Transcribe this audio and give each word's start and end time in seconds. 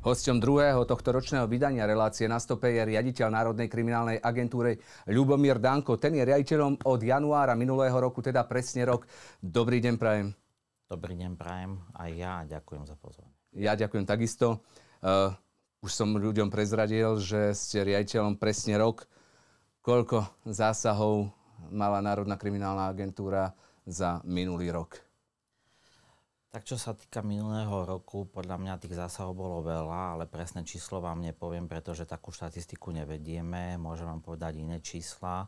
Hosťom 0.00 0.40
druhého 0.40 0.88
tohto 0.88 1.12
ročného 1.12 1.44
vydania 1.44 1.84
relácie 1.84 2.24
na 2.24 2.40
stope 2.40 2.72
je 2.72 2.80
riaditeľ 2.88 3.28
Národnej 3.28 3.68
kriminálnej 3.68 4.16
agentúry 4.16 4.80
Ľubomír 5.04 5.60
Danko. 5.60 6.00
Ten 6.00 6.16
je 6.16 6.24
riaditeľom 6.24 6.88
od 6.88 7.00
januára 7.04 7.52
minulého 7.52 7.92
roku, 7.92 8.24
teda 8.24 8.48
presne 8.48 8.88
rok. 8.88 9.04
Dobrý 9.44 9.76
deň, 9.84 10.00
Prajem. 10.00 10.32
Dobrý 10.88 11.20
deň, 11.20 11.36
Prajem. 11.36 11.84
Aj 11.92 12.08
ja 12.16 12.48
ďakujem 12.48 12.88
za 12.88 12.96
pozornosť. 12.96 13.36
Ja 13.52 13.76
ďakujem 13.76 14.08
takisto. 14.08 14.64
Uh, 15.04 15.36
už 15.84 15.92
som 15.92 16.16
ľuďom 16.16 16.48
prezradil, 16.48 17.20
že 17.20 17.52
ste 17.52 17.84
riaditeľom 17.84 18.40
presne 18.40 18.80
rok. 18.80 19.04
Koľko 19.84 20.48
zásahov 20.48 21.28
mala 21.68 22.00
Národná 22.00 22.40
kriminálna 22.40 22.88
agentúra 22.88 23.52
za 23.84 24.24
minulý 24.24 24.72
rok? 24.72 25.09
Tak 26.50 26.66
čo 26.66 26.74
sa 26.74 26.98
týka 26.98 27.22
minulého 27.22 27.86
roku, 27.86 28.26
podľa 28.26 28.58
mňa 28.58 28.82
tých 28.82 28.98
zásahov 28.98 29.38
bolo 29.38 29.62
veľa, 29.62 30.18
ale 30.18 30.26
presné 30.26 30.66
číslo 30.66 30.98
vám 30.98 31.22
nepoviem, 31.22 31.70
pretože 31.70 32.02
takú 32.02 32.34
štatistiku 32.34 32.90
nevedieme. 32.90 33.78
Môžem 33.78 34.10
vám 34.10 34.18
povedať 34.18 34.58
iné 34.58 34.82
čísla. 34.82 35.46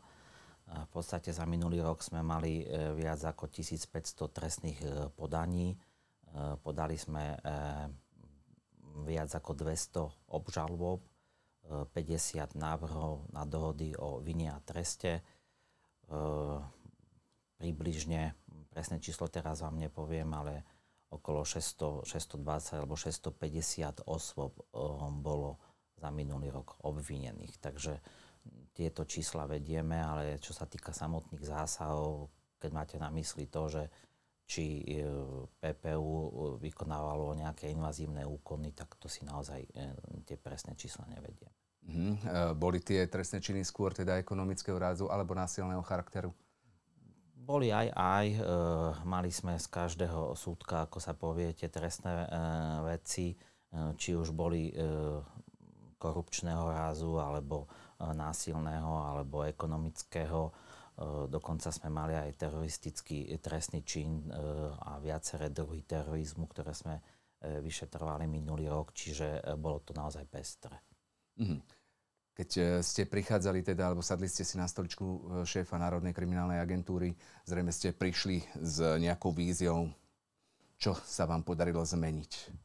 V 0.63 0.89
podstate 0.95 1.35
za 1.35 1.43
minulý 1.43 1.83
rok 1.83 1.99
sme 1.99 2.23
mali 2.23 2.63
e, 2.63 2.95
viac 2.95 3.19
ako 3.19 3.51
1500 3.51 4.31
trestných 4.31 4.79
e, 4.79 5.11
podaní. 5.11 5.75
E, 5.75 5.77
podali 6.63 6.95
sme 6.95 7.35
viac 9.03 9.27
ako 9.35 9.59
200 9.59 10.31
obžalôb, 10.31 11.03
50 11.67 12.55
návrhov 12.55 13.27
na 13.35 13.43
dohody 13.43 13.91
o 13.99 14.23
vine 14.23 14.55
a 14.55 14.59
treste. 14.63 15.19
Približne, 17.59 18.39
presné 18.71 19.03
číslo 19.03 19.27
teraz 19.27 19.59
vám 19.63 19.75
nepoviem, 19.83 20.31
ale 20.31 20.72
okolo 21.13 21.45
600, 21.45 22.03
620 22.09 22.81
alebo 22.81 22.97
650 22.97 24.03
osôb 24.09 24.53
eh, 24.57 24.65
bolo 25.21 25.61
za 25.97 26.09
minulý 26.09 26.49
rok 26.49 26.81
obvinených. 26.83 27.61
Takže 27.61 27.93
tieto 28.75 29.07
čísla 29.07 29.47
vedieme, 29.47 30.01
ale 30.01 30.41
čo 30.41 30.51
sa 30.51 30.67
týka 30.67 30.91
samotných 30.91 31.45
zásahov, 31.45 32.27
keď 32.59 32.71
máte 32.73 32.95
na 32.99 33.07
mysli 33.13 33.47
to, 33.47 33.69
že 33.69 33.83
či 34.43 34.81
eh, 34.83 35.05
PPU 35.61 36.11
vykonávalo 36.59 37.37
nejaké 37.37 37.69
invazívne 37.69 38.25
úkony, 38.25 38.73
tak 38.73 38.97
to 38.97 39.05
si 39.07 39.23
naozaj 39.23 39.61
eh, 39.63 39.93
tie 40.25 40.35
presné 40.35 40.73
čísla 40.73 41.05
nevedieme. 41.13 41.55
Mm, 41.83 42.15
boli 42.55 42.79
tie 42.79 43.03
trestné 43.11 43.43
činy 43.43 43.59
skôr 43.67 43.91
teda 43.91 44.15
ekonomického 44.15 44.79
rázu 44.79 45.11
alebo 45.11 45.35
násilného 45.35 45.83
charakteru? 45.83 46.31
Boli 47.43 47.75
aj 47.75 47.91
aj. 47.91 48.27
E, 48.31 48.41
mali 49.03 49.27
sme 49.27 49.59
z 49.59 49.67
každého 49.67 50.31
súdka, 50.39 50.87
ako 50.87 50.97
sa 51.03 51.11
povie, 51.11 51.51
tie 51.51 51.67
trestné 51.67 52.23
e, 52.23 52.27
veci, 52.87 53.35
e, 53.35 53.37
či 53.99 54.15
už 54.15 54.31
boli 54.31 54.71
e, 54.71 54.73
korupčného 55.99 56.71
rázu, 56.71 57.19
alebo 57.19 57.67
e, 57.67 58.07
násilného, 58.15 58.87
alebo 58.95 59.43
ekonomického. 59.43 60.41
E, 60.47 60.51
dokonca 61.27 61.67
sme 61.67 61.91
mali 61.91 62.15
aj 62.15 62.47
teroristický 62.47 63.27
trestný 63.43 63.83
čin 63.83 64.23
e, 64.23 64.31
a 64.71 65.03
viaceré 65.03 65.51
druhy 65.51 65.83
terorizmu, 65.83 66.47
ktoré 66.47 66.71
sme 66.71 66.95
e, 66.95 67.59
vyšetrovali 67.59 68.23
minulý 68.23 68.71
rok, 68.71 68.95
čiže 68.95 69.43
e, 69.43 69.59
bolo 69.59 69.83
to 69.83 69.91
naozaj 69.91 70.23
pestré. 70.31 70.79
Mm-hmm. 71.43 71.82
Keď 72.33 72.49
e, 72.57 72.61
ste 72.81 73.05
prichádzali 73.05 73.61
teda, 73.61 73.93
alebo 73.93 74.01
sadli 74.01 74.25
ste 74.25 74.41
si 74.41 74.57
na 74.57 74.65
stoličku 74.65 75.05
e, 75.05 75.19
šéfa 75.45 75.77
Národnej 75.77 76.17
kriminálnej 76.17 76.57
agentúry, 76.57 77.13
zrejme 77.45 77.69
ste 77.69 77.93
prišli 77.93 78.41
s 78.57 78.81
nejakou 78.97 79.29
víziou, 79.29 79.93
čo 80.81 80.97
sa 81.05 81.29
vám 81.29 81.45
podarilo 81.45 81.85
zmeniť? 81.85 82.63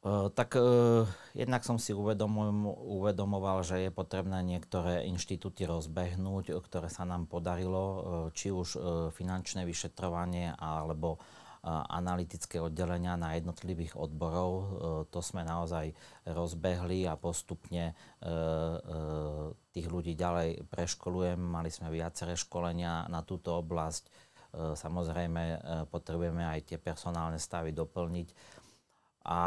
Uh, 0.00 0.32
tak 0.32 0.56
uh, 0.56 1.04
jednak 1.36 1.60
som 1.60 1.76
si 1.76 1.92
uvedomoval, 1.92 3.60
že 3.60 3.84
je 3.84 3.90
potrebné 3.92 4.40
niektoré 4.40 5.04
inštitúty 5.04 5.68
rozbehnúť, 5.68 6.56
ktoré 6.56 6.88
sa 6.88 7.04
nám 7.04 7.28
podarilo, 7.28 7.84
uh, 7.84 8.00
či 8.32 8.48
už 8.48 8.80
finančné 9.12 9.68
vyšetrovanie 9.68 10.56
alebo 10.56 11.20
analytické 11.68 12.56
oddelenia 12.56 13.20
na 13.20 13.36
jednotlivých 13.36 13.96
odborov. 14.00 14.50
E, 14.50 14.64
to 15.12 15.20
sme 15.20 15.44
naozaj 15.44 15.92
rozbehli 16.24 17.04
a 17.04 17.20
postupne 17.20 17.92
e, 17.92 17.94
e, 17.94 18.32
tých 19.68 19.86
ľudí 19.92 20.16
ďalej 20.16 20.64
preškolujem. 20.72 21.36
Mali 21.36 21.68
sme 21.68 21.92
viaceré 21.92 22.32
školenia 22.32 23.06
na 23.12 23.20
túto 23.20 23.60
oblasť. 23.60 24.32
Samozrejme, 24.50 25.62
potrebujeme 25.94 26.42
aj 26.42 26.74
tie 26.74 26.78
personálne 26.82 27.38
stavy 27.38 27.70
doplniť 27.70 28.28
a, 29.30 29.42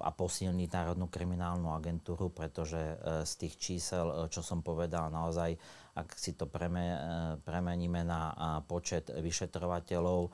a 0.00 0.10
posilniť 0.16 0.68
Národnú 0.72 1.12
kriminálnu 1.12 1.68
agentúru, 1.76 2.32
pretože 2.32 2.80
z 3.28 3.32
tých 3.36 3.60
čísel, 3.60 4.32
čo 4.32 4.40
som 4.40 4.64
povedal, 4.64 5.12
naozaj 5.12 5.60
ak 5.96 6.12
si 6.20 6.36
to 6.36 6.44
preme, 6.44 6.92
e, 6.92 6.98
premeníme 7.40 8.04
na 8.04 8.36
počet 8.68 9.08
vyšetrovateľov, 9.08 10.20
e, 10.28 10.30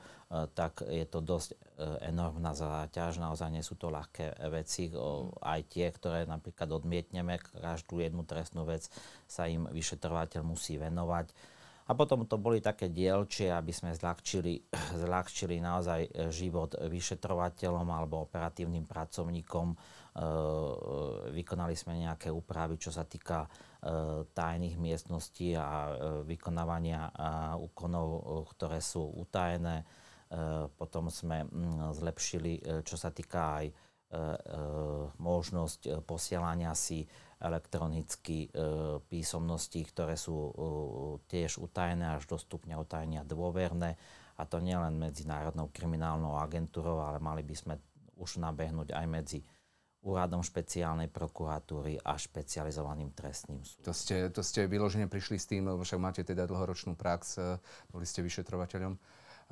tak 0.51 0.83
je 0.83 1.07
to 1.07 1.23
dosť 1.23 1.55
enormná 2.03 2.53
záťaž. 2.53 3.17
Naozaj 3.17 3.49
nie 3.49 3.65
sú 3.65 3.73
to 3.79 3.89
ľahké 3.89 4.45
veci. 4.53 4.93
Aj 5.41 5.57
tie, 5.65 5.89
ktoré 5.89 6.23
napríklad 6.29 6.69
odmietneme, 6.69 7.41
každú 7.41 7.97
jednu 7.97 8.27
trestnú 8.27 8.63
vec 8.63 8.87
sa 9.25 9.49
im 9.49 9.65
vyšetrovateľ 9.71 10.45
musí 10.45 10.77
venovať. 10.77 11.33
A 11.83 11.91
potom 11.97 12.23
to 12.23 12.39
boli 12.39 12.63
také 12.63 12.87
dielčie, 12.87 13.51
aby 13.51 13.73
sme 13.75 13.91
zľahčili, 13.91 14.69
zľahčili 15.03 15.59
naozaj 15.59 16.31
život 16.31 16.77
vyšetrovateľom 16.77 17.87
alebo 17.89 18.23
operatívnym 18.27 18.85
pracovníkom. 18.85 19.75
Vykonali 21.33 21.73
sme 21.73 22.05
nejaké 22.05 22.29
úpravy, 22.29 22.77
čo 22.77 22.93
sa 22.93 23.01
týka 23.01 23.49
Eh, 23.49 23.72
tajných 24.31 24.79
miestností 24.79 25.59
a 25.59 25.67
eh, 25.67 25.93
vykonávania 26.23 27.11
úkonov, 27.59 28.07
eh, 28.07 28.21
ktoré 28.55 28.79
sú 28.79 29.03
utajené. 29.03 29.83
Potom 30.81 31.13
sme 31.13 31.45
zlepšili, 31.93 32.81
čo 32.81 32.97
sa 32.97 33.13
týka 33.13 33.61
aj 33.61 33.65
možnosť 35.21 36.01
posielania 36.09 36.73
si 36.73 37.05
elektronicky 37.37 38.49
písomností, 39.13 39.85
ktoré 39.93 40.17
sú 40.17 40.33
tiež 41.29 41.61
utajené 41.61 42.17
až 42.17 42.25
do 42.25 42.41
stupňa 42.41 42.81
utajenia 42.81 43.21
dôverné. 43.21 43.93
A 44.33 44.49
to 44.49 44.57
nielen 44.57 44.97
Medzinárodnou 44.97 45.69
kriminálnou 45.69 46.33
agentúrou, 46.41 46.97
ale 46.97 47.21
mali 47.21 47.45
by 47.45 47.53
sme 47.53 47.75
už 48.17 48.41
nabehnúť 48.41 48.89
aj 48.89 49.05
medzi 49.05 49.45
úradom 50.03 50.43
špeciálnej 50.43 51.07
prokuratúry 51.07 51.97
a 52.03 52.19
špecializovaným 52.19 53.15
trestným 53.15 53.63
súdom. 53.63 53.87
To 53.87 53.95
ste, 53.95 54.27
to 54.29 54.43
ste 54.43 54.67
vyložene 54.67 55.07
prišli 55.07 55.37
s 55.39 55.47
tým, 55.47 55.65
však 55.67 55.99
máte 55.99 56.21
teda 56.27 56.43
dlhoročnú 56.43 56.99
prax, 56.99 57.39
e, 57.39 57.57
boli 57.89 58.03
ste 58.03 58.19
vyšetrovateľom 58.21 58.99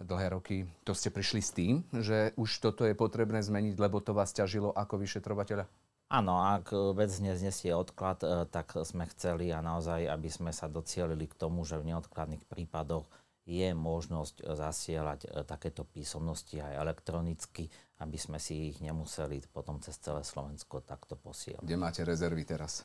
dlhé 0.04 0.28
roky. 0.36 0.68
To 0.84 0.92
ste 0.92 1.12
prišli 1.12 1.42
s 1.42 1.52
tým, 1.56 1.84
že 2.04 2.36
už 2.36 2.60
toto 2.60 2.84
je 2.84 2.96
potrebné 2.96 3.40
zmeniť, 3.40 3.76
lebo 3.80 4.04
to 4.04 4.12
vás 4.12 4.36
ťažilo 4.36 4.76
ako 4.76 5.00
vyšetrovateľa? 5.00 5.68
Áno, 6.12 6.44
ak 6.44 6.76
vec 6.92 7.12
neznesie 7.24 7.72
odklad, 7.72 8.20
tak 8.52 8.76
sme 8.84 9.08
chceli 9.16 9.56
a 9.56 9.64
naozaj, 9.64 10.12
aby 10.12 10.28
sme 10.28 10.52
sa 10.52 10.68
docielili 10.68 11.24
k 11.24 11.40
tomu, 11.40 11.64
že 11.64 11.80
v 11.80 11.96
neodkladných 11.96 12.44
prípadoch 12.52 13.08
je 13.48 13.72
možnosť 13.72 14.44
zasielať 14.44 15.48
takéto 15.48 15.88
písomnosti 15.88 16.60
aj 16.60 16.78
elektronicky 16.84 17.72
aby 18.02 18.18
sme 18.18 18.42
si 18.42 18.74
ich 18.74 18.82
nemuseli 18.82 19.46
potom 19.54 19.78
cez 19.78 20.02
celé 20.02 20.26
Slovensko 20.26 20.82
takto 20.82 21.14
posielať. 21.14 21.62
Kde 21.62 21.78
máte 21.78 22.02
rezervy 22.02 22.42
teraz? 22.42 22.82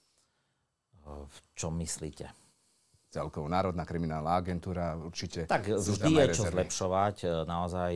V 1.07 1.39
čom 1.57 1.73
myslíte? 1.81 2.29
Celkovo 3.07 3.49
Národná 3.49 3.89
kriminálna 3.89 4.37
agentúra 4.37 4.99
určite... 4.99 5.49
Tak 5.49 5.73
vždy 5.73 6.13
je 6.21 6.27
čo 6.37 6.45
zlepšovať. 6.53 7.47
Naozaj 7.49 7.93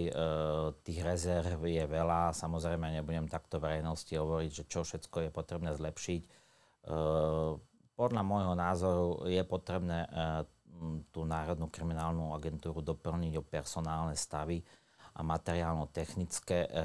tých 0.81 1.01
rezerv 1.05 1.61
je 1.67 1.85
veľa. 1.85 2.33
Samozrejme 2.33 2.89
nebudem 2.89 3.29
takto 3.29 3.61
verejnosti 3.61 4.15
hovoriť, 4.15 4.51
že 4.51 4.65
čo 4.71 4.81
všetko 4.81 5.29
je 5.29 5.31
potrebné 5.35 5.77
zlepšiť. 5.77 6.23
Podľa 7.99 8.23
môjho 8.25 8.55
názoru 8.57 9.29
je 9.29 9.43
potrebné 9.45 10.09
tú 11.13 11.29
Národnú 11.29 11.69
kriminálnu 11.69 12.33
agentúru 12.33 12.81
doplniť 12.81 13.37
o 13.37 13.45
personálne 13.45 14.17
stavy, 14.17 14.65
materiálno-technické 15.23 16.59
e, 16.65 16.69
e, 16.69 16.79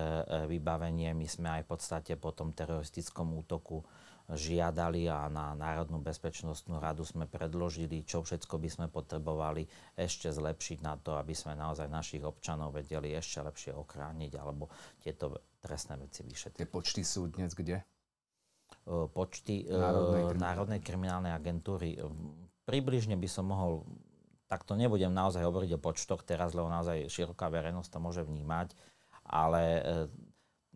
vybavenie. 0.49 1.11
My 1.11 1.27
sme 1.27 1.47
aj 1.59 1.61
v 1.65 1.69
podstate 1.71 2.13
po 2.19 2.31
tom 2.31 2.51
teroristickom 2.51 3.33
útoku 3.35 3.83
žiadali 4.25 5.05
a 5.05 5.29
na 5.29 5.53
Národnú 5.53 6.01
bezpečnostnú 6.01 6.81
radu 6.81 7.05
sme 7.05 7.29
predložili, 7.29 8.01
čo 8.01 8.25
všetko 8.25 8.57
by 8.57 8.69
sme 8.73 8.87
potrebovali 8.89 9.69
ešte 9.93 10.33
zlepšiť 10.33 10.81
na 10.81 10.97
to, 10.97 11.13
aby 11.13 11.37
sme 11.37 11.53
naozaj 11.53 11.85
našich 11.85 12.25
občanov 12.25 12.73
vedeli 12.73 13.13
ešte 13.13 13.45
lepšie 13.45 13.71
ochrániť 13.77 14.31
alebo 14.41 14.73
tieto 14.97 15.45
trestné 15.61 16.01
veci 16.01 16.25
vyšetriť. 16.25 16.57
Tie 16.57 16.69
počty 16.69 17.05
sú 17.05 17.29
dnes 17.29 17.53
kde? 17.53 17.77
E, 17.81 19.05
počty 19.13 19.69
Národnej, 19.69 20.23
Národnej 20.41 20.81
kriminálnej 20.81 21.33
agentúry. 21.33 21.93
Približne 22.65 23.13
by 23.13 23.29
som 23.29 23.45
mohol 23.45 23.85
tak 24.55 24.63
to 24.63 24.79
nebudem 24.79 25.11
naozaj 25.11 25.43
hovoriť 25.43 25.75
o 25.75 25.83
počtoch 25.83 26.23
teraz, 26.23 26.55
lebo 26.55 26.71
naozaj 26.71 27.11
široká 27.11 27.51
verejnosť 27.51 27.91
to 27.91 27.99
môže 27.99 28.23
vnímať, 28.23 28.71
ale 29.27 29.61
e, 29.83 30.07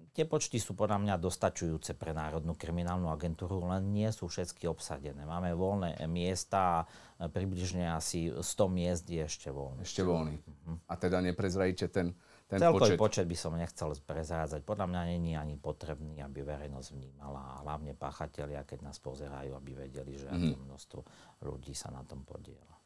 Tie 0.10 0.26
počty 0.26 0.60
sú 0.60 0.74
podľa 0.74 1.00
mňa 1.00 1.16
dostačujúce 1.22 1.94
pre 1.94 2.12
Národnú 2.12 2.58
kriminálnu 2.58 3.08
agentúru, 3.14 3.62
len 3.70 3.94
nie 3.94 4.10
sú 4.10 4.26
všetky 4.26 4.66
obsadené. 4.66 5.22
Máme 5.22 5.54
voľné 5.54 6.02
miesta 6.10 6.84
a 6.84 7.30
približne 7.30 7.88
asi 7.88 8.28
100 8.28 8.44
miest 8.68 9.06
je 9.06 9.22
ešte 9.22 9.54
voľných. 9.54 9.86
Ešte 9.86 10.04
voľný. 10.04 10.36
Uh-huh. 10.42 10.76
A 10.90 10.98
teda 10.98 11.22
neprezrajíte 11.22 11.94
ten, 11.94 12.18
ten 12.50 12.58
Celkový 12.58 12.98
počet? 12.98 13.00
počet 13.00 13.26
by 13.30 13.38
som 13.38 13.54
nechcel 13.54 13.94
prezádzať. 13.96 14.66
Podľa 14.66 14.90
mňa 14.90 15.02
není 15.14 15.38
ani 15.38 15.56
potrebný, 15.62 16.20
aby 16.26 16.42
verejnosť 16.42 16.90
vnímala 17.00 17.40
a 17.40 17.62
hlavne 17.62 17.94
páchatelia, 17.94 18.66
keď 18.66 18.90
nás 18.90 18.98
pozerajú, 18.98 19.54
aby 19.54 19.72
vedeli, 19.88 20.18
že 20.18 20.26
aké 20.26 20.58
množstvo 20.58 21.00
ľudí 21.46 21.78
sa 21.78 21.94
na 21.94 22.02
tom 22.02 22.26
podiela. 22.26 22.79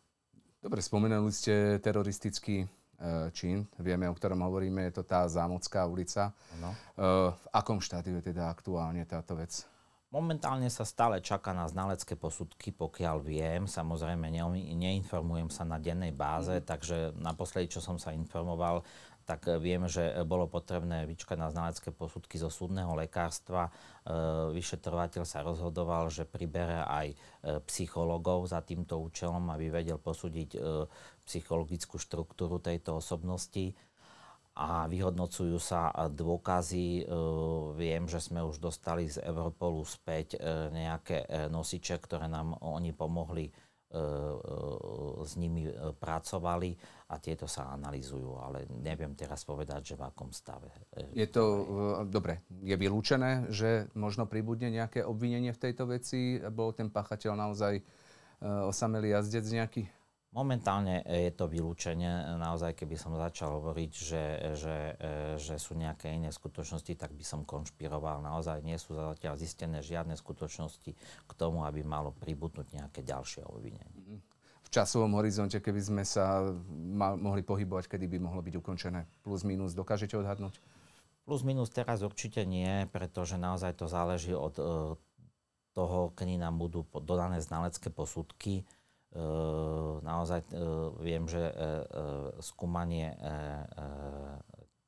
Dobre, 0.64 0.80
spomenuli 0.80 1.36
ste 1.36 1.84
teroristický 1.84 2.64
E, 3.04 3.32
čin, 3.36 3.68
vieme, 3.84 4.08
o 4.08 4.16
ktorom 4.16 4.40
hovoríme, 4.48 4.88
je 4.88 5.02
to 5.02 5.04
tá 5.04 5.28
Zámocká 5.28 5.84
ulica. 5.84 6.32
No. 6.64 6.72
V 7.36 7.46
akom 7.52 7.84
štádiu 7.84 8.24
je 8.24 8.32
teda 8.32 8.48
aktuálne 8.48 9.04
táto 9.04 9.36
vec? 9.36 9.68
Momentálne 10.14 10.70
sa 10.70 10.86
stále 10.86 11.20
čaká 11.26 11.58
na 11.58 11.66
znalecké 11.66 12.14
posudky, 12.14 12.70
pokiaľ 12.70 13.18
viem. 13.20 13.66
Samozrejme, 13.66 14.30
neinformujem 14.78 15.50
sa 15.50 15.66
na 15.66 15.82
dennej 15.82 16.14
báze, 16.14 16.54
mm. 16.54 16.64
takže 16.64 16.98
naposledy, 17.18 17.74
čo 17.74 17.82
som 17.82 17.98
sa 17.98 18.14
informoval, 18.14 18.86
tak 19.24 19.48
eh, 19.48 19.58
viem, 19.58 19.88
že 19.88 20.04
eh, 20.04 20.22
bolo 20.28 20.46
potrebné 20.52 21.08
vyčkať 21.08 21.38
na 21.40 21.50
znalecké 21.50 21.90
posudky 21.96 22.36
zo 22.36 22.52
súdneho 22.52 22.92
lekárstva. 22.94 23.72
Eh, 23.72 24.52
vyšetrovateľ 24.52 25.24
sa 25.24 25.42
rozhodoval, 25.42 26.12
že 26.12 26.28
pribere 26.28 26.84
aj 26.84 27.16
psychologov 27.68 28.48
za 28.48 28.64
týmto 28.64 29.00
účelom, 29.04 29.52
aby 29.52 29.68
vedel 29.68 30.00
posúdiť 30.00 30.56
psychologickú 31.28 32.00
štruktúru 32.00 32.64
tejto 32.64 33.04
osobnosti 33.04 33.76
a 34.56 34.88
vyhodnocujú 34.88 35.60
sa 35.60 35.92
dôkazy. 36.08 37.04
Viem, 37.76 38.08
že 38.08 38.24
sme 38.24 38.48
už 38.48 38.64
dostali 38.64 39.12
z 39.12 39.20
Europolu 39.28 39.84
späť 39.84 40.40
nejaké 40.72 41.28
nosiče, 41.52 42.00
ktoré 42.00 42.32
nám 42.32 42.56
oni 42.64 42.96
pomohli 42.96 43.52
E, 43.52 43.52
e, 43.52 43.73
s 45.24 45.34
nimi 45.38 45.70
e, 45.70 45.74
pracovali 45.94 46.74
a 47.14 47.22
tieto 47.22 47.46
sa 47.46 47.70
analizujú, 47.78 48.42
ale 48.42 48.66
neviem 48.82 49.14
teraz 49.14 49.46
povedať, 49.46 49.94
že 49.94 49.96
v 49.96 50.04
akom 50.10 50.34
stave. 50.34 50.74
Je 51.14 51.30
to, 51.30 51.44
dobre, 52.10 52.42
je 52.50 52.74
vylúčené, 52.74 53.54
že 53.54 53.88
možno 53.94 54.26
pribudne 54.26 54.74
nejaké 54.74 55.06
obvinenie 55.06 55.54
v 55.54 55.62
tejto 55.62 55.86
veci? 55.86 56.42
Bol 56.42 56.74
ten 56.74 56.90
páchateľ 56.90 57.38
naozaj 57.38 57.86
osamelý 58.42 59.14
jazdec 59.14 59.46
nejaký? 59.46 59.84
Momentálne 60.34 61.06
je 61.06 61.30
to 61.30 61.46
vylúčenie. 61.46 62.10
Naozaj, 62.42 62.74
keby 62.74 62.98
som 62.98 63.14
začal 63.14 63.54
hovoriť, 63.62 63.92
že, 63.94 64.24
že, 64.58 64.78
e, 64.98 65.06
že 65.38 65.62
sú 65.62 65.78
nejaké 65.78 66.10
iné 66.10 66.34
skutočnosti, 66.34 66.90
tak 66.98 67.14
by 67.14 67.22
som 67.22 67.46
konšpiroval. 67.46 68.26
Naozaj 68.26 68.66
nie 68.66 68.74
sú 68.82 68.98
zatiaľ 68.98 69.38
zistené 69.38 69.86
žiadne 69.86 70.18
skutočnosti 70.18 70.92
k 71.30 71.32
tomu, 71.38 71.62
aby 71.70 71.86
malo 71.86 72.18
pribudnúť 72.18 72.66
nejaké 72.74 73.06
ďalšie 73.06 73.46
obvinenie. 73.46 73.94
V 74.66 74.70
časovom 74.74 75.14
horizonte, 75.22 75.62
keby 75.62 75.82
sme 75.86 76.02
sa 76.02 76.50
mohli 76.98 77.46
pohybovať, 77.46 77.94
kedy 77.94 78.10
by 78.10 78.26
mohlo 78.26 78.42
byť 78.42 78.58
ukončené? 78.58 79.06
Plus, 79.22 79.46
minus, 79.46 79.78
dokážete 79.78 80.18
odhadnúť? 80.18 80.58
Plus, 81.30 81.46
minus 81.46 81.70
teraz 81.70 82.02
určite 82.02 82.42
nie, 82.42 82.90
pretože 82.90 83.38
naozaj 83.38 83.78
to 83.78 83.86
záleží 83.86 84.34
od 84.34 84.58
e, 84.58 84.64
toho, 85.78 86.10
kedy 86.18 86.42
nám 86.42 86.58
budú 86.58 86.90
dodané 87.06 87.38
znalecké 87.38 87.94
posudky 87.94 88.66
naozaj 90.02 90.42
ehm, 90.50 90.98
viem, 91.02 91.24
že 91.30 91.42
ehm, 91.42 91.54
skúmanie 92.42 93.14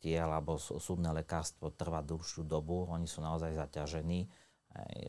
tiel 0.02 0.30
alebo 0.30 0.62
súdne 0.62 1.10
lekárstvo 1.18 1.74
trvá 1.74 2.06
dlhšiu 2.06 2.46
dobu, 2.46 2.86
oni 2.86 3.10
sú 3.10 3.26
naozaj 3.26 3.58
zaťažení, 3.58 4.30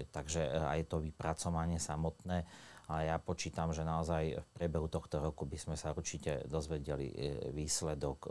takže 0.09 0.41
aj 0.57 0.89
to 0.89 1.05
vypracovanie 1.05 1.77
samotné, 1.77 2.49
ale 2.89 3.01
ja 3.05 3.21
počítam, 3.21 3.77
že 3.77 3.85
naozaj 3.85 4.41
v 4.41 4.49
priebehu 4.57 4.89
tohto 4.89 5.21
roku 5.21 5.45
by 5.45 5.61
sme 5.61 5.77
sa 5.77 5.93
určite 5.93 6.49
dozvedeli 6.49 7.13
výsledok 7.53 8.25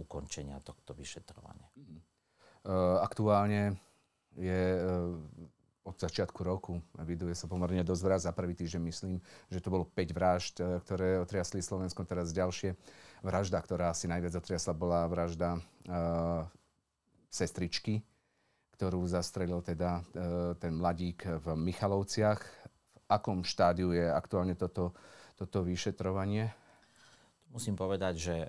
ukončenia 0.00 0.56
tohto 0.64 0.96
vyšetrovania. 0.96 1.68
Aktuálne 3.04 3.76
je 4.40 4.80
od 5.90 5.98
začiatku 5.98 6.40
roku. 6.46 6.78
Viduje 7.02 7.34
sa 7.34 7.50
pomerne 7.50 7.82
dosť 7.82 8.02
vražd. 8.06 8.24
Za 8.30 8.32
prvý 8.32 8.54
týždeň 8.54 8.82
myslím, 8.86 9.14
že 9.50 9.58
to 9.58 9.74
bolo 9.74 9.84
5 9.90 10.14
vražd, 10.14 10.54
e, 10.62 10.78
ktoré 10.86 11.18
otriasli 11.18 11.58
Slovenskom, 11.58 12.06
teraz 12.06 12.30
ďalšie. 12.30 12.78
Vražda, 13.20 13.58
ktorá 13.60 13.92
asi 13.92 14.08
najviac 14.08 14.32
otriasla, 14.38 14.72
bola 14.72 15.04
vražda 15.04 15.60
uh, 15.60 16.48
sestričky, 17.28 18.00
ktorú 18.72 19.04
zastrelil 19.04 19.60
teda 19.60 20.00
uh, 20.00 20.56
ten 20.56 20.72
mladík 20.72 21.28
v 21.28 21.52
Michalovciach. 21.52 22.40
V 22.40 22.96
akom 23.12 23.44
štádiu 23.44 23.92
je 23.92 24.08
aktuálne 24.08 24.56
toto, 24.56 24.96
toto 25.36 25.60
vyšetrovanie? 25.60 26.48
Musím 27.50 27.74
povedať, 27.74 28.14
že 28.14 28.36
e, 28.46 28.48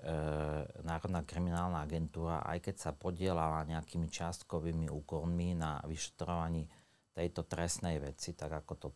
Národná 0.86 1.26
kriminálna 1.26 1.82
agentúra, 1.82 2.38
aj 2.46 2.70
keď 2.70 2.74
sa 2.78 2.90
podielala 2.94 3.66
nejakými 3.66 4.06
čiastkovými 4.06 4.86
úkonmi 4.86 5.58
na 5.58 5.82
vyšetrovaní 5.82 6.70
tejto 7.12 7.44
trestnej 7.44 8.00
veci, 8.00 8.32
tak 8.32 8.52
ako 8.64 8.72
to 8.80 8.88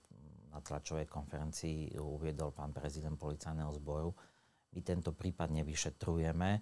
na 0.56 0.64
tlačovej 0.64 1.04
konferencii 1.04 2.00
uviedol 2.00 2.48
pán 2.48 2.72
prezident 2.72 3.20
policajného 3.20 3.76
zboru. 3.76 4.16
My 4.72 4.80
tento 4.80 5.12
prípad 5.12 5.52
nevyšetrujeme. 5.52 6.50
E, 6.56 6.60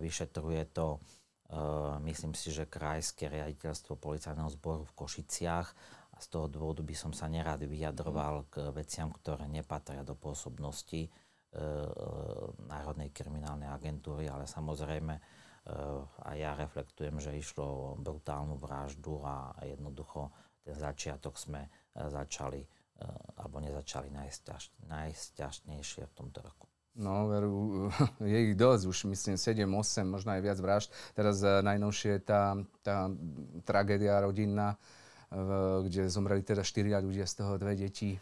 vyšetruje 0.00 0.72
to, 0.72 0.96
e, 0.96 0.98
myslím 2.08 2.32
si, 2.32 2.48
že 2.48 2.64
krajské 2.64 3.28
riaditeľstvo 3.28 4.00
policajného 4.00 4.48
zboru 4.56 4.88
v 4.88 4.96
Košiciach 4.96 5.68
a 6.12 6.16
z 6.16 6.26
toho 6.32 6.48
dôvodu 6.48 6.80
by 6.80 6.96
som 6.96 7.12
sa 7.12 7.28
nerád 7.28 7.68
vyjadroval 7.68 8.48
k 8.48 8.72
veciam, 8.72 9.12
ktoré 9.12 9.44
nepatria 9.44 10.00
do 10.00 10.16
pôsobnosti 10.16 11.04
e, 11.04 11.10
Národnej 12.64 13.12
kriminálnej 13.12 13.68
agentúry, 13.68 14.24
ale 14.24 14.48
samozrejme 14.48 15.44
a 16.20 16.36
ja 16.36 16.52
reflektujem, 16.52 17.16
že 17.24 17.40
išlo 17.40 17.64
o 17.64 17.86
brutálnu 17.96 18.60
vraždu 18.60 19.24
a 19.24 19.56
jednoducho 19.64 20.28
ten 20.64 20.76
začiatok 20.76 21.36
sme 21.36 21.68
e, 21.68 21.70
začali, 22.08 22.64
e, 22.64 22.68
alebo 23.38 23.60
nezačali 23.60 24.08
najsťažnejšie 24.88 26.02
v 26.08 26.14
tomto 26.16 26.40
roku. 26.40 26.66
No, 26.94 27.28
veru, 27.28 27.90
je 28.24 28.38
ich 28.50 28.54
dosť, 28.56 28.82
už 28.88 28.98
myslím 29.12 29.36
7, 29.36 29.68
8, 29.68 30.08
možno 30.08 30.32
aj 30.32 30.42
viac 30.42 30.58
vražd. 30.58 30.88
Teraz 31.12 31.44
e, 31.44 31.60
najnovšie 31.60 32.10
je 32.16 32.22
tá, 32.24 32.56
tá 32.80 33.12
tragédia 33.68 34.18
rodinná, 34.24 34.80
kde 35.82 36.06
zomreli 36.06 36.46
teda 36.46 36.62
4 36.62 37.02
ľudia, 37.02 37.26
z 37.26 37.34
toho 37.42 37.58
dve 37.58 37.74
deti. 37.74 38.14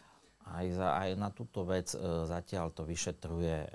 Aj, 0.43 0.67
za, 0.75 0.99
aj 0.99 1.11
na 1.15 1.31
túto 1.31 1.63
vec 1.63 1.95
e, 1.95 1.99
zatiaľ 2.27 2.75
to 2.75 2.83
vyšetruje 2.83 3.57
e, 3.63 3.69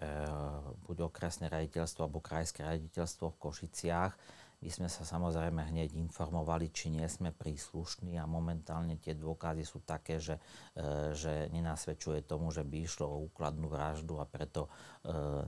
buď 0.84 1.08
okresné 1.08 1.48
raditeľstvo 1.48 2.03
alebo 2.03 2.20
krajské 2.20 2.68
raditeľstvo 2.68 3.32
v 3.32 3.39
Košiciach. 3.39 4.13
My 4.58 4.74
sme 4.74 4.90
sa 4.90 5.06
samozrejme 5.06 5.70
hneď 5.70 5.94
informovali, 5.94 6.74
či 6.74 6.90
nie 6.90 7.06
sme 7.06 7.30
príslušní 7.30 8.18
a 8.18 8.26
momentálne 8.26 8.98
tie 8.98 9.14
dôkazy 9.14 9.62
sú 9.62 9.86
také, 9.86 10.18
že, 10.18 10.42
e, 10.74 11.14
že 11.14 11.46
nenasvedčuje 11.54 12.26
tomu, 12.26 12.50
že 12.50 12.66
by 12.66 12.82
išlo 12.82 13.06
o 13.06 13.22
úkladnú 13.30 13.70
vraždu 13.70 14.18
a 14.18 14.26
preto 14.26 14.66
e, 14.66 14.70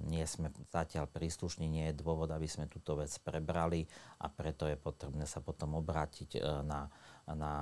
nie 0.05 0.21
sme 0.29 0.53
zatiaľ 0.69 1.09
príslušní, 1.09 1.65
nie 1.65 1.89
je 1.89 1.97
dôvod, 1.97 2.29
aby 2.29 2.45
sme 2.45 2.69
túto 2.69 3.01
vec 3.01 3.09
prebrali 3.25 3.89
a 4.21 4.29
preto 4.29 4.69
je 4.69 4.77
potrebné 4.77 5.25
sa 5.25 5.41
potom 5.41 5.81
obrátiť 5.81 6.37
e, 6.37 6.41
na, 6.61 6.85
na 7.33 7.53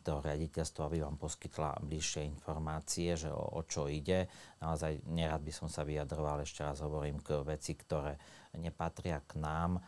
to 0.00 0.24
riaditeľstvo, 0.24 0.88
aby 0.88 1.04
vám 1.04 1.20
poskytla 1.20 1.84
bližšie 1.84 2.24
informácie, 2.32 3.12
že 3.12 3.28
o, 3.28 3.60
o 3.60 3.60
čo 3.68 3.92
ide. 3.92 4.24
Naozaj 4.64 5.04
nerad 5.12 5.44
by 5.44 5.52
som 5.52 5.68
sa 5.68 5.84
vyjadroval, 5.84 6.40
ešte 6.40 6.64
raz 6.64 6.80
hovorím, 6.80 7.20
k 7.20 7.44
veci, 7.44 7.76
ktoré 7.76 8.16
nepatria 8.56 9.20
k 9.24 9.36
nám 9.36 9.80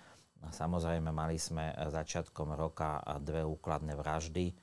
Samozrejme, 0.51 1.15
mali 1.15 1.41
sme 1.41 1.73
začiatkom 1.73 2.53
roka 2.59 3.01
dve 3.23 3.47
úkladné 3.47 3.95
vraždy. 3.95 4.51
E, 4.51 4.55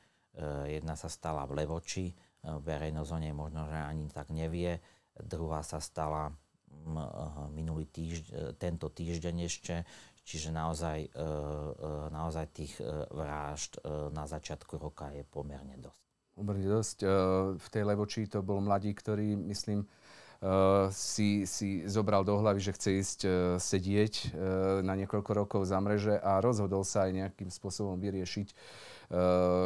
jedna 0.79 0.95
sa 0.95 1.11
stala 1.11 1.43
v 1.47 1.63
Levoči, 1.63 2.11
e, 2.11 2.13
verejnosť 2.43 3.11
o 3.11 3.19
nej 3.19 3.33
možno, 3.35 3.67
že 3.67 3.77
ani 3.77 4.07
tak 4.11 4.31
nevie. 4.31 4.79
Druhá 5.15 5.63
sa 5.63 5.83
stala 5.83 6.29
e, 6.29 6.33
minulý 7.51 7.87
týždeň, 7.89 8.55
tento 8.55 8.87
týždeň 8.91 9.35
ešte, 9.47 9.75
čiže 10.21 10.53
naozaj, 10.53 11.17
naozaj 12.13 12.45
tých 12.53 12.77
vražd 13.09 13.81
na 14.13 14.29
začiatku 14.29 14.77
roka 14.77 15.09
je 15.09 15.25
pomerne 15.25 15.73
dosť. 15.81 16.03
Pomerne 16.37 16.67
dosť. 16.69 16.97
V 17.57 17.67
tej 17.73 17.83
Levoči 17.83 18.29
to 18.29 18.45
bol 18.45 18.61
mladík, 18.61 19.01
ktorý, 19.01 19.33
myslím, 19.49 19.81
si, 20.89 21.45
si 21.45 21.85
zobral 21.85 22.25
do 22.25 22.33
hlavy, 22.41 22.57
že 22.57 22.73
chce 22.73 22.89
ísť 22.97 23.19
uh, 23.23 23.33
sedieť 23.61 24.13
uh, 24.13 24.29
na 24.81 24.97
niekoľko 24.97 25.31
rokov 25.37 25.61
za 25.69 25.77
mreže 25.77 26.17
a 26.17 26.41
rozhodol 26.41 26.81
sa 26.81 27.05
aj 27.05 27.11
nejakým 27.13 27.49
spôsobom 27.53 28.01
vyriešiť 28.01 28.49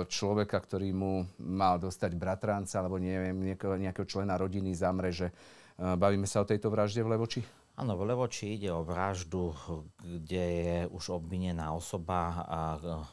človeka, 0.10 0.58
ktorý 0.58 0.90
mu 0.90 1.22
mal 1.38 1.78
dostať 1.78 2.18
bratranca 2.18 2.82
alebo 2.82 2.98
neviem, 2.98 3.38
nejakého, 3.38 4.02
člena 4.10 4.42
rodiny 4.42 4.74
za 4.74 4.90
mreže. 4.90 5.30
Bavíme 5.78 6.26
sa 6.26 6.42
o 6.42 6.50
tejto 6.50 6.74
vražde 6.74 7.06
v 7.06 7.14
Levoči? 7.14 7.46
Áno, 7.78 7.94
v 7.94 8.10
Levoči 8.10 8.58
ide 8.58 8.74
o 8.74 8.82
vraždu, 8.82 9.54
kde 10.02 10.46
je 10.50 10.78
už 10.90 11.22
obvinená 11.22 11.78
osoba 11.78 12.42
a 12.42 12.60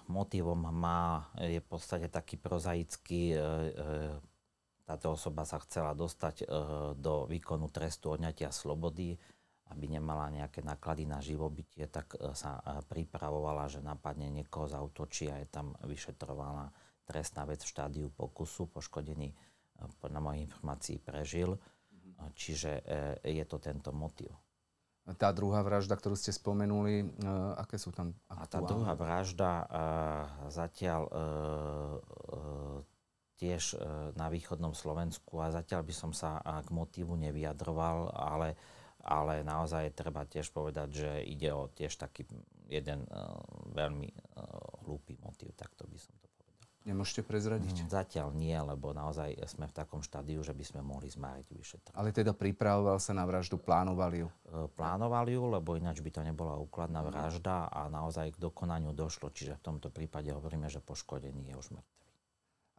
motivom 0.08 0.72
má, 0.72 1.28
je 1.36 1.60
v 1.60 1.68
podstate 1.68 2.08
taký 2.08 2.40
prozaický, 2.40 3.36
táto 4.82 5.14
osoba 5.14 5.46
sa 5.46 5.62
chcela 5.62 5.94
dostať 5.94 6.42
e, 6.42 6.46
do 6.98 7.26
výkonu 7.30 7.70
trestu 7.70 8.12
odňatia 8.12 8.50
slobody, 8.50 9.14
aby 9.72 9.88
nemala 9.88 10.28
nejaké 10.28 10.60
náklady 10.60 11.08
na 11.08 11.24
živobytie, 11.24 11.88
tak 11.88 12.12
sa 12.36 12.60
pripravovala, 12.92 13.72
že 13.72 13.80
napadne 13.80 14.28
niekoho 14.28 14.68
zautočí 14.68 15.32
a 15.32 15.40
je 15.40 15.48
tam 15.48 15.72
vyšetrovaná 15.88 16.68
trestná 17.08 17.48
vec 17.48 17.64
v 17.64 17.72
štádiu 17.72 18.08
pokusu. 18.12 18.68
Poškodený 18.68 19.32
podľa 19.96 20.20
mojich 20.20 20.44
informácií 20.44 21.00
prežil, 21.00 21.56
mhm. 21.56 22.36
čiže 22.36 22.84
je 23.24 23.44
to 23.48 23.56
tento 23.64 23.96
motiv. 23.96 24.28
Tá 25.02 25.34
druhá 25.34 25.66
vražda, 25.66 25.98
ktorú 25.98 26.14
ste 26.14 26.30
spomenuli, 26.30 27.18
aké 27.58 27.74
sú 27.74 27.90
tam 27.90 28.14
aktuálne? 28.30 28.44
A 28.44 28.46
tá 28.46 28.58
druhá 28.62 28.92
vražda 28.94 29.50
zatiaľ 30.46 31.10
tiež 33.42 33.74
uh, 33.74 34.14
na 34.14 34.30
východnom 34.30 34.70
Slovensku 34.70 35.42
a 35.42 35.50
zatiaľ 35.50 35.82
by 35.82 35.94
som 35.94 36.14
sa 36.14 36.38
uh, 36.38 36.62
k 36.62 36.70
motívu 36.70 37.18
nevyjadroval, 37.18 38.14
ale, 38.14 38.54
ale 39.02 39.42
naozaj 39.42 39.98
treba 39.98 40.22
tiež 40.22 40.54
povedať, 40.54 40.88
že 40.94 41.10
ide 41.26 41.50
o 41.50 41.66
tiež 41.66 41.98
taký 41.98 42.22
jeden 42.70 43.02
uh, 43.10 43.34
veľmi 43.74 44.08
hlúpy 44.86 45.18
motív, 45.20 45.52
tak 45.58 45.74
to 45.74 45.84
by 45.90 45.98
som 45.98 46.14
to 46.22 46.32
Nemôžete 46.82 47.22
prezradiť? 47.22 47.86
Mm, 47.86 47.88
zatiaľ 47.94 48.28
nie, 48.34 48.58
lebo 48.58 48.90
naozaj 48.90 49.38
sme 49.46 49.70
v 49.70 49.74
takom 49.74 50.02
štádiu, 50.02 50.42
že 50.42 50.50
by 50.50 50.64
sme 50.66 50.80
mohli 50.82 51.06
zmáriť 51.06 51.46
vyšetrovanie. 51.54 51.94
Ale 51.94 52.10
teda 52.10 52.34
pripravoval 52.34 52.98
sa 52.98 53.14
na 53.14 53.22
vraždu, 53.22 53.54
plánovali 53.54 54.26
ju? 54.26 54.28
E, 54.50 54.66
plánovali 54.66 55.30
ju, 55.30 55.46
lebo 55.46 55.78
ináč 55.78 56.02
by 56.02 56.10
to 56.10 56.26
nebola 56.26 56.58
úkladná 56.58 57.06
vražda 57.06 57.70
a 57.70 57.86
naozaj 57.86 58.34
k 58.34 58.42
dokonaniu 58.42 58.90
došlo. 58.90 59.30
Čiže 59.30 59.62
v 59.62 59.62
tomto 59.62 59.94
prípade 59.94 60.34
hovoríme, 60.34 60.66
že 60.66 60.82
poškodený 60.82 61.54
je 61.54 61.58
už 61.58 61.70
mŕtvy. 61.70 62.02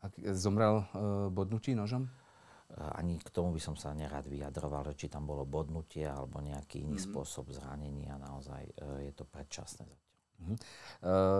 A 0.03 0.12
zomrel 0.36 0.83
e, 0.83 0.86
bodnutí 1.31 1.72
nožom? 1.72 2.03
E, 2.03 2.10
ani 2.75 3.15
k 3.24 3.31
tomu 3.31 3.55
by 3.55 3.62
som 3.63 3.79
sa 3.79 3.95
nerád 3.95 4.27
vyjadroval, 4.27 4.91
či 5.00 5.07
tam 5.07 5.24
bolo 5.24 5.48
bodnutie 5.48 6.03
alebo 6.03 6.43
nejaký 6.43 6.83
iný 6.83 7.00
mm-hmm. 7.00 7.15
spôsob 7.15 7.55
zranenia. 7.55 8.19
Naozaj 8.19 8.63
e, 8.67 8.74
je 9.07 9.12
to 9.15 9.24
predčasné 9.24 9.88
zatiaľ. 9.88 10.01
Mhm. 10.43 10.55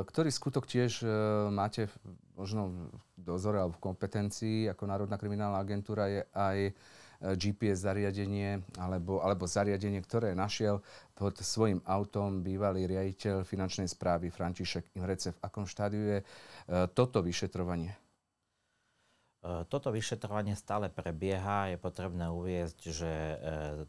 Ktorý 0.08 0.30
skutok 0.32 0.64
tiež 0.64 1.04
máte 1.52 1.92
možno 2.40 2.88
v 3.20 3.20
dozore 3.20 3.60
alebo 3.60 3.76
v 3.76 3.84
kompetencii 3.92 4.72
ako 4.72 4.88
Národná 4.88 5.20
kriminálna 5.20 5.60
agentúra 5.60 6.08
je 6.08 6.22
aj 6.32 6.58
GPS 7.36 7.84
zariadenie 7.84 8.64
alebo, 8.80 9.20
alebo 9.20 9.44
zariadenie, 9.44 10.00
ktoré 10.00 10.32
našiel 10.32 10.80
pod 11.20 11.36
svojim 11.36 11.84
autom 11.84 12.46
bývalý 12.46 12.88
riaditeľ 12.88 13.44
finančnej 13.44 13.92
správy 13.92 14.32
František 14.32 14.96
Imrece. 14.96 15.36
V 15.36 15.42
akom 15.42 15.68
štádiu 15.68 16.04
je 16.08 16.20
toto 16.96 17.20
vyšetrovanie? 17.20 18.03
E, 19.44 19.68
toto 19.68 19.92
vyšetrovanie 19.92 20.56
stále 20.56 20.88
prebieha. 20.88 21.68
Je 21.68 21.76
potrebné 21.76 22.32
uviezť, 22.32 22.80
že 22.88 23.12
e, 23.12 23.36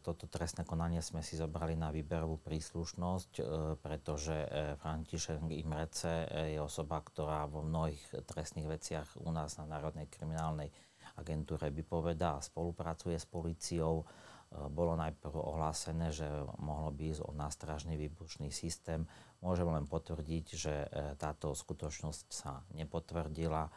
toto 0.03 0.27
trestné 0.27 0.67
konanie 0.67 0.99
sme 0.99 1.23
si 1.23 1.39
zobrali 1.39 1.79
na 1.79 1.95
výberovú 1.95 2.43
príslušnosť, 2.43 3.31
e, 3.39 3.43
pretože 3.79 4.35
František 4.83 5.39
Imrece 5.47 6.27
je 6.51 6.59
osoba, 6.59 6.99
ktorá 6.99 7.47
vo 7.47 7.63
mnohých 7.63 8.27
trestných 8.27 8.67
veciach 8.67 9.07
u 9.23 9.31
nás 9.31 9.55
na 9.55 9.65
Národnej 9.71 10.11
kriminálnej 10.11 10.67
agentúre 11.15 11.71
vypovedá 11.71 12.35
a 12.35 12.43
spolupracuje 12.43 13.15
s 13.15 13.23
policiou. 13.23 14.03
Bolo 14.51 14.99
najprv 14.99 15.35
ohlásené, 15.35 16.11
že 16.11 16.27
mohlo 16.59 16.91
by 16.91 17.15
ísť 17.15 17.23
o 17.23 17.31
nástražný 17.31 17.95
výbušný 17.95 18.51
systém. 18.51 19.07
Môžem 19.39 19.67
len 19.67 19.87
potvrdiť, 19.87 20.45
že 20.51 20.73
táto 21.15 21.55
skutočnosť 21.55 22.25
sa 22.27 22.63
nepotvrdila 22.75 23.71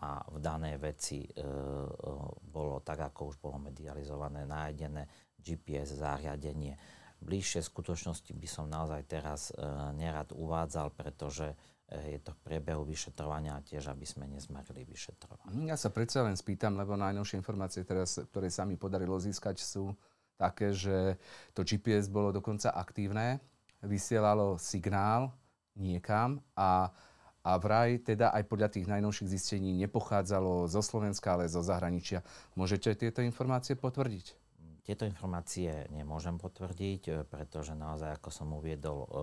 a 0.00 0.24
v 0.32 0.40
danej 0.40 0.80
veci 0.80 1.20
e, 1.20 1.28
e, 1.28 1.44
bolo 2.40 2.80
tak, 2.80 3.04
ako 3.12 3.20
už 3.32 3.36
bolo 3.36 3.60
medializované, 3.60 4.48
nájdené 4.48 5.04
GPS 5.36 6.00
zariadenie. 6.00 6.76
Bližšie 7.20 7.60
skutočnosti 7.60 8.32
by 8.32 8.48
som 8.48 8.64
naozaj 8.64 9.04
teraz 9.04 9.52
e, 9.52 9.60
nerad 9.92 10.32
uvádzal, 10.32 10.96
pretože 10.96 11.52
e, 11.92 12.16
je 12.16 12.18
to 12.24 12.32
v 12.32 12.40
priebehu 12.48 12.80
vyšetrovania 12.88 13.60
a 13.60 13.64
tiež, 13.64 13.92
aby 13.92 14.08
sme 14.08 14.24
nezmerili 14.24 14.88
vyšetrovanie. 14.88 15.68
Ja 15.68 15.76
sa 15.76 15.92
predsa 15.92 16.24
len 16.24 16.32
spýtam, 16.32 16.80
lebo 16.80 16.96
najnovšie 16.96 17.36
informácie, 17.36 17.84
teraz, 17.84 18.16
ktoré 18.32 18.48
sa 18.48 18.64
mi 18.64 18.80
podarilo 18.80 19.20
získať, 19.20 19.60
sú 19.60 19.92
také, 20.40 20.72
že 20.72 21.20
to 21.52 21.60
GPS 21.60 22.08
bolo 22.08 22.32
dokonca 22.32 22.72
aktívne, 22.72 23.44
vysielalo 23.84 24.56
signál 24.56 25.36
niekam 25.76 26.40
a 26.56 26.88
a 27.40 27.56
vraj 27.56 28.04
teda 28.04 28.36
aj 28.36 28.44
podľa 28.44 28.68
tých 28.68 28.86
najnovších 28.88 29.32
zistení 29.32 29.72
nepochádzalo 29.80 30.68
zo 30.68 30.82
Slovenska, 30.84 31.40
ale 31.40 31.48
zo 31.48 31.64
zahraničia. 31.64 32.20
Môžete 32.52 32.92
tieto 32.92 33.24
informácie 33.24 33.80
potvrdiť? 33.80 34.36
Tieto 34.84 35.08
informácie 35.08 35.88
nemôžem 35.92 36.36
potvrdiť, 36.36 37.02
e, 37.08 37.12
pretože 37.24 37.78
naozaj, 37.78 38.20
ako 38.20 38.28
som 38.32 38.48
uviedol, 38.52 38.98
e, 39.00 39.08
e, 39.08 39.18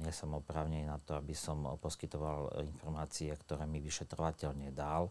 nie 0.00 0.12
som 0.12 0.38
oprávnený 0.38 0.88
na 0.88 0.96
to, 1.02 1.16
aby 1.18 1.34
som 1.36 1.76
poskytoval 1.82 2.64
informácie, 2.64 3.32
ktoré 3.34 3.66
mi 3.68 3.82
vyšetrovateľ 3.82 4.50
nedal, 4.56 5.10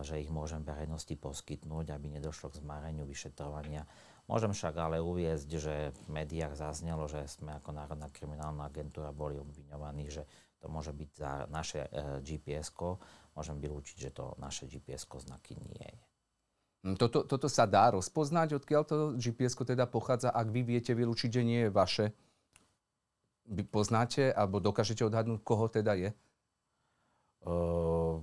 že 0.00 0.16
ich 0.16 0.32
môžem 0.32 0.64
verejnosti 0.64 1.12
poskytnúť, 1.20 1.92
aby 1.92 2.16
nedošlo 2.16 2.48
k 2.48 2.64
zmareniu 2.64 3.04
vyšetrovania. 3.04 3.84
Môžem 4.30 4.54
však 4.54 4.78
ale 4.78 5.02
uviezť, 5.02 5.50
že 5.58 5.74
v 5.90 6.00
médiách 6.22 6.54
zaznelo, 6.54 7.10
že 7.10 7.26
sme 7.26 7.58
ako 7.58 7.74
Národná 7.74 8.06
kriminálna 8.14 8.70
agentúra 8.70 9.10
boli 9.10 9.34
obviňovaní, 9.42 10.06
že 10.06 10.22
to 10.62 10.70
môže 10.70 10.94
byť 10.94 11.10
za 11.18 11.32
naše 11.50 11.90
e, 11.90 12.22
GPS-ko. 12.22 13.02
Môžem 13.34 13.58
vylúčiť, 13.58 13.96
že 14.06 14.10
to 14.14 14.38
naše 14.38 14.70
GPS-ko 14.70 15.18
znaky 15.18 15.58
nie 15.58 15.82
je. 15.82 15.98
Hm, 16.86 16.94
toto, 16.94 17.26
toto 17.26 17.50
sa 17.50 17.66
dá 17.66 17.90
rozpoznať, 17.90 18.62
odkiaľ 18.62 18.82
to 18.86 18.96
GPS-ko 19.18 19.66
teda 19.66 19.90
pochádza, 19.90 20.30
ak 20.30 20.46
vy 20.46 20.62
viete 20.62 20.94
vylúčiť, 20.94 21.30
že 21.34 21.42
nie 21.42 21.66
je 21.66 21.74
vaše? 21.74 22.14
Vy 23.50 23.66
poznáte 23.66 24.30
alebo 24.30 24.62
dokážete 24.62 25.02
odhadnúť, 25.02 25.42
koho 25.42 25.66
teda 25.66 25.98
je? 25.98 26.14
Uh, 27.42 28.22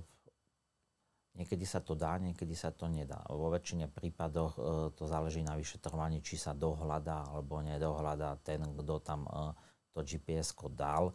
Niekedy 1.38 1.62
sa 1.62 1.78
to 1.78 1.94
dá, 1.94 2.18
niekedy 2.18 2.58
sa 2.58 2.74
to 2.74 2.90
nedá. 2.90 3.22
Vo 3.30 3.54
väčšine 3.54 3.86
prípadoch 3.86 4.58
e, 4.58 4.60
to 4.98 5.06
záleží 5.06 5.38
na 5.46 5.54
vyšetrovaní, 5.54 6.18
či 6.18 6.34
sa 6.34 6.50
dohľadá 6.50 7.30
alebo 7.30 7.62
nedohľadá 7.62 8.42
ten, 8.42 8.58
kto 8.74 8.98
tam 8.98 9.30
e, 9.30 9.54
to 9.94 10.02
gps 10.02 10.50
dal. 10.74 11.14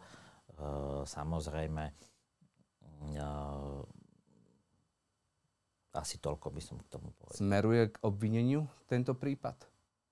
samozrejme, 1.04 1.84
e, 3.12 3.28
asi 5.94 6.16
toľko 6.18 6.50
by 6.50 6.60
som 6.64 6.76
k 6.80 6.88
tomu 6.88 7.12
povedal. 7.14 7.38
Smeruje 7.38 7.92
k 7.92 7.96
obvineniu 8.02 8.66
tento 8.90 9.14
prípad 9.14 9.60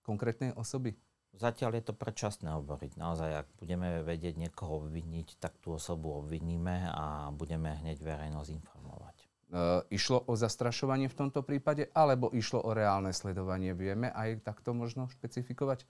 konkrétnej 0.07 0.55
osoby? 0.55 0.95
Zatiaľ 1.33 1.81
je 1.81 1.85
to 1.89 1.95
predčasné 1.97 2.53
hovoriť. 2.53 3.01
Naozaj, 3.01 3.31
ak 3.33 3.49
budeme 3.57 4.05
vedieť 4.05 4.37
niekoho 4.37 4.85
obviniť, 4.85 5.41
tak 5.41 5.57
tú 5.65 5.73
osobu 5.73 6.21
obviníme 6.21 6.93
a 6.93 7.33
budeme 7.33 7.73
hneď 7.81 8.05
verejnosť 8.05 8.51
informovať. 8.53 9.12
E, 9.53 9.85
išlo 9.93 10.25
o 10.25 10.33
zastrašovanie 10.33 11.13
v 11.13 11.19
tomto 11.19 11.45
prípade, 11.45 11.93
alebo 11.93 12.33
išlo 12.33 12.65
o 12.65 12.73
reálne 12.73 13.13
sledovanie? 13.13 13.77
Vieme 13.77 14.09
aj 14.09 14.49
takto 14.49 14.73
možno 14.73 15.13
špecifikovať? 15.13 15.85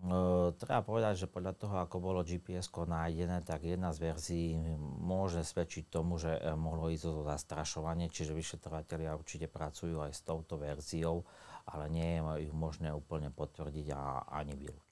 Uh, 0.00 0.56
treba 0.56 0.80
povedať, 0.80 1.28
že 1.28 1.28
podľa 1.28 1.60
toho, 1.60 1.76
ako 1.76 2.00
bolo 2.00 2.24
gps 2.24 2.72
nájdené, 2.72 3.44
tak 3.44 3.68
jedna 3.68 3.92
z 3.92 4.08
verzií 4.08 4.56
môže 4.80 5.44
svedčiť 5.44 5.92
tomu, 5.92 6.16
že 6.16 6.40
e, 6.40 6.56
mohlo 6.56 6.88
ísť 6.88 7.04
o 7.04 7.28
zastrašovanie, 7.28 8.08
čiže 8.08 8.32
vyšetrovateľia 8.32 9.12
určite 9.12 9.44
pracujú 9.52 10.00
aj 10.00 10.16
s 10.16 10.24
touto 10.24 10.56
verziou, 10.56 11.28
ale 11.68 11.92
nie 11.92 12.16
je 12.16 12.48
ju 12.48 12.52
možné 12.56 12.88
úplne 12.96 13.28
potvrdiť 13.28 13.92
a 13.92 14.24
ani 14.40 14.56
vylúčiť. 14.56 14.89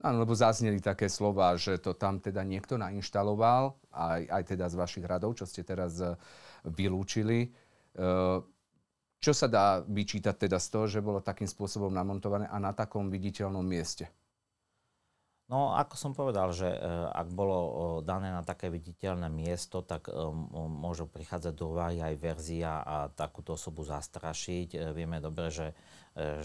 Áno, 0.00 0.24
lebo 0.24 0.32
zazneli 0.32 0.80
také 0.80 1.12
slova, 1.12 1.52
že 1.60 1.76
to 1.76 1.92
tam 1.92 2.16
teda 2.24 2.40
niekto 2.40 2.80
nainštaloval, 2.80 3.76
aj, 3.92 4.22
aj 4.32 4.42
teda 4.48 4.64
z 4.72 4.74
vašich 4.80 5.04
radov, 5.04 5.36
čo 5.36 5.44
ste 5.44 5.60
teraz 5.60 6.00
e, 6.00 6.16
vylúčili. 6.64 7.44
E, 7.44 7.48
čo 9.20 9.32
sa 9.36 9.44
dá 9.44 9.84
vyčítať 9.84 10.48
teda 10.48 10.56
z 10.56 10.68
toho, 10.72 10.86
že 10.88 11.04
bolo 11.04 11.20
takým 11.20 11.44
spôsobom 11.44 11.92
namontované 11.92 12.48
a 12.48 12.56
na 12.56 12.72
takom 12.72 13.12
viditeľnom 13.12 13.60
mieste? 13.60 14.08
No, 15.50 15.74
ako 15.74 15.98
som 15.98 16.14
povedal, 16.14 16.54
že 16.54 16.70
e, 16.70 16.78
ak 17.10 17.34
bolo 17.34 17.58
dané 18.06 18.30
na 18.30 18.46
také 18.46 18.70
viditeľné 18.70 19.26
miesto, 19.26 19.82
tak 19.82 20.06
e, 20.06 20.14
môžu 20.54 21.10
prichádzať 21.10 21.54
do 21.58 21.74
úvahy 21.74 21.98
aj 21.98 22.14
verzia 22.22 22.78
a 22.86 23.10
takúto 23.10 23.58
osobu 23.58 23.82
zastrašiť. 23.82 24.78
E, 24.78 24.94
vieme 24.94 25.18
dobre, 25.18 25.50
že, 25.50 25.74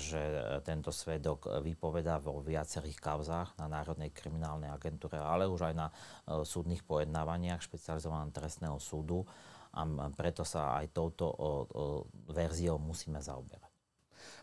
že 0.01 0.21
tento 0.65 0.89
svedok 0.89 1.61
vypovedá 1.61 2.17
vo 2.17 2.41
viacerých 2.41 2.97
kauzách 2.97 3.61
na 3.61 3.69
Národnej 3.69 4.09
kriminálnej 4.09 4.73
agentúre, 4.73 5.21
ale 5.21 5.45
už 5.45 5.69
aj 5.69 5.73
na 5.77 5.87
súdnych 6.45 6.81
pojednávaniach 6.85 7.61
špecializovaného 7.61 8.33
trestného 8.33 8.77
súdu 8.81 9.25
a 9.73 9.85
preto 10.13 10.45
sa 10.45 10.77
aj 10.81 10.93
touto 10.93 11.33
verziou 12.29 12.77
musíme 12.77 13.17
zaoberať. 13.17 13.73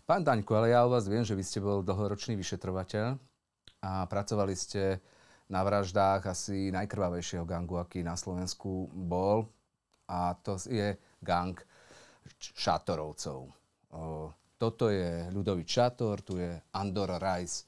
Pán 0.02 0.26
Daňko, 0.26 0.58
ale 0.58 0.74
ja 0.74 0.82
o 0.82 0.90
vás 0.90 1.06
viem, 1.06 1.22
že 1.22 1.38
vy 1.38 1.46
ste 1.46 1.62
bol 1.62 1.86
dlhoročný 1.86 2.34
vyšetrovateľ 2.34 3.31
a 3.82 4.06
pracovali 4.06 4.54
ste 4.54 5.02
na 5.50 5.60
vraždách 5.66 6.30
asi 6.30 6.70
najkrvavejšieho 6.72 7.44
gangu, 7.44 7.76
aký 7.82 8.00
na 8.06 8.14
Slovensku 8.14 8.88
bol. 8.94 9.50
A 10.08 10.32
to 10.40 10.56
je 10.70 10.96
gang 11.20 11.58
Šátorovcov. 12.38 13.50
Toto 14.56 14.84
je 14.88 15.26
Ľudový 15.34 15.66
Šátor, 15.66 16.22
tu 16.22 16.38
je 16.38 16.54
Andor 16.72 17.18
Rajs. 17.18 17.66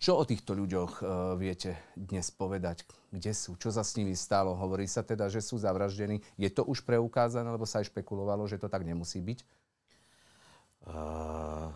Čo 0.00 0.22
o 0.22 0.24
týchto 0.24 0.56
ľuďoch 0.56 1.04
viete 1.36 1.76
dnes 1.92 2.32
povedať? 2.32 2.88
Kde 3.12 3.36
sú? 3.36 3.58
Čo 3.60 3.68
sa 3.68 3.84
s 3.84 3.98
nimi 4.00 4.16
stalo? 4.16 4.56
Hovorí 4.56 4.88
sa 4.88 5.04
teda, 5.04 5.28
že 5.28 5.44
sú 5.44 5.60
zavraždení. 5.60 6.24
Je 6.40 6.48
to 6.48 6.64
už 6.64 6.86
preukázané, 6.88 7.48
lebo 7.52 7.68
sa 7.68 7.84
aj 7.84 7.92
špekulovalo, 7.92 8.48
že 8.48 8.56
to 8.56 8.72
tak 8.72 8.86
nemusí 8.86 9.20
byť? 9.20 9.38
Uh, 10.88 11.68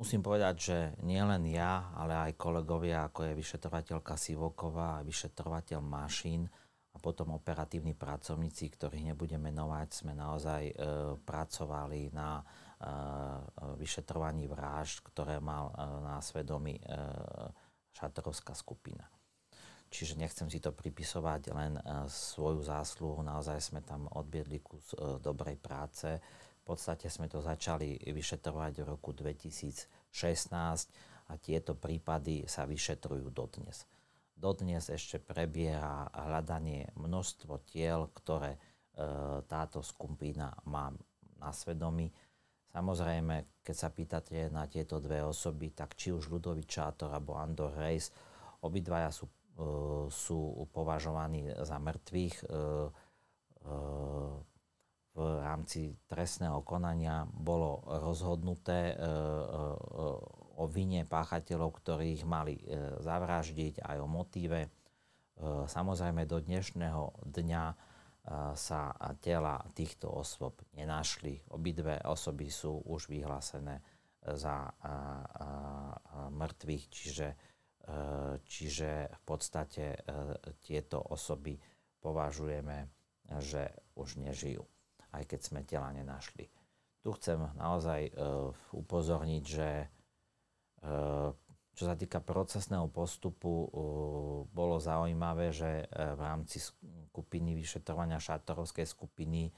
Musím 0.00 0.24
povedať, 0.24 0.54
že 0.56 0.76
nielen 1.04 1.44
ja, 1.52 1.92
ale 1.92 2.16
aj 2.16 2.40
kolegovia, 2.40 3.04
ako 3.04 3.20
je 3.20 3.36
vyšetrovateľka 3.36 4.16
Sivoková 4.16 4.96
a 4.96 5.04
vyšetrovateľ 5.04 5.84
Mašín 5.84 6.48
a 6.88 6.96
potom 6.96 7.36
operatívni 7.36 7.92
pracovníci, 7.92 8.80
ktorých 8.80 9.12
nebudem 9.12 9.44
menovať, 9.44 9.88
sme 9.92 10.16
naozaj 10.16 10.72
e, 10.72 10.74
pracovali 11.20 12.16
na 12.16 12.40
e, 12.40 12.44
vyšetrovaní 13.76 14.48
vražd, 14.48 15.04
ktoré 15.04 15.36
mal 15.36 15.68
e, 15.68 15.74
na 16.00 16.16
svedomí 16.24 16.80
e, 16.80 16.84
šatorovská 17.92 18.56
skupina. 18.56 19.04
Čiže 19.92 20.16
nechcem 20.16 20.48
si 20.48 20.64
to 20.64 20.72
pripisovať 20.72 21.52
len 21.52 21.76
e, 21.76 21.82
svoju 22.08 22.64
zásluhu, 22.64 23.20
naozaj 23.20 23.60
sme 23.60 23.84
tam 23.84 24.08
odbiedli 24.16 24.64
kus 24.64 24.96
e, 24.96 25.20
dobrej 25.20 25.60
práce 25.60 26.08
v 26.60 26.62
podstate 26.68 27.08
sme 27.08 27.26
to 27.26 27.40
začali 27.40 27.96
vyšetrovať 28.12 28.84
v 28.84 28.86
roku 28.86 29.16
2016 29.16 29.88
a 31.30 31.38
tieto 31.38 31.78
prípady 31.78 32.44
sa 32.44 32.68
vyšetrujú 32.68 33.32
dodnes. 33.32 33.86
Dodnes 34.34 34.88
ešte 34.88 35.20
prebieha 35.20 36.08
hľadanie 36.12 36.92
množstvo 36.96 37.60
tiel, 37.68 38.08
ktoré 38.16 38.56
e, 38.56 38.60
táto 39.44 39.84
skupina 39.84 40.48
má 40.64 40.88
na 41.36 41.52
svedomí. 41.52 42.08
Samozrejme, 42.70 43.60
keď 43.60 43.76
sa 43.76 43.92
pýtate 43.92 44.48
na 44.48 44.64
tieto 44.64 45.02
dve 45.02 45.26
osoby, 45.26 45.76
tak 45.76 45.98
či 45.98 46.14
už 46.14 46.32
Ludovič 46.32 46.70
Čátor 46.70 47.12
alebo 47.12 47.36
Andor 47.36 47.74
Reis, 47.76 48.08
obidvaja 48.64 49.12
sú, 49.12 49.28
e, 49.28 49.32
sú 50.08 50.64
považovaní 50.72 51.52
za 51.60 51.76
mŕtvych. 51.76 52.36
E, 52.40 52.44
e, 52.46 54.48
v 55.10 55.42
rámci 55.42 55.98
trestného 56.06 56.62
konania 56.62 57.26
bolo 57.26 57.82
rozhodnuté 57.82 58.94
e, 58.94 58.96
e, 58.96 59.04
o 60.60 60.64
vine 60.70 61.02
páchateľov, 61.02 61.82
ktorých 61.82 62.22
mali 62.22 62.54
e, 62.60 62.64
zavraždiť, 63.02 63.82
aj 63.82 63.96
o 63.98 64.08
motíve. 64.08 64.70
Samozrejme 65.40 66.28
do 66.28 66.36
dnešného 66.36 67.24
dňa 67.32 67.64
sa 68.52 68.92
tela 69.24 69.56
týchto 69.72 70.12
osôb 70.12 70.60
nenašli. 70.76 71.40
Obidve 71.56 71.96
osoby 72.04 72.52
sú 72.52 72.76
už 72.84 73.08
vyhlásené 73.08 73.80
za 74.36 74.68
mŕtvych, 76.28 76.84
čiže, 76.92 77.28
čiže 78.44 78.90
v 79.08 79.22
podstate 79.24 79.96
tieto 80.60 81.00
osoby 81.08 81.56
považujeme, 82.04 82.84
že 83.40 83.72
už 83.96 84.20
nežijú 84.20 84.60
aj 85.14 85.24
keď 85.26 85.40
sme 85.40 85.60
tela 85.66 85.90
nenašli. 85.90 86.46
Tu 87.00 87.08
chcem 87.16 87.40
naozaj 87.56 88.12
uh, 88.12 88.52
upozorniť, 88.76 89.44
že 89.44 89.88
uh, 90.84 91.32
čo 91.72 91.84
sa 91.88 91.96
týka 91.96 92.20
procesného 92.20 92.92
postupu, 92.92 93.48
uh, 93.48 93.68
bolo 94.52 94.76
zaujímavé, 94.76 95.48
že 95.48 95.88
uh, 95.88 96.12
v 96.12 96.20
rámci 96.20 96.60
skupiny 96.60 97.56
vyšetrovania 97.56 98.20
šátorovskej 98.20 98.84
skupiny 98.84 99.48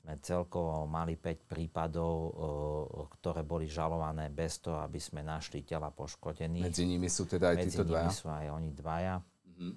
sme 0.00 0.16
celkovo 0.24 0.88
mali 0.88 1.14
5 1.14 1.46
prípadov, 1.46 2.14
uh, 2.16 3.06
ktoré 3.20 3.46
boli 3.46 3.70
žalované 3.70 4.32
bez 4.32 4.58
toho, 4.58 4.82
aby 4.82 4.98
sme 4.98 5.22
našli 5.22 5.62
tela 5.62 5.94
poškodených. 5.94 6.66
Medzi 6.66 6.90
nimi 6.90 7.06
sú 7.06 7.28
teda 7.28 7.54
aj 7.54 7.56
Medzi 7.62 7.68
títo 7.70 7.84
dvaja? 7.86 8.08
Medzi 8.08 8.18
nimi 8.18 8.18
sú 8.18 8.26
aj 8.32 8.46
oni 8.50 8.70
dvaja. 8.74 9.14
Mm-hmm. 9.20 9.72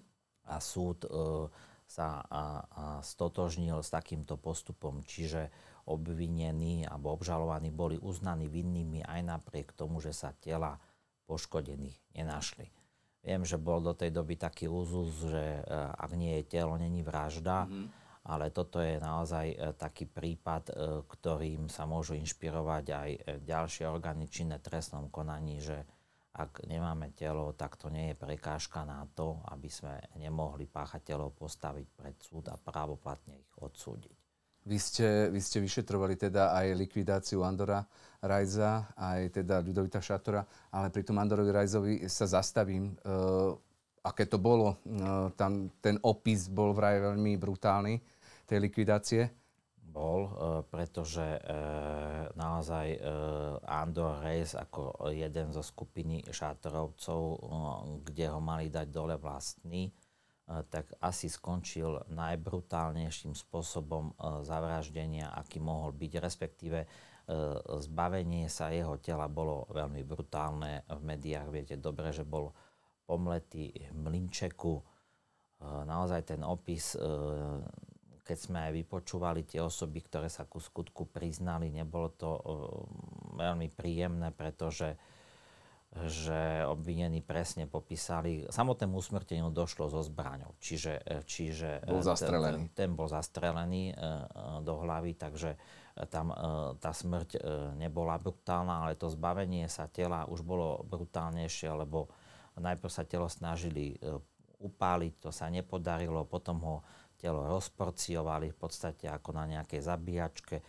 A 0.49 0.55
súd 0.57 0.99
uh, 1.07 1.45
sa 1.93 2.25
a, 2.25 2.43
a 2.65 2.85
stotožnil 3.05 3.85
s 3.85 3.93
takýmto 3.93 4.41
postupom, 4.41 5.05
čiže 5.05 5.53
obvinení 5.85 6.89
alebo 6.89 7.13
obžalovaní 7.13 7.69
boli 7.69 8.01
uznaní 8.01 8.49
vinnými 8.49 9.05
aj 9.05 9.21
napriek 9.21 9.77
tomu, 9.77 10.01
že 10.01 10.09
sa 10.09 10.33
tela 10.41 10.81
poškodených 11.29 12.17
nenašli. 12.17 12.65
Viem, 13.23 13.47
že 13.47 13.55
bol 13.55 13.79
do 13.79 13.95
tej 13.95 14.11
doby 14.11 14.35
taký 14.35 14.67
úzus, 14.67 15.31
že 15.31 15.39
e, 15.39 15.61
ak 15.95 16.11
nie 16.19 16.43
je 16.43 16.59
telo, 16.59 16.75
není 16.75 16.99
vražda, 17.07 17.63
mm-hmm. 17.63 17.87
ale 18.27 18.51
toto 18.51 18.83
je 18.83 18.99
naozaj 18.99 19.47
e, 19.47 19.57
taký 19.79 20.11
prípad, 20.11 20.63
e, 20.67 20.73
ktorým 21.07 21.71
sa 21.71 21.87
môžu 21.87 22.19
inšpirovať 22.19 22.85
aj 22.91 23.09
ďalšie 23.47 23.87
orgány 23.87 24.27
činné 24.27 24.59
trestnom 24.59 25.07
konaní, 25.07 25.63
že 25.63 25.87
ak 26.33 26.65
nemáme 26.65 27.13
telo, 27.13 27.53
tak 27.53 27.77
to 27.77 27.93
nie 27.93 28.09
je 28.09 28.17
prekážka 28.17 28.81
na 28.81 29.05
to, 29.13 29.37
aby 29.53 29.69
sme 29.69 30.01
nemohli 30.17 30.65
páchateľov 30.65 31.37
postaviť 31.37 31.87
pred 31.93 32.17
súd 32.17 32.49
a 32.49 32.57
právoplatne 32.57 33.37
ich 33.37 33.53
odsúdiť. 33.61 34.17
Vy 34.63 34.77
ste, 34.79 35.27
vy 35.29 35.43
ste 35.43 35.59
vyšetrovali 35.59 36.15
teda 36.15 36.55
aj 36.55 36.67
likvidáciu 36.79 37.43
Andora 37.43 37.83
Rajza, 38.23 38.95
aj 38.95 39.43
teda 39.43 39.59
Ľudovita 39.59 39.99
Šatora, 39.99 40.39
ale 40.71 40.87
pri 40.87 41.03
tom 41.03 41.19
Andorovi 41.19 41.51
Rajzovi 41.51 41.93
sa 42.07 42.23
zastavím. 42.23 42.95
E, 42.95 43.13
aké 44.07 44.23
to 44.23 44.39
bolo? 44.39 44.79
E, 44.87 45.35
tam 45.35 45.67
ten 45.83 45.99
opis 45.99 46.47
bol 46.47 46.71
vraj 46.71 47.03
veľmi 47.03 47.35
brutálny, 47.35 47.99
tej 48.47 48.57
likvidácie 48.63 49.42
bol, 49.93 50.25
e, 50.25 50.31
pretože 50.65 51.21
e, 51.21 51.39
naozaj 52.33 52.87
e, 52.97 52.99
Andor 53.69 54.25
Reis 54.25 54.57
ako 54.57 55.13
jeden 55.13 55.53
zo 55.53 55.61
skupiny 55.61 56.25
šátrovcov, 56.25 57.21
kde 58.01 58.25
ho 58.33 58.41
mali 58.41 58.73
dať 58.73 58.87
dole 58.89 59.15
vlastný, 59.21 59.93
tak 60.43 60.91
asi 60.99 61.31
skončil 61.31 62.03
najbrutálnejším 62.11 63.31
spôsobom 63.31 64.11
zavraždenia, 64.43 65.31
aký 65.31 65.63
mohol 65.63 65.95
byť, 65.95 66.19
respektíve 66.19 66.83
zbavenie 67.87 68.51
sa 68.51 68.67
jeho 68.67 68.99
tela 68.99 69.31
bolo 69.31 69.63
veľmi 69.71 70.03
brutálne. 70.03 70.83
V 70.91 70.99
médiách 70.99 71.47
viete 71.47 71.75
dobre, 71.79 72.11
že 72.11 72.27
bol 72.27 72.51
pomletý 73.07 73.71
mlinčeku. 73.95 74.83
Naozaj 75.63 76.35
ten 76.35 76.43
opis 76.43 76.99
keď 78.23 78.37
sme 78.39 78.59
aj 78.67 78.71
vypočúvali 78.71 79.43
tie 79.43 79.59
osoby, 79.59 79.99
ktoré 79.99 80.31
sa 80.31 80.47
ku 80.47 80.63
skutku 80.63 81.11
priznali, 81.11 81.67
nebolo 81.67 82.07
to 82.15 82.31
uh, 82.31 82.41
veľmi 83.35 83.67
príjemné, 83.69 84.31
pretože 84.31 84.95
že 85.93 86.65
obvinení 86.65 87.21
presne 87.21 87.69
popísali, 87.69 88.49
samotnému 88.49 88.97
usmrteniu 88.97 89.53
došlo 89.53 89.93
so 89.93 90.01
zbraňou, 90.01 90.57
čiže, 90.57 90.97
e, 91.05 91.21
čiže 91.21 91.85
bol 91.85 92.01
zastrelený. 92.01 92.73
Ten, 92.73 92.89
ten 92.89 92.89
bol 92.97 93.05
zastrelený 93.05 93.93
do 94.65 94.73
hlavy, 94.81 95.13
takže 95.13 95.53
tam 96.09 96.33
tá 96.81 96.89
smrť 96.89 97.37
nebola 97.77 98.17
brutálna, 98.17 98.89
ale 98.89 98.97
to 98.97 99.05
zbavenie 99.13 99.69
sa 99.69 99.85
tela 99.85 100.25
už 100.25 100.41
bolo 100.41 100.81
brutálnejšie, 100.89 101.69
lebo 101.69 102.09
najprv 102.57 102.89
sa 102.89 103.05
telo 103.05 103.29
snažili 103.29 103.93
upáliť, 104.57 105.13
to 105.21 105.29
sa 105.29 105.45
nepodarilo, 105.53 106.25
potom 106.25 106.57
ho 106.65 106.75
telo 107.23 107.47
rozporciovali 107.47 108.51
v 108.51 108.57
podstate 108.59 109.07
ako 109.07 109.31
na 109.31 109.47
nejakej 109.47 109.79
zabíjačke, 109.79 110.55
e, 110.59 110.63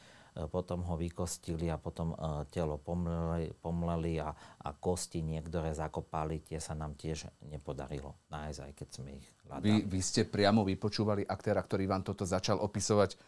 potom 0.47 0.87
ho 0.87 0.95
vykostili 0.95 1.67
a 1.67 1.83
potom 1.83 2.15
e, 2.15 2.47
telo 2.55 2.79
pomleli, 2.79 3.51
pomleli 3.59 4.23
a, 4.23 4.31
a 4.63 4.71
kosti 4.71 5.27
niektoré 5.27 5.75
zakopali, 5.75 6.47
tie 6.47 6.63
sa 6.63 6.79
nám 6.79 6.95
tiež 6.95 7.27
nepodarilo 7.51 8.15
nájsť, 8.31 8.61
aj 8.71 8.73
keď 8.79 8.89
sme 8.95 9.11
ich 9.19 9.27
hľadali. 9.43 9.67
Vy, 9.67 9.75
vy 9.91 10.01
ste 10.01 10.23
priamo 10.23 10.63
vypočúvali 10.63 11.27
aktéra, 11.27 11.59
ktorý 11.59 11.91
vám 11.91 12.07
toto 12.07 12.23
začal 12.23 12.63
opisovať. 12.63 13.19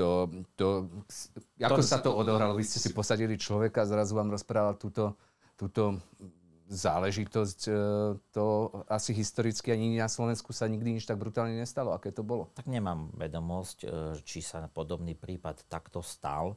To, 0.00 0.24
to, 0.56 0.88
ako 1.60 1.84
to, 1.84 1.84
sa 1.84 2.00
to 2.00 2.16
odohralo? 2.16 2.56
Vy 2.56 2.64
ste 2.64 2.80
si 2.80 2.96
posadili 2.96 3.36
človeka 3.36 3.84
a 3.84 3.90
zrazu 3.92 4.16
vám 4.16 4.32
rozprával 4.32 4.80
túto, 4.80 5.20
túto 5.52 6.00
záležitosť. 6.72 7.60
E, 7.68 7.72
to 8.32 8.72
asi 8.88 9.12
historicky 9.12 9.70
ani 9.70 10.00
na 10.00 10.08
Slovensku 10.08 10.56
sa 10.56 10.64
nikdy 10.64 10.98
nič 10.98 11.04
tak 11.04 11.20
brutálne 11.20 11.54
nestalo. 11.54 11.92
Aké 11.92 12.10
to 12.10 12.24
bolo? 12.24 12.48
Tak 12.56 12.66
nemám 12.66 13.12
vedomosť, 13.12 13.78
e, 13.84 13.86
či 14.24 14.40
sa 14.40 14.64
podobný 14.72 15.12
prípad 15.12 15.68
takto 15.68 16.00
stal. 16.00 16.56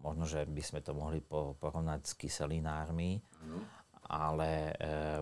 Možno, 0.00 0.22
že 0.22 0.46
by 0.46 0.62
sme 0.62 0.80
to 0.86 0.94
mohli 0.94 1.18
porovnať 1.58 2.00
s 2.06 2.12
kyselinármi. 2.14 3.18
Mm. 3.46 3.62
ale 4.06 4.70
e, 4.70 4.74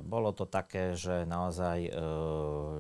bolo 0.05 0.37
to 0.37 0.45
také, 0.45 0.93
že 0.93 1.25
naozaj 1.25 1.89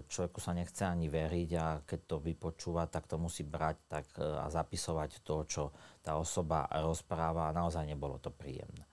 človeku 0.04 0.36
sa 0.36 0.52
nechce 0.52 0.84
ani 0.84 1.08
veriť 1.08 1.50
a 1.56 1.80
keď 1.80 2.00
to 2.04 2.16
vypočúva, 2.20 2.84
tak 2.92 3.08
to 3.08 3.16
musí 3.16 3.40
brať 3.40 3.76
tak, 3.88 4.06
a 4.20 4.44
zapisovať 4.52 5.24
to, 5.24 5.36
čo 5.48 5.62
tá 6.04 6.20
osoba 6.20 6.68
rozpráva 6.68 7.48
a 7.48 7.56
naozaj 7.56 7.88
nebolo 7.88 8.20
to 8.20 8.28
príjemné. 8.28 8.84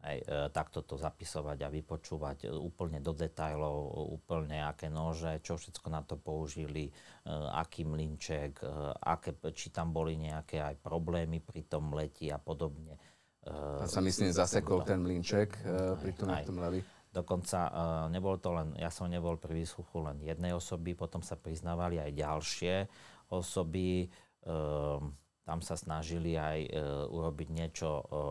Hej, 0.00 0.24
e, 0.24 0.48
takto 0.48 0.80
to 0.80 0.96
zapisovať 0.96 1.60
a 1.60 1.68
vypočúvať 1.68 2.48
e, 2.48 2.56
úplne 2.56 3.04
do 3.04 3.12
detajlov, 3.12 4.08
úplne 4.16 4.64
aké 4.64 4.88
nože, 4.88 5.44
čo 5.44 5.60
všetko 5.60 5.92
na 5.92 6.00
to 6.00 6.16
použili, 6.16 6.88
e, 6.88 6.92
aký 7.28 7.84
mlinček, 7.84 8.64
e, 8.64 8.96
aké, 8.96 9.36
či 9.52 9.68
tam 9.68 9.92
boli 9.92 10.16
nejaké 10.16 10.64
aj 10.64 10.80
problémy 10.80 11.44
pri 11.44 11.68
tom 11.68 11.92
leti 11.92 12.32
a 12.32 12.40
podobne. 12.40 12.96
A 13.44 13.88
sa 13.88 14.04
myslím 14.04 14.32
zasekol 14.36 14.84
ten 14.84 15.00
mlinček 15.00 15.64
uh, 15.64 15.96
pri 15.96 16.12
tom, 16.12 16.28
aj, 16.28 16.44
tom 16.44 16.60
leli. 16.60 16.84
Dokonca 17.08 17.58
uh, 17.72 17.72
nebol 18.12 18.36
to 18.36 18.52
len, 18.52 18.76
ja 18.76 18.92
som 18.92 19.08
nebol 19.08 19.40
pri 19.40 19.64
výsluchu 19.64 20.04
len 20.04 20.20
jednej 20.20 20.52
osoby, 20.52 20.92
potom 20.92 21.24
sa 21.24 21.40
priznávali 21.40 21.96
aj 21.96 22.20
ďalšie 22.20 22.74
osoby. 23.32 24.12
Uh, 24.44 25.00
tam 25.50 25.66
sa 25.66 25.74
snažili 25.74 26.38
aj 26.38 26.58
uh, 26.62 26.70
urobiť 27.10 27.48
niečo 27.50 27.90
uh, 27.90 28.02
uh, 28.06 28.30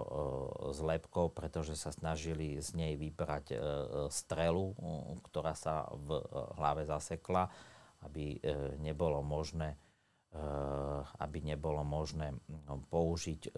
s 0.72 0.80
lepkou, 0.80 1.28
pretože 1.36 1.76
sa 1.76 1.92
snažili 1.92 2.56
z 2.64 2.80
nej 2.80 2.96
vybrať 2.96 3.46
uh, 3.52 3.60
strelu, 4.08 4.72
uh, 4.72 5.20
ktorá 5.28 5.52
sa 5.52 5.92
v 5.92 6.16
uh, 6.16 6.24
hlave 6.56 6.88
zasekla, 6.88 7.52
aby 8.08 8.40
uh, 8.40 8.80
nebolo 8.80 9.20
možné 9.20 9.76
Eh, 10.30 11.02
aby 11.26 11.42
nebolo 11.42 11.82
možné 11.82 12.38
použiť 12.94 13.50
eh, 13.50 13.54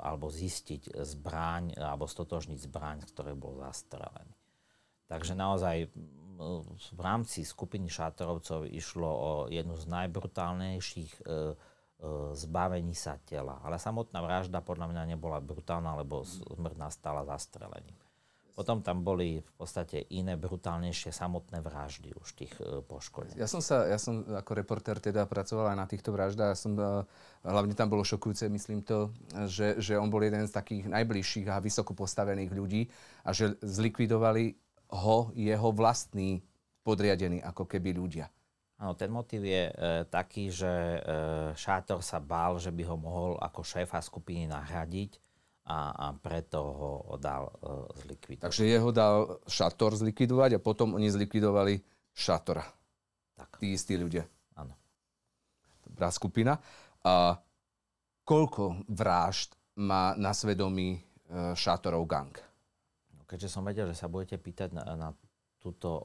alebo 0.00 0.32
zistiť 0.32 0.96
zbraň 1.04 1.76
alebo 1.76 2.08
stotožniť 2.08 2.56
zbraň, 2.64 3.04
z 3.04 3.12
ktorej 3.12 3.36
bol 3.36 3.52
zastrelený. 3.60 4.32
Takže 5.12 5.36
naozaj 5.36 5.92
v 6.72 7.00
rámci 7.04 7.44
skupiny 7.44 7.92
šátorovcov 7.92 8.64
išlo 8.64 9.10
o 9.12 9.32
jednu 9.52 9.76
z 9.76 9.84
najbrutálnejších 9.92 11.28
zbavení 12.32 12.94
sa 12.94 13.18
tela. 13.26 13.58
Ale 13.66 13.78
samotná 13.82 14.22
vražda 14.22 14.62
podľa 14.62 14.94
mňa 14.94 15.02
nebola 15.18 15.42
brutálna, 15.42 15.98
lebo 15.98 16.22
smrť 16.22 16.76
nastala 16.78 17.26
zastrelením. 17.26 17.98
Potom 18.58 18.82
tam 18.82 19.06
boli 19.06 19.38
v 19.38 19.52
podstate 19.54 20.02
iné, 20.18 20.34
brutálnejšie 20.34 21.14
samotné 21.14 21.62
vraždy 21.62 22.10
už 22.18 22.28
tých 22.34 22.50
e, 22.58 22.82
poškodených. 22.82 23.38
Ja 23.38 23.46
som 23.46 23.62
sa, 23.62 23.86
ja 23.86 24.02
som 24.02 24.26
ako 24.26 24.50
reportér 24.50 24.98
teda 24.98 25.30
pracoval 25.30 25.70
aj 25.70 25.78
na 25.78 25.86
týchto 25.86 26.10
vraždách. 26.10 26.50
Ja 26.50 26.58
som, 26.58 26.74
e, 26.74 27.06
hlavne 27.46 27.78
tam 27.78 27.86
bolo 27.86 28.02
šokujúce, 28.02 28.50
myslím 28.50 28.82
to, 28.82 29.14
že, 29.46 29.78
že 29.78 29.94
on 29.94 30.10
bol 30.10 30.26
jeden 30.26 30.42
z 30.42 30.50
takých 30.50 30.90
najbližších 30.90 31.46
a 31.54 31.62
vysoko 31.62 31.94
postavených 31.94 32.50
ľudí 32.50 32.90
a 33.22 33.30
že 33.30 33.54
zlikvidovali 33.62 34.58
ho 34.90 35.30
jeho 35.38 35.70
vlastní 35.70 36.42
podriadení 36.82 37.38
ako 37.38 37.62
keby 37.62 37.94
ľudia. 37.94 38.26
Áno, 38.78 38.94
ten 38.94 39.10
motiv 39.10 39.42
je 39.42 39.66
e, 39.66 39.72
taký, 40.06 40.54
že 40.54 40.70
e, 40.70 40.98
Šátor 41.58 41.98
sa 41.98 42.22
bál, 42.22 42.62
že 42.62 42.70
by 42.70 42.82
ho 42.86 42.94
mohol 42.94 43.34
ako 43.42 43.66
šéfa 43.66 43.98
skupiny 43.98 44.46
nahradiť 44.46 45.18
a, 45.68 45.78
a 45.92 46.06
preto 46.16 46.58
ho 47.04 47.16
dal 47.20 47.52
uh, 47.60 47.84
zlikvidovať. 48.00 48.48
Takže 48.48 48.64
jeho 48.64 48.88
dal 48.88 49.36
Šator 49.44 49.92
zlikvidovať 50.00 50.56
a 50.56 50.64
potom 50.64 50.96
oni 50.96 51.12
zlikvidovali 51.12 51.76
Šatora. 52.16 52.64
Tak. 53.36 53.60
Tí 53.60 53.76
istí 53.76 53.94
ľudia. 54.00 54.24
Áno. 54.56 54.72
Dobrá 55.84 56.08
skupina. 56.08 56.56
A 57.04 57.36
koľko 58.24 58.80
vražd 58.88 59.60
má 59.76 60.16
na 60.16 60.32
svedomí 60.32 61.04
uh, 61.28 61.52
Šatorov 61.52 62.08
gang? 62.08 62.32
No, 63.12 63.28
keďže 63.28 63.52
som 63.52 63.62
vedel, 63.68 63.92
že 63.92 64.00
sa 64.00 64.08
budete 64.08 64.40
pýtať 64.40 64.72
na, 64.72 64.82
na 64.96 65.08
túto 65.68 66.00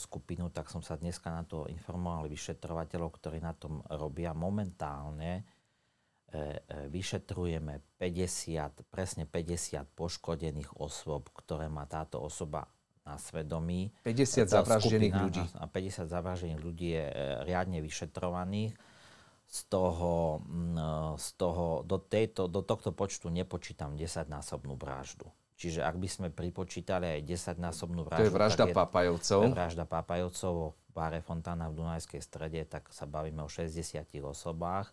skupinu, 0.00 0.48
tak 0.48 0.72
som 0.72 0.80
sa 0.80 0.96
dneska 0.96 1.28
na 1.28 1.44
to 1.44 1.68
informoval 1.68 2.24
vyšetrovateľov, 2.24 3.12
ktorí 3.20 3.44
na 3.44 3.52
tom 3.52 3.84
robia 3.92 4.32
momentálne 4.32 5.44
E, 6.34 6.66
e, 6.66 6.90
vyšetrujeme 6.90 7.94
50, 7.94 8.90
presne 8.90 9.22
50 9.22 9.86
poškodených 9.94 10.82
osôb, 10.82 11.30
ktoré 11.30 11.70
má 11.70 11.86
táto 11.86 12.18
osoba 12.18 12.66
na 13.06 13.14
svedomí. 13.22 13.94
50 14.02 14.50
zavraždených 14.50 15.14
ľudí. 15.14 15.44
A 15.54 15.70
50 15.70 16.10
zavraždených 16.10 16.58
ľudí 16.58 16.90
je 16.90 17.06
e, 17.06 17.14
riadne 17.46 17.78
vyšetrovaných. 17.78 18.74
Z 19.44 19.60
toho, 19.70 20.42
z 21.14 21.28
toho 21.38 21.86
do, 21.86 22.00
tejto, 22.02 22.50
do 22.50 22.64
tohto 22.64 22.90
počtu 22.90 23.30
nepočítam 23.30 23.94
10-násobnú 23.94 24.74
vraždu. 24.74 25.30
Čiže 25.54 25.86
ak 25.86 25.96
by 26.02 26.08
sme 26.10 26.28
pripočítali 26.34 27.18
aj 27.18 27.20
10-násobnú 27.30 28.06
vraždu... 28.10 28.26
To 28.26 28.28
je 28.28 28.34
vražda 28.34 28.64
Pápajovcov. 28.74 29.40
To 29.40 29.48
je 29.50 29.54
vražda 29.54 29.84
Pápajovcov 29.86 30.52
v 30.74 30.90
Báre 30.90 31.20
Fontána 31.22 31.70
v 31.70 31.78
Dunajskej 31.78 32.22
strede, 32.22 32.66
tak 32.66 32.90
sa 32.90 33.06
bavíme 33.06 33.42
o 33.42 33.50
60 33.50 34.02
osobách 34.26 34.90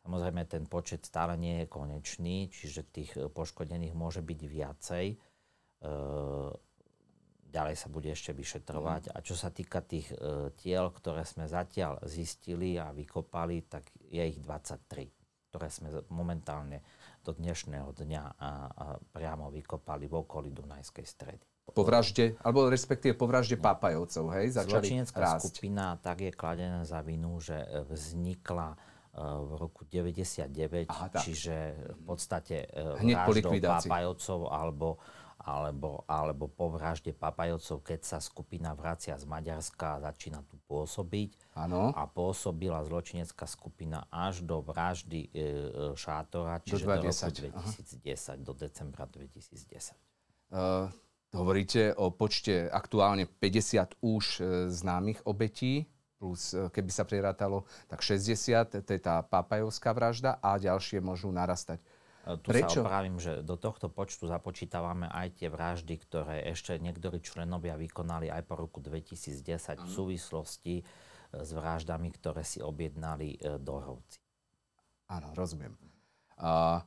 Samozrejme, 0.00 0.48
ten 0.48 0.64
počet 0.64 1.04
stále 1.04 1.36
nie 1.36 1.64
je 1.64 1.66
konečný, 1.68 2.48
čiže 2.48 2.88
tých 2.88 3.10
e, 3.20 3.28
poškodených 3.28 3.92
môže 3.92 4.24
byť 4.24 4.40
viacej. 4.48 5.06
E, 5.12 5.16
ďalej 7.52 7.76
sa 7.76 7.88
bude 7.92 8.08
ešte 8.08 8.32
vyšetrovať. 8.32 9.02
Mm. 9.06 9.12
A 9.12 9.18
čo 9.20 9.36
sa 9.36 9.52
týka 9.52 9.84
tých 9.84 10.08
e, 10.16 10.56
tiel, 10.56 10.88
ktoré 10.88 11.28
sme 11.28 11.44
zatiaľ 11.44 12.00
zistili 12.08 12.80
a 12.80 12.96
vykopali, 12.96 13.68
tak 13.68 13.92
je 14.08 14.24
ich 14.24 14.40
23, 14.40 15.52
ktoré 15.52 15.68
sme 15.68 15.92
momentálne 16.08 16.80
do 17.20 17.36
dnešného 17.36 17.92
dňa 17.92 18.24
priamo 19.12 19.52
vykopali 19.52 20.08
v 20.08 20.14
okolí 20.24 20.48
Dunajskej 20.52 21.06
stredy. 21.06 21.44
Po 21.70 21.86
vražde, 21.86 22.34
alebo 22.42 22.66
respektíve 22.66 23.14
po 23.14 23.30
vražde 23.30 23.54
Pápajovcov, 23.54 24.34
hej? 24.34 24.58
Začali 24.58 24.90
Zločinecká 24.90 25.22
rásť. 25.22 25.54
skupina 25.54 25.94
tak 26.02 26.26
je 26.26 26.32
kladená 26.34 26.82
za 26.82 26.98
vinu, 26.98 27.38
že 27.38 27.62
vznikla 27.86 28.74
v 29.20 29.50
roku 29.58 29.82
99, 29.90 30.86
Aha, 30.86 31.10
čiže 31.18 31.74
v 31.98 32.00
podstate 32.06 32.70
e, 32.70 33.02
Hneď 33.02 33.26
vraždou 33.26 33.52
Papajovcov 33.58 34.38
alebo, 34.46 35.02
alebo, 35.40 36.04
alebo 36.04 36.46
po 36.46 36.68
vražde 36.68 37.16
Papajovcov, 37.16 37.80
keď 37.80 38.00
sa 38.04 38.18
skupina 38.20 38.76
vracia 38.76 39.16
z 39.16 39.24
Maďarska 39.24 39.96
a 39.96 40.12
začína 40.12 40.44
tu 40.44 40.60
pôsobiť. 40.68 41.56
Ano. 41.56 41.96
A 41.96 42.04
pôsobila 42.04 42.84
zločinecká 42.84 43.48
skupina 43.48 44.04
až 44.12 44.44
do 44.44 44.60
vraždy 44.60 45.26
e, 45.26 45.28
e 45.32 45.48
Šátora, 45.96 46.60
čiže 46.60 46.84
do, 46.84 46.92
do 47.00 47.10
roku 47.10 47.32
2010, 47.40 47.50
Aha. 47.50 48.34
do 48.38 48.52
decembra 48.52 49.04
2010. 49.08 49.96
Uh, 50.50 50.88
e, 50.88 51.36
hovoríte 51.36 51.96
o 51.96 52.12
počte 52.12 52.68
aktuálne 52.68 53.24
50 53.24 54.04
už 54.04 54.24
e, 54.38 54.42
známych 54.68 55.24
obetí 55.24 55.88
plus 56.20 56.52
e, 56.52 56.68
keby 56.68 56.92
sa 56.92 57.08
prirátalo, 57.08 57.64
tak 57.88 58.04
60, 58.04 58.84
to 58.84 58.90
je 58.92 59.00
tá 59.00 59.24
papajovská 59.24 59.96
vražda 59.96 60.36
a 60.44 60.60
ďalšie 60.60 61.00
môžu 61.00 61.32
narastať. 61.32 61.80
E, 62.26 62.36
tu 62.40 62.52
Prečo? 62.52 62.80
sa 62.80 62.84
opravím, 62.84 63.16
že 63.16 63.40
do 63.40 63.56
tohto 63.56 63.88
počtu 63.88 64.28
započítavame 64.28 65.08
aj 65.08 65.40
tie 65.40 65.48
vraždy, 65.48 65.94
ktoré 65.96 66.44
ešte 66.52 66.76
niektorí 66.76 67.20
členovia 67.24 67.76
vykonali 67.80 68.28
aj 68.28 68.42
po 68.44 68.60
roku 68.60 68.78
2010 68.84 69.40
v 69.80 69.88
súvislosti 69.88 70.74
e, 70.80 70.84
s 71.40 71.50
vraždami, 71.52 72.08
ktoré 72.12 72.44
si 72.44 72.60
objednali 72.60 73.40
dorovci. 73.60 74.20
Áno, 75.10 75.34
rozumiem. 75.34 75.74
A 76.40 76.80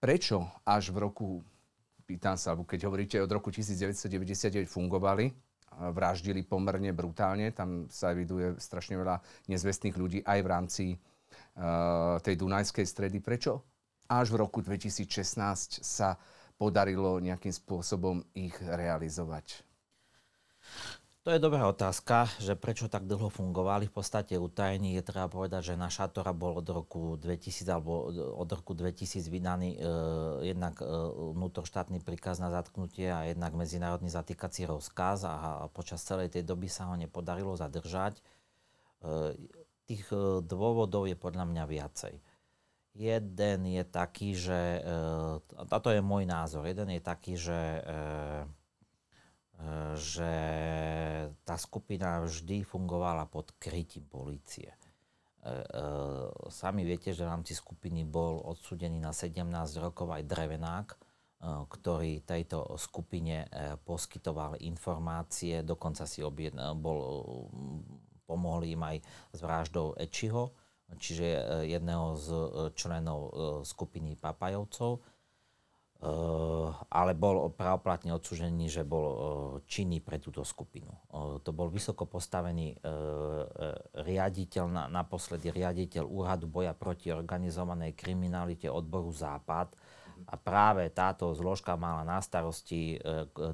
prečo 0.00 0.48
až 0.64 0.90
v 0.90 0.98
roku, 1.04 1.26
pýtam 2.08 2.34
sa, 2.40 2.56
keď 2.56 2.88
hovoríte 2.88 3.16
od 3.20 3.30
roku 3.30 3.52
1999 3.52 4.66
fungovali, 4.66 5.30
vraždili 5.72 6.44
pomerne 6.44 6.92
brutálne. 6.92 7.52
Tam 7.52 7.88
sa 7.88 8.12
eviduje 8.12 8.56
strašne 8.60 9.00
veľa 9.00 9.20
nezvestných 9.48 9.96
ľudí 9.96 10.18
aj 10.20 10.38
v 10.44 10.48
rámci 10.48 10.84
uh, 10.96 12.20
tej 12.20 12.34
Dunajskej 12.36 12.84
stredy. 12.84 13.24
Prečo 13.24 13.71
až 14.20 14.34
v 14.34 14.44
roku 14.44 14.60
2016 14.60 15.80
sa 15.80 16.20
podarilo 16.60 17.22
nejakým 17.22 17.52
spôsobom 17.54 18.20
ich 18.36 18.54
realizovať? 18.60 19.64
To 21.22 21.30
je 21.30 21.38
dobrá 21.38 21.70
otázka, 21.70 22.26
že 22.42 22.58
prečo 22.58 22.90
tak 22.90 23.06
dlho 23.06 23.30
fungovali. 23.30 23.86
V 23.86 23.94
podstate 23.94 24.34
utajení 24.34 24.98
je 24.98 25.06
treba 25.06 25.30
povedať, 25.30 25.70
že 25.70 25.74
na 25.78 25.86
Šatora 25.86 26.34
bol 26.34 26.58
od 26.58 26.66
roku 26.66 27.14
2000 27.14 27.62
alebo 27.70 28.10
od 28.10 28.50
roku 28.50 28.74
2000 28.74 29.30
vydaný 29.30 29.78
e, 29.78 29.86
jednak 30.50 30.82
e, 30.82 30.86
vnútroštátny 31.30 32.02
príkaz 32.02 32.42
na 32.42 32.50
zatknutie 32.50 33.06
a 33.06 33.30
jednak 33.30 33.54
medzinárodný 33.54 34.10
zatýkací 34.10 34.66
rozkaz 34.66 35.22
a, 35.22 35.62
a 35.62 35.70
počas 35.70 36.02
celej 36.02 36.34
tej 36.34 36.42
doby 36.42 36.66
sa 36.66 36.90
ho 36.90 36.98
nepodarilo 36.98 37.54
zadržať. 37.54 38.18
E, 38.18 38.22
tých 39.86 40.02
e, 40.10 40.42
dôvodov 40.42 41.06
je 41.06 41.14
podľa 41.14 41.46
mňa 41.46 41.64
viacej. 41.70 42.18
Jeden 42.92 43.60
je 43.72 43.84
taký, 43.88 44.36
že, 44.36 44.84
e, 44.84 45.00
a 45.72 45.76
to 45.80 45.88
je 45.96 46.04
môj 46.04 46.28
názor, 46.28 46.68
jeden 46.68 46.92
je 46.92 47.00
taký, 47.00 47.40
že 47.40 47.60
e, 49.62 49.92
že 49.94 50.34
tá 51.46 51.54
skupina 51.54 52.18
vždy 52.24 52.66
fungovala 52.66 53.30
pod 53.30 53.54
krytím 53.62 54.02
polície. 54.10 54.74
E, 54.74 54.76
e, 55.46 55.54
sami 56.50 56.82
viete, 56.82 57.14
že 57.14 57.22
v 57.22 57.30
rámci 57.30 57.54
skupiny 57.54 58.02
bol 58.02 58.42
odsudený 58.42 58.98
na 58.98 59.14
17 59.14 59.46
rokov 59.78 60.10
aj 60.10 60.26
Drevenák, 60.26 60.88
ktorý 61.42 62.22
tejto 62.22 62.78
skupine 62.78 63.50
poskytoval 63.82 64.62
informácie, 64.62 65.66
dokonca 65.66 66.06
si 66.06 66.22
objedna, 66.22 66.70
bol, 66.70 67.02
pomohli 68.30 68.78
im 68.78 68.82
aj 68.86 69.02
s 69.34 69.38
vraždou 69.42 69.98
Ečiho, 69.98 70.54
čiže 70.98 71.26
jedného 71.68 72.16
z 72.16 72.26
členov 72.74 73.20
skupiny 73.64 74.16
Papajovcov 74.16 75.00
ale 76.90 77.14
bol 77.14 77.54
pravoplatne 77.54 78.10
odsúžený, 78.10 78.66
že 78.66 78.82
bol 78.82 79.06
činný 79.70 80.02
pre 80.02 80.18
túto 80.18 80.42
skupinu. 80.42 80.90
To 81.14 81.50
bol 81.54 81.70
vysoko 81.70 82.10
postavený 82.10 82.74
riaditeľ, 84.02 84.90
naposledy 84.90 85.54
riaditeľ 85.54 86.02
Úradu 86.02 86.50
boja 86.50 86.74
proti 86.74 87.14
organizovanej 87.14 87.94
kriminalite 87.94 88.66
odboru 88.66 89.14
Západ 89.14 89.78
a 90.26 90.34
práve 90.34 90.90
táto 90.90 91.30
zložka 91.38 91.78
mala 91.78 92.02
na 92.02 92.18
starosti 92.18 92.98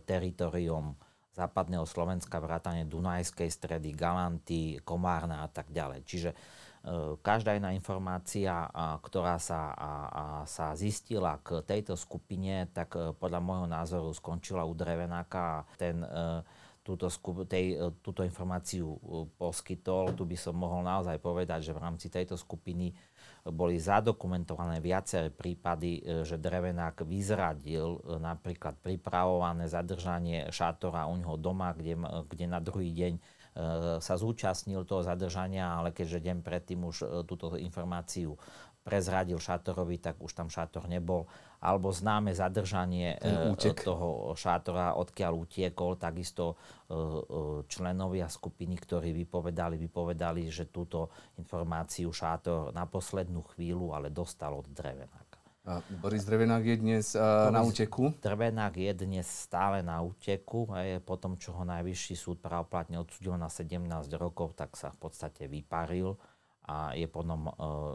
teritorium 0.09 0.97
západného 1.37 1.85
Slovenska, 1.85 2.41
vrátane 2.41 2.89
Dunajskej 2.89 3.53
stredy, 3.53 3.93
Galanty, 3.93 4.81
Komárna 4.89 5.45
a 5.45 5.49
tak 5.53 5.69
ďalej. 5.69 6.01
Čiže 6.09 6.31
E, 6.33 6.68
každá 7.21 7.59
iná 7.59 7.75
informácia, 7.75 8.65
ktorá 9.03 9.37
sa, 9.43 9.75
sa 10.47 10.73
zistila 10.79 11.37
k 11.43 11.61
tejto 11.67 11.99
skupine, 11.99 12.71
tak 12.71 12.95
e, 12.95 13.13
podľa 13.19 13.41
môjho 13.43 13.67
názoru 13.69 14.11
skončila 14.15 14.63
u 14.63 14.73
Drevenáka. 14.73 15.67
Ten 15.77 16.01
e, 16.01 16.09
túto, 16.87 17.11
tej, 17.45 17.77
túto 18.01 18.25
informáciu 18.25 18.97
poskytol. 19.37 20.17
Tu 20.17 20.25
by 20.25 20.37
som 20.41 20.57
mohol 20.57 20.81
naozaj 20.81 21.21
povedať, 21.21 21.69
že 21.69 21.77
v 21.77 21.83
rámci 21.85 22.09
tejto 22.09 22.41
skupiny 22.41 22.97
boli 23.45 23.77
zadokumentované 23.77 24.81
viaceré 24.81 25.29
prípady, 25.29 26.01
že 26.25 26.41
Drevenák 26.41 27.05
vyzradil 27.05 28.01
napríklad 28.17 28.81
pripravované 28.81 29.69
zadržanie 29.69 30.49
šátora 30.49 31.05
u 31.13 31.21
neho 31.21 31.37
doma, 31.37 31.77
kde, 31.77 31.93
kde 32.25 32.45
na 32.49 32.57
druhý 32.57 32.89
deň 32.89 33.21
E, 33.21 33.23
sa 33.99 34.15
zúčastnil 34.15 34.87
toho 34.87 35.03
zadržania, 35.03 35.75
ale 35.75 35.91
keďže 35.91 36.23
deň 36.31 36.39
predtým 36.47 36.81
už 36.87 36.97
e, 37.03 37.07
túto 37.27 37.59
informáciu 37.59 38.39
prezradil 38.87 39.37
Šátorovi, 39.37 40.01
tak 40.01 40.17
už 40.23 40.33
tam 40.33 40.49
Šátor 40.49 40.89
nebol. 40.89 41.29
Alebo 41.59 41.91
známe 41.91 42.33
zadržanie 42.33 43.19
e, 43.19 43.75
toho 43.83 44.33
Šátora, 44.39 44.95
odkiaľ 44.97 45.33
utiekol, 45.45 45.99
takisto 45.99 46.55
členovia 47.69 48.33
skupiny, 48.33 48.79
ktorí 48.79 49.13
vypovedali, 49.13 49.77
vypovedali, 49.77 50.49
že 50.49 50.73
túto 50.73 51.13
informáciu 51.37 52.09
Šátor 52.15 52.73
na 52.73 52.89
poslednú 52.89 53.45
chvíľu 53.53 53.93
ale 53.93 54.09
dostal 54.09 54.57
od 54.57 54.65
Drevena. 54.73 55.28
Boris 56.01 56.25
Drevenák 56.25 56.65
je 56.65 56.77
dnes 56.81 57.07
uh, 57.13 57.53
na 57.53 57.61
úteku? 57.61 58.17
Drevenák 58.25 58.75
je 58.81 58.93
dnes 58.97 59.27
stále 59.29 59.85
na 59.85 60.01
úteku. 60.01 60.65
Aj 60.73 60.97
po 61.05 61.21
tom, 61.21 61.37
čo 61.37 61.53
ho 61.53 61.63
najvyšší 61.69 62.15
súd 62.17 62.37
pravoplatne 62.41 62.97
odsudil 62.97 63.37
na 63.37 63.53
17 63.53 63.85
rokov, 64.17 64.57
tak 64.57 64.75
sa 64.81 64.89
v 64.89 64.99
podstate 65.09 65.45
vyparil 65.45 66.17
a 66.69 66.97
je 66.97 67.05
potom 67.09 67.49
uh, 67.49 67.55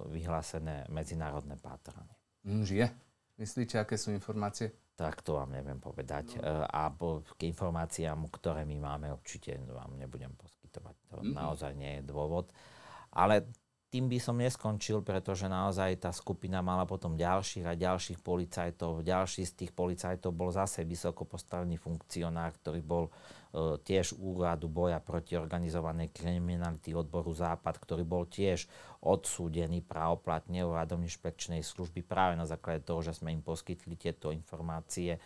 vyhlásené 0.09 0.86
medzinárodné 0.93 1.57
pátranie. 1.57 2.13
Mm, 2.45 2.63
žije? 2.65 2.88
Myslíte, 3.41 3.81
aké 3.81 3.97
sú 3.97 4.13
informácie? 4.13 4.93
Tak 4.93 5.25
to 5.25 5.41
vám 5.41 5.49
neviem 5.57 5.81
povedať. 5.81 6.38
No. 6.38 6.69
A 6.69 6.93
po, 6.93 7.25
k 7.25 7.49
informáciám, 7.49 8.29
ktoré 8.29 8.62
my 8.62 8.77
máme, 8.77 9.09
určite 9.09 9.57
vám 9.65 9.97
nebudem 9.97 10.38
poskytovať. 10.38 10.95
To 11.09 11.15
mm-hmm. 11.25 11.33
naozaj 11.33 11.73
nie 11.73 11.97
je 11.97 12.03
dôvod. 12.05 12.53
Ale 13.09 13.49
tým 13.93 14.10
by 14.10 14.17
som 14.17 14.41
neskončil, 14.41 15.06
pretože 15.06 15.45
naozaj 15.45 16.01
tá 16.01 16.10
skupina 16.10 16.65
mala 16.65 16.82
potom 16.89 17.13
ďalších 17.13 17.62
a 17.69 17.77
ďalších 17.77 18.25
policajtov. 18.25 19.06
Ďalší 19.06 19.45
z 19.45 19.53
tých 19.53 19.71
policajtov 19.77 20.34
bol 20.34 20.49
zase 20.49 20.82
vysoko 20.82 21.29
postavený 21.29 21.77
funkcionár, 21.77 22.58
ktorý 22.58 22.82
bol 22.82 23.06
e, 23.06 23.77
tiež 23.86 24.17
úradu 24.17 24.65
boja 24.65 24.97
proti 24.97 25.38
organizovanej 25.38 26.10
kriminality 26.10 26.97
odboru 26.97 27.38
Západ, 27.38 27.77
ktorý 27.77 28.01
bol 28.01 28.25
tiež 28.25 28.65
odsúdený 29.06 29.86
právoplatne 29.86 30.65
úradom 30.65 30.97
inšpekčnej 31.06 31.62
služby 31.62 32.01
práve 32.01 32.34
na 32.34 32.49
základe 32.49 32.82
toho, 32.82 33.06
že 33.06 33.13
sme 33.13 33.29
im 33.29 33.45
poskytli 33.45 33.93
tieto 33.93 34.34
informácie 34.34 35.21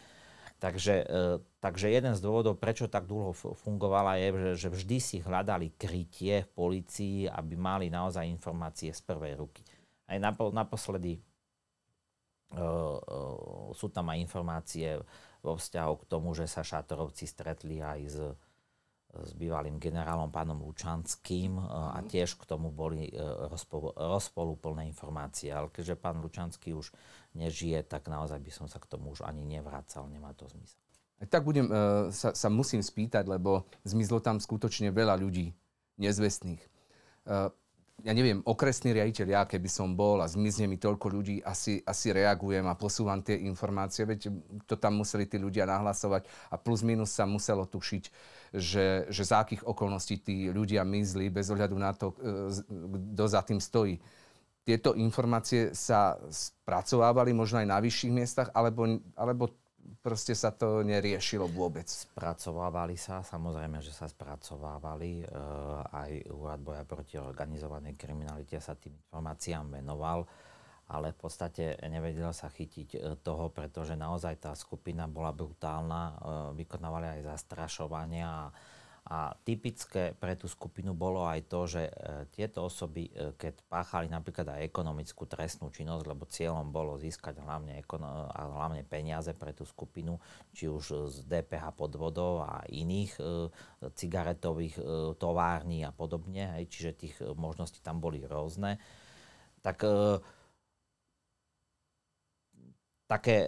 Takže, 0.57 1.05
e, 1.05 1.37
takže 1.61 1.93
jeden 1.93 2.17
z 2.17 2.21
dôvodov, 2.21 2.57
prečo 2.57 2.89
tak 2.89 3.05
dlho 3.05 3.29
fungovala, 3.35 4.17
je, 4.17 4.27
že, 4.33 4.51
že 4.65 4.69
vždy 4.73 4.97
si 4.97 5.17
hľadali 5.21 5.77
krytie 5.77 6.49
v 6.49 6.49
policii, 6.57 7.17
aby 7.29 7.53
mali 7.53 7.93
naozaj 7.93 8.25
informácie 8.25 8.89
z 8.89 9.01
prvej 9.05 9.37
ruky. 9.37 9.61
Aj 10.09 10.17
naposledy 10.17 11.19
uh, 12.55 12.95
uh, 12.97 13.69
sú 13.75 13.91
tam 13.91 14.07
aj 14.07 14.23
informácie 14.23 14.97
vo 15.43 15.59
vzťahu 15.59 15.93
k 15.99 16.07
tomu, 16.07 16.31
že 16.31 16.47
sa 16.47 16.63
šatorovci 16.63 17.27
stretli 17.27 17.83
aj 17.83 17.99
s 18.07 18.17
s 19.23 19.31
bývalým 19.33 19.81
generálom 19.81 20.29
pánom 20.29 20.59
Lučanským 20.61 21.57
a 21.57 22.01
mhm. 22.01 22.07
tiež 22.09 22.37
k 22.37 22.43
tomu 22.45 22.69
boli 22.69 23.09
rozpolúplné 23.97 24.85
informácie. 24.89 25.49
Ale 25.49 25.73
keďže 25.73 25.95
pán 25.97 26.21
Lučanský 26.21 26.75
už 26.75 26.93
nežije, 27.37 27.85
tak 27.85 28.09
naozaj 28.09 28.41
by 28.41 28.51
som 28.53 28.65
sa 28.69 28.81
k 28.81 28.89
tomu 28.89 29.13
už 29.13 29.25
ani 29.25 29.45
nevracal, 29.45 30.09
nemá 30.09 30.33
to 30.33 30.49
zmysel. 30.49 30.81
Tak 31.17 31.41
budem, 31.41 31.65
uh, 31.65 32.13
sa, 32.13 32.37
sa 32.37 32.49
musím 32.49 32.85
spýtať, 32.85 33.25
lebo 33.25 33.65
zmizlo 33.81 34.21
tam 34.21 34.37
skutočne 34.37 34.93
veľa 34.93 35.17
ľudí 35.17 35.49
nezvestných. 35.97 36.61
Ja 38.05 38.13
neviem, 38.13 38.45
okresný 38.45 38.93
riaditeľ, 38.93 39.27
ja 39.33 39.41
keby 39.49 39.65
som 39.65 39.97
bol 39.97 40.21
a 40.21 40.29
zmizne 40.29 40.69
mi 40.69 40.77
toľko 40.77 41.09
ľudí, 41.17 41.41
asi, 41.41 41.81
asi 41.81 42.13
reagujem 42.13 42.61
a 42.69 42.77
posúvam 42.77 43.25
tie 43.25 43.41
informácie, 43.49 44.05
veď 44.05 44.29
to 44.69 44.77
tam 44.77 45.01
museli 45.01 45.25
tí 45.25 45.41
ľudia 45.41 45.65
nahlasovať 45.65 46.29
a 46.53 46.61
plus 46.61 46.85
minus 46.85 47.09
sa 47.09 47.25
muselo 47.25 47.65
tušiť, 47.65 48.03
že, 48.53 49.09
že 49.09 49.23
za 49.25 49.41
akých 49.41 49.65
okolností 49.65 50.21
tí 50.21 50.53
ľudia 50.53 50.85
mizli 50.85 51.33
bez 51.33 51.49
ohľadu 51.49 51.73
na 51.73 51.89
to, 51.97 52.13
e, 52.21 52.53
kto 53.17 53.25
za 53.25 53.41
tým 53.41 53.57
stojí. 53.57 53.97
Tieto 54.61 54.93
informácie 54.93 55.73
sa 55.73 56.21
spracovávali 56.29 57.33
možno 57.33 57.65
aj 57.65 57.67
na 57.67 57.81
vyšších 57.81 58.13
miestach, 58.13 58.53
alebo, 58.53 59.01
alebo 59.17 59.49
proste 60.01 60.35
sa 60.35 60.51
to 60.53 60.83
neriešilo 60.83 61.47
vôbec? 61.49 61.87
Spracovávali 61.87 62.95
sa, 62.99 63.23
samozrejme, 63.23 63.79
že 63.79 63.91
sa 63.91 64.07
spracovávali. 64.07 65.23
E, 65.23 65.25
aj 65.91 66.11
Úrad 66.31 66.61
boja 66.61 66.83
proti 66.83 67.19
organizovanej 67.19 67.95
kriminalite 67.95 68.59
sa 68.59 68.75
tým 68.75 68.95
informáciám 68.95 69.79
venoval, 69.79 70.27
ale 70.87 71.11
v 71.11 71.19
podstate 71.19 71.75
nevedel 71.87 72.31
sa 72.31 72.47
chytiť 72.47 72.89
e, 72.95 72.99
toho, 73.19 73.51
pretože 73.51 73.95
naozaj 73.95 74.39
tá 74.39 74.51
skupina 74.55 75.07
bola 75.07 75.35
brutálna, 75.35 76.01
e, 76.03 76.13
vykonávali 76.63 77.19
aj 77.19 77.37
zastrašovania 77.37 78.27
a 78.27 78.45
a 79.07 79.31
typické 79.47 80.11
pre 80.11 80.35
tú 80.35 80.51
skupinu 80.51 80.91
bolo 80.91 81.23
aj 81.23 81.39
to, 81.47 81.63
že 81.63 81.87
e, 81.87 81.91
tieto 82.27 82.67
osoby, 82.67 83.07
e, 83.07 83.31
keď 83.39 83.63
páchali 83.71 84.11
napríklad 84.11 84.51
aj 84.51 84.67
ekonomickú 84.67 85.23
trestnú 85.23 85.71
činnosť, 85.71 86.03
lebo 86.03 86.27
cieľom 86.27 86.67
bolo 86.75 86.99
získať 86.99 87.39
hlavne, 87.39 87.79
ekono- 87.79 88.27
a 88.27 88.41
hlavne 88.51 88.83
peniaze 88.83 89.31
pre 89.31 89.55
tú 89.55 89.63
skupinu, 89.63 90.19
či 90.51 90.67
už 90.67 91.07
z 91.07 91.17
DPH 91.23 91.71
podvodov 91.79 92.43
a 92.43 92.67
iných 92.67 93.15
e, 93.15 93.23
cigaretových 93.95 94.75
e, 94.75 94.83
tovární 95.15 95.87
a 95.87 95.95
podobne, 95.95 96.59
hej, 96.59 96.67
čiže 96.67 96.99
tých 96.99 97.15
možností 97.23 97.79
tam 97.79 98.03
boli 98.03 98.19
rôzne, 98.27 98.75
tak 99.63 99.87
e, 99.87 100.19
také 103.07 103.47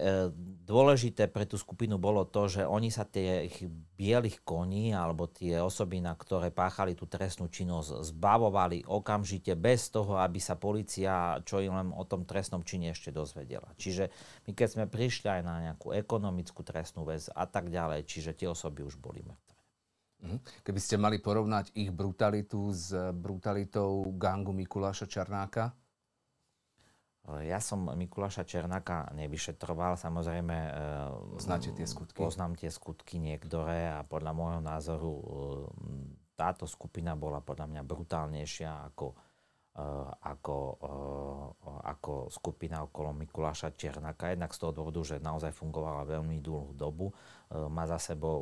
dôležité 0.64 1.28
pre 1.28 1.44
tú 1.44 1.60
skupinu 1.60 2.00
bolo 2.00 2.24
to, 2.24 2.48
že 2.48 2.62
oni 2.64 2.88
sa 2.88 3.04
tých 3.04 3.68
bielých 3.94 4.40
koní 4.40 4.96
alebo 4.96 5.28
tie 5.28 5.60
osoby, 5.60 6.00
na 6.00 6.16
ktoré 6.16 6.48
páchali 6.48 6.96
tú 6.96 7.04
trestnú 7.04 7.52
činnosť, 7.52 8.00
zbavovali 8.08 8.88
okamžite 8.88 9.52
bez 9.60 9.92
toho, 9.92 10.16
aby 10.16 10.40
sa 10.40 10.56
policia 10.56 11.44
čo 11.44 11.60
im 11.60 11.76
len 11.76 11.88
o 11.92 12.08
tom 12.08 12.24
trestnom 12.24 12.64
čine 12.64 12.96
ešte 12.96 13.12
dozvedela. 13.12 13.68
Čiže 13.76 14.08
my 14.48 14.56
keď 14.56 14.68
sme 14.72 14.84
prišli 14.88 15.28
aj 15.28 15.42
na 15.44 15.54
nejakú 15.70 15.92
ekonomickú 15.92 16.64
trestnú 16.64 17.04
väz 17.04 17.28
a 17.28 17.44
tak 17.44 17.68
ďalej, 17.68 18.08
čiže 18.08 18.32
tie 18.32 18.48
osoby 18.48 18.80
už 18.80 18.96
boli 18.96 19.20
mŕtve. 19.20 19.60
Mhm. 20.20 20.36
Keby 20.64 20.80
ste 20.80 20.96
mali 20.96 21.20
porovnať 21.20 21.76
ich 21.76 21.92
brutalitu 21.92 22.72
s 22.72 22.92
brutalitou 23.12 24.08
gangu 24.16 24.56
Mikuláša 24.56 25.04
Čarnáka, 25.04 25.76
ja 27.28 27.60
som 27.62 27.84
Mikuláša 27.84 28.42
Černáka 28.42 29.12
nevyšetroval, 29.14 29.94
samozrejme... 29.94 30.56
E, 30.56 30.72
Poznáte 31.36 31.70
tie 31.70 31.86
skutky? 31.86 32.16
Poznám 32.16 32.58
tie 32.58 32.72
skutky 32.72 33.20
niektoré 33.22 33.92
a 33.92 34.02
podľa 34.02 34.32
môjho 34.34 34.60
názoru 34.64 35.12
e, 35.14 35.24
táto 36.34 36.64
skupina 36.64 37.14
bola 37.14 37.44
podľa 37.44 37.70
mňa 37.70 37.82
brutálnejšia 37.84 38.70
ako, 38.90 39.14
e, 39.76 39.84
ako, 40.26 40.56
ako 41.84 42.12
skupina 42.32 42.82
okolo 42.82 43.14
Mikuláša 43.14 43.76
Černáka. 43.76 44.32
Jednak 44.32 44.50
z 44.56 44.58
toho 44.66 44.72
dôvodu, 44.74 45.00
že 45.04 45.22
naozaj 45.22 45.54
fungovala 45.54 46.08
veľmi 46.08 46.40
dlhú 46.40 46.72
dobu. 46.74 47.12
Má 47.50 47.84
za 47.84 47.98
sebou 47.98 48.40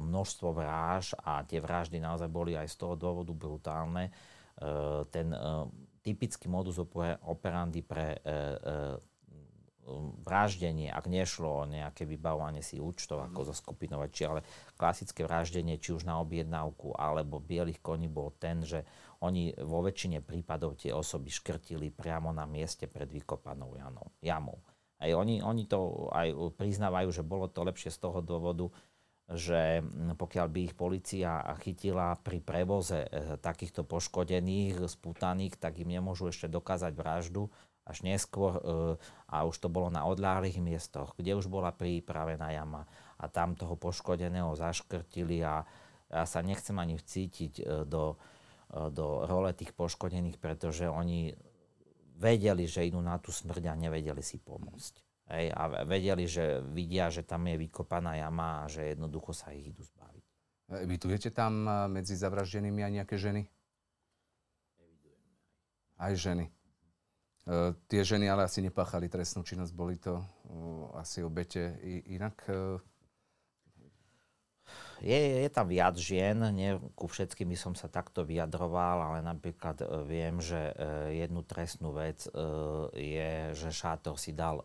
množstvo 0.00 0.56
vráž 0.56 1.14
a 1.22 1.44
tie 1.46 1.62
vraždy 1.62 2.02
naozaj 2.02 2.28
boli 2.28 2.58
aj 2.58 2.66
z 2.66 2.76
toho 2.80 2.94
dôvodu 2.96 3.30
brutálne. 3.36 4.10
Ten 5.12 5.28
typický 6.00 6.46
modus 6.50 6.78
operandi 7.22 7.80
pre 7.82 8.16
e, 8.16 8.18
e, 8.18 8.36
vraždenie, 10.24 10.92
ak 10.92 11.08
nešlo 11.08 11.64
o 11.64 11.68
nejaké 11.68 12.04
vybavovanie 12.04 12.60
si 12.60 12.76
účtov 12.76 13.24
ako 13.24 13.52
zo 13.52 13.54
skupinovači, 13.56 14.28
ale 14.28 14.44
klasické 14.76 15.24
vraždenie, 15.24 15.80
či 15.80 15.96
už 15.96 16.04
na 16.04 16.20
objednávku 16.20 16.92
alebo 16.94 17.40
bielých 17.40 17.80
koní, 17.80 18.06
bol 18.06 18.36
ten, 18.36 18.60
že 18.62 18.84
oni 19.24 19.56
vo 19.64 19.82
väčšine 19.82 20.22
prípadov 20.22 20.78
tie 20.78 20.92
osoby 20.92 21.32
škrtili 21.32 21.90
priamo 21.90 22.30
na 22.30 22.44
mieste 22.44 22.86
pred 22.86 23.08
vykopanou 23.08 23.74
jamou. 24.22 24.58
Aj 24.98 25.10
oni, 25.14 25.38
oni 25.40 25.64
to 25.70 26.10
aj 26.10 26.58
priznávajú, 26.58 27.08
že 27.14 27.22
bolo 27.22 27.46
to 27.46 27.62
lepšie 27.62 27.94
z 27.94 27.98
toho 28.02 28.18
dôvodu, 28.18 28.66
že 29.28 29.84
pokiaľ 30.16 30.46
by 30.48 30.60
ich 30.72 30.74
policia 30.74 31.44
chytila 31.60 32.16
pri 32.16 32.40
prevoze 32.40 33.04
eh, 33.04 33.36
takýchto 33.36 33.84
poškodených, 33.84 34.88
spútaných, 34.88 35.60
tak 35.60 35.76
im 35.84 35.92
nemôžu 35.92 36.32
ešte 36.32 36.48
dokázať 36.48 36.96
vraždu 36.96 37.52
až 37.84 38.08
neskôr 38.08 38.56
eh, 38.56 38.62
a 39.28 39.44
už 39.44 39.60
to 39.60 39.68
bolo 39.68 39.92
na 39.92 40.08
odláhlých 40.08 40.56
miestoch, 40.64 41.12
kde 41.20 41.36
už 41.36 41.52
bola 41.52 41.76
pripravená 41.76 42.56
jama 42.56 42.88
a 43.20 43.28
tam 43.28 43.52
toho 43.52 43.76
poškodeného 43.76 44.56
zaškrtili 44.56 45.44
a 45.44 45.68
ja 46.08 46.24
sa 46.24 46.40
nechcem 46.40 46.72
ani 46.80 46.96
vcítiť 46.96 47.52
eh, 47.60 47.84
do, 47.84 48.16
do 48.72 49.28
role 49.28 49.52
tých 49.52 49.76
poškodených, 49.76 50.40
pretože 50.40 50.88
oni 50.88 51.36
vedeli, 52.16 52.64
že 52.64 52.88
idú 52.88 53.04
na 53.04 53.20
tú 53.20 53.28
smrť 53.28 53.64
a 53.68 53.76
nevedeli 53.76 54.24
si 54.24 54.40
pomôcť. 54.40 55.07
Hej, 55.28 55.52
a 55.52 55.84
vedeli, 55.84 56.24
že 56.24 56.64
vidia, 56.72 57.12
že 57.12 57.20
tam 57.20 57.44
je 57.44 57.60
vykopaná 57.68 58.16
jama 58.16 58.64
a 58.64 58.70
že 58.70 58.96
jednoducho 58.96 59.36
sa 59.36 59.52
ich 59.52 59.68
idú 59.68 59.84
zbaviť. 59.84 60.24
Evidujete 60.88 61.28
tam 61.32 61.68
medzi 61.92 62.16
zavraždenými 62.16 62.80
aj 62.80 62.92
nejaké 62.96 63.16
ženy? 63.20 63.42
Evidujeme 64.80 65.28
aj. 65.28 65.44
Aj 66.00 66.14
ženy. 66.16 66.44
E, 67.48 67.72
tie 67.88 68.02
ženy 68.04 68.28
ale 68.28 68.44
asi 68.44 68.60
nepáchali 68.60 69.08
trestnú 69.08 69.40
činnosť, 69.40 69.72
boli 69.72 69.96
to 69.96 70.20
e, 70.20 70.24
asi 71.00 71.24
obete 71.24 71.80
I, 71.80 72.20
inak. 72.20 72.36
E, 72.44 72.80
je, 75.02 75.46
je 75.46 75.50
tam 75.50 75.70
viac 75.70 75.94
žien, 75.94 76.34
nie 76.50 76.74
ku 76.98 77.06
všetkým 77.06 77.54
som 77.54 77.74
sa 77.78 77.86
takto 77.86 78.26
vyjadroval, 78.26 79.12
ale 79.12 79.18
napríklad 79.22 79.82
e, 79.82 79.86
viem, 80.06 80.42
že 80.42 80.58
e, 80.58 80.74
jednu 81.22 81.46
trestnú 81.46 81.94
vec 81.94 82.26
e, 82.26 82.30
je, 82.94 83.30
že 83.54 83.68
šátor 83.70 84.18
si 84.18 84.34
dal 84.34 84.60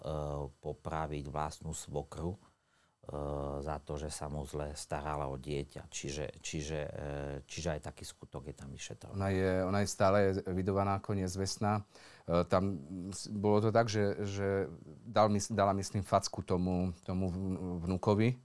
popraviť 0.61 1.25
vlastnú 1.29 1.71
svokru 1.71 2.35
za 3.59 3.83
to, 3.83 3.99
že 3.99 4.07
sa 4.07 4.31
mu 4.31 4.47
zle 4.47 4.71
starala 4.79 5.27
o 5.27 5.35
dieťa. 5.35 5.91
Čiže, 5.91 6.39
čiže, 6.39 6.81
čiže 7.43 7.75
aj 7.75 7.91
taký 7.91 8.07
skutok 8.07 8.47
je 8.47 8.55
tam 8.55 8.71
vyšetrovaný. 8.71 9.19
Ona 9.19 9.29
je, 9.35 9.51
ona 9.67 9.79
je 9.83 9.89
stále 9.91 10.17
vidovaná 10.55 11.03
ako 11.03 11.19
nezvestná. 11.19 11.83
Tam 12.47 12.79
bolo 13.35 13.59
to 13.59 13.75
tak, 13.75 13.91
že, 13.91 14.23
že 14.23 14.71
dal, 15.03 15.27
dala 15.51 15.75
myslím 15.75 15.99
facku 16.07 16.47
tomu, 16.47 16.95
tomu 17.03 17.27
vnúkovi, 17.83 18.39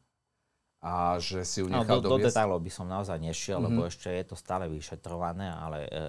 a 0.78 1.18
že 1.18 1.42
si 1.42 1.58
ju 1.58 1.66
nechal 1.66 1.98
no, 1.98 2.02
do, 2.06 2.14
do 2.14 2.18
detailov 2.22 2.62
by 2.62 2.70
som 2.70 2.86
naozaj 2.86 3.18
nešiel, 3.18 3.58
mm-hmm. 3.58 3.66
lebo 3.74 3.80
mhm. 3.82 3.88
ešte 3.90 4.08
je 4.14 4.24
to 4.30 4.36
stále 4.38 4.70
vyšetrované, 4.70 5.50
ale 5.50 5.78
e, 5.84 5.88
e, 5.90 6.00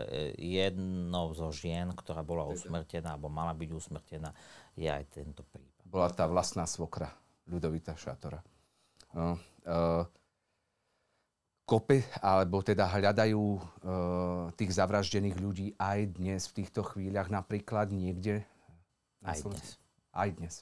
jednou 0.62 1.34
zo 1.34 1.50
žien, 1.50 1.90
ktorá 1.98 2.22
bola 2.22 2.46
usmrtená, 2.46 3.18
alebo 3.18 3.34
mala 3.34 3.58
byť 3.58 3.70
usmrtená, 3.74 4.30
je 4.78 4.86
aj 4.86 5.04
tento 5.10 5.42
prípad. 5.50 5.84
Bola 5.90 6.14
tá 6.14 6.30
vlastná 6.30 6.70
svokra 6.70 7.10
Ľudovita 7.50 7.98
Šátora. 7.98 8.46
No, 9.10 9.42
uh, 9.66 10.06
kope, 11.66 12.06
alebo 12.22 12.62
teda 12.62 12.86
hľadajú 12.86 13.42
uh, 13.42 13.62
tých 14.54 14.78
zavraždených 14.78 15.38
ľudí 15.42 15.68
aj 15.82 16.14
dnes, 16.14 16.46
v 16.46 16.62
týchto 16.62 16.86
chvíľach, 16.86 17.34
napríklad 17.34 17.90
niekde? 17.90 18.46
Aj 19.26 19.42
dnes. 19.42 19.82
Aj 20.14 20.30
dnes. 20.30 20.62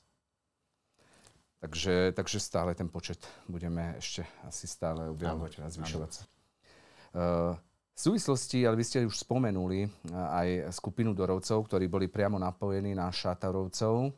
Takže, 1.58 2.14
takže 2.14 2.38
stále 2.38 2.78
ten 2.78 2.86
počet 2.86 3.18
budeme 3.50 3.98
ešte 3.98 4.22
asi 4.46 4.70
stále 4.70 5.10
objavovať 5.10 5.66
a 5.66 5.74
zvyšovať 5.74 6.12
sa. 6.14 6.24
Uh, 7.18 7.58
v 7.98 8.00
súvislosti, 8.14 8.62
ale 8.62 8.78
vy 8.78 8.86
ste 8.86 9.10
už 9.10 9.26
spomenuli 9.26 9.90
aj 10.14 10.70
skupinu 10.70 11.18
Dorovcov, 11.18 11.66
ktorí 11.66 11.90
boli 11.90 12.06
priamo 12.06 12.38
napojení 12.38 12.94
na 12.94 13.10
Šátarovcov. 13.10 14.14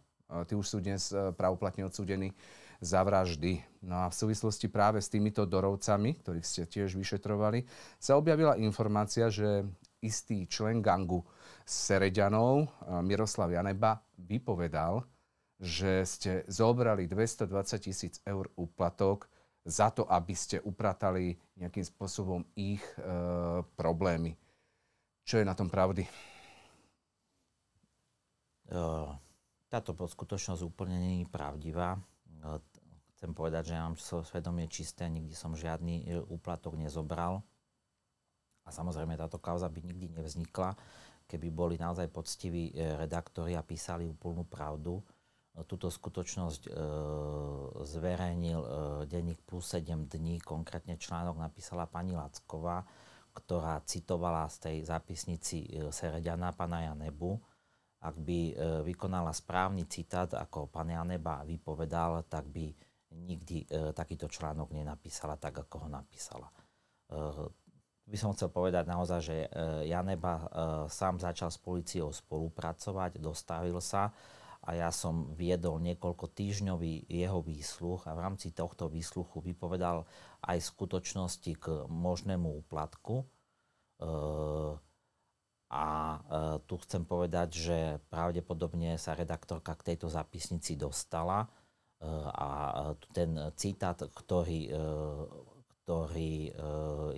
Tí 0.51 0.51
už 0.51 0.67
sú 0.67 0.83
dnes 0.83 1.15
pravoplatne 1.39 1.87
odsúdení 1.87 2.35
za 2.83 2.99
vraždy. 3.07 3.63
No 3.87 4.03
a 4.03 4.11
v 4.11 4.19
súvislosti 4.19 4.67
práve 4.67 4.99
s 4.99 5.07
týmito 5.07 5.47
Dorovcami, 5.47 6.19
ktorých 6.19 6.43
ste 6.43 6.67
tiež 6.67 6.99
vyšetrovali, 6.99 7.63
sa 7.95 8.19
objavila 8.19 8.59
informácia, 8.59 9.31
že 9.31 9.63
istý 10.03 10.43
člen 10.43 10.83
gangu 10.83 11.23
Sereďanov, 11.63 12.67
Miroslav 13.07 13.47
Janeba, 13.47 14.03
vypovedal, 14.19 15.07
že 15.59 16.07
ste 16.07 16.31
zobrali 16.47 17.03
220 17.03 17.51
tisíc 17.83 18.23
eur 18.23 18.47
úplatok 18.55 19.27
za 19.67 19.91
to, 19.91 20.07
aby 20.07 20.31
ste 20.31 20.63
upratali 20.63 21.35
nejakým 21.59 21.83
spôsobom 21.83 22.47
ich 22.55 22.79
e, 22.95 23.03
problémy. 23.75 24.39
Čo 25.27 25.43
je 25.43 25.45
na 25.45 25.53
tom 25.53 25.67
pravdy? 25.67 26.07
E, 26.07 26.11
táto 29.67 29.91
skutočnosť 29.93 30.63
úplne 30.63 30.95
nie 30.95 31.15
je 31.21 31.27
pravdivá. 31.27 31.99
E, 31.99 32.01
chcem 33.19 33.35
povedať, 33.35 33.69
že 33.69 33.75
ja 33.75 33.83
mám 33.83 33.99
svedomie 33.99 34.71
čisté, 34.71 35.11
nikdy 35.11 35.35
som 35.35 35.59
žiadny 35.59 36.07
e, 36.07 36.23
úplatok 36.23 36.79
nezobral. 36.79 37.43
A 38.63 38.71
samozrejme 38.71 39.19
táto 39.19 39.43
kauza 39.43 39.67
by 39.67 39.83
nikdy 39.83 40.07
nevznikla, 40.15 40.71
keby 41.27 41.51
boli 41.51 41.75
naozaj 41.75 42.07
poctiví 42.09 42.69
redaktori 42.77 43.57
a 43.57 43.65
písali 43.65 44.05
úplnú 44.05 44.45
pravdu 44.45 45.01
túto 45.65 45.91
skutočnosť 45.91 46.61
e, 46.67 46.71
zverejnil 47.83 48.59
e, 48.59 48.69
denník 49.09 49.43
plus 49.43 49.75
7 49.75 50.07
dní, 50.07 50.39
konkrétne 50.39 50.95
článok 50.95 51.39
napísala 51.39 51.89
pani 51.89 52.15
Lacková, 52.15 52.85
ktorá 53.33 53.79
citovala 53.83 54.47
z 54.51 54.57
tej 54.59 54.77
zápisnici 54.85 55.67
e, 55.67 55.89
pana 56.55 56.91
Janebu. 56.91 57.39
Ak 57.99 58.15
by 58.15 58.39
e, 58.51 58.53
vykonala 58.87 59.35
správny 59.35 59.87
citát, 59.91 60.31
ako 60.31 60.71
pán 60.71 60.91
Janeba 60.91 61.43
vypovedal, 61.43 62.23
tak 62.31 62.47
by 62.47 62.71
nikdy 63.11 63.65
e, 63.67 63.91
takýto 63.91 64.31
článok 64.31 64.71
nenapísala 64.71 65.35
tak, 65.35 65.67
ako 65.67 65.87
ho 65.87 65.89
napísala. 65.91 66.47
E, 67.11 67.67
by 68.09 68.17
som 68.17 68.33
chcel 68.33 68.49
povedať 68.49 68.89
naozaj, 68.89 69.19
že 69.21 69.37
e, 69.45 69.47
Janeba 69.85 70.33
e, 70.41 70.45
sám 70.89 71.21
začal 71.21 71.53
s 71.53 71.61
policiou 71.61 72.09
spolupracovať, 72.09 73.21
dostavil 73.21 73.77
sa, 73.77 74.09
a 74.69 74.77
ja 74.77 74.93
som 74.93 75.33
viedol 75.33 75.81
niekoľko 75.81 76.29
týždňový 76.29 77.09
jeho 77.09 77.41
výsluch 77.41 78.05
a 78.05 78.13
v 78.13 78.21
rámci 78.21 78.53
tohto 78.53 78.85
výsluchu 78.85 79.41
vypovedal 79.41 80.05
aj 80.45 80.57
skutočnosti 80.61 81.51
k 81.57 81.65
možnému 81.89 82.45
úplatku. 82.61 83.17
E, 83.17 83.25
a 85.73 85.85
e, 85.89 86.17
tu 86.69 86.77
chcem 86.85 87.01
povedať, 87.01 87.49
že 87.49 87.77
pravdepodobne 88.13 89.01
sa 89.01 89.17
redaktorka 89.17 89.73
k 89.73 89.93
tejto 89.93 90.05
zápisnici 90.05 90.77
dostala 90.77 91.49
e, 91.97 92.05
a 92.29 92.47
ten 93.09 93.33
citát, 93.57 93.97
ktorý, 93.97 94.69
ktorý 95.81 96.53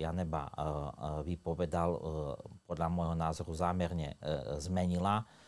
Janeba 0.00 0.48
vypovedal, 1.20 1.90
podľa 2.64 2.88
môjho 2.88 3.12
názoru 3.12 3.52
zámerne 3.52 4.16
zmenila 4.56 5.20
Eh, 5.20 5.41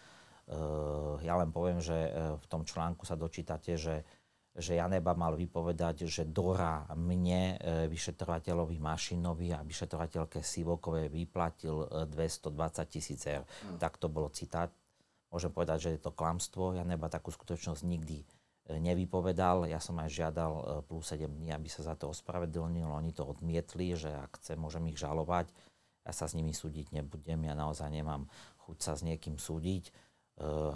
ja 1.24 1.34
len 1.40 1.48
poviem, 1.48 1.80
že 1.80 1.96
eh, 1.96 2.36
v 2.36 2.46
tom 2.48 2.68
článku 2.68 3.08
sa 3.08 3.16
dočítate, 3.16 3.80
že, 3.80 4.04
že 4.52 4.76
Janeba 4.76 5.16
mal 5.16 5.32
vypovedať, 5.32 6.04
že 6.04 6.28
Dora 6.28 6.84
mne, 6.92 7.56
eh, 7.56 7.88
vyšetrovateľovi 7.88 8.76
Mašinovi 8.76 9.56
a 9.56 9.64
vyšetrovateľke 9.64 10.44
Sivokovej 10.44 11.08
vyplatil 11.08 11.88
220 12.12 12.92
tisíc 12.92 13.24
eur. 13.24 13.48
Hmm. 13.48 13.80
Tak 13.80 13.96
to 13.96 14.12
bolo 14.12 14.28
citát. 14.28 14.68
Môžem 15.32 15.50
povedať, 15.50 15.88
že 15.88 15.90
je 15.96 16.00
to 16.04 16.14
klamstvo. 16.14 16.76
Janeba 16.76 17.10
takú 17.10 17.32
skutočnosť 17.32 17.82
nikdy 17.82 18.22
nevypovedal. 18.70 19.66
Ja 19.66 19.82
som 19.82 19.98
aj 19.98 20.08
žiadal 20.08 20.86
plus 20.86 21.10
7 21.10 21.26
dní, 21.26 21.50
aby 21.50 21.66
sa 21.66 21.82
za 21.82 21.98
to 21.98 22.14
ospravedlnil. 22.14 22.86
Oni 22.86 23.10
to 23.10 23.26
odmietli, 23.26 23.98
že 23.98 24.14
ak 24.14 24.38
chce, 24.38 24.54
môžem 24.54 24.86
ich 24.94 24.96
žalovať. 24.96 25.50
Ja 26.06 26.14
sa 26.14 26.30
s 26.30 26.38
nimi 26.38 26.54
súdiť 26.54 26.94
nebudem. 26.94 27.50
Ja 27.50 27.58
naozaj 27.58 27.90
nemám 27.90 28.30
chuť 28.62 28.78
sa 28.78 28.94
s 28.94 29.02
niekým 29.02 29.42
súdiť 29.42 29.90
Eh, 29.90 30.03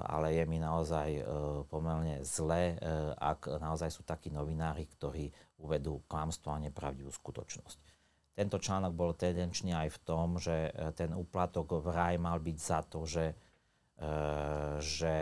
ale 0.06 0.38
je 0.38 0.44
mi 0.46 0.62
naozaj 0.62 1.09
eh, 1.18 1.24
pomerne 1.66 2.22
zle, 2.22 2.74
eh, 2.74 2.78
ak 3.18 3.59
naozaj 3.59 3.90
sú 3.90 4.06
takí 4.06 4.30
novinári, 4.30 4.86
ktorí 4.86 5.34
uvedú 5.59 6.06
klamstvo 6.06 6.54
a 6.54 6.62
nepravdivú 6.62 7.11
skutočnosť. 7.11 7.78
Tento 8.38 8.62
článok 8.62 8.94
bol 8.94 9.18
tendenčný 9.18 9.74
aj 9.74 9.98
v 9.98 10.02
tom, 10.06 10.38
že 10.38 10.70
ten 10.94 11.11
úplatok 11.11 11.82
vraj 11.82 12.22
mal 12.22 12.38
byť 12.38 12.54
za 12.62 12.86
to, 12.86 13.02
že, 13.02 13.34
že 14.78 15.14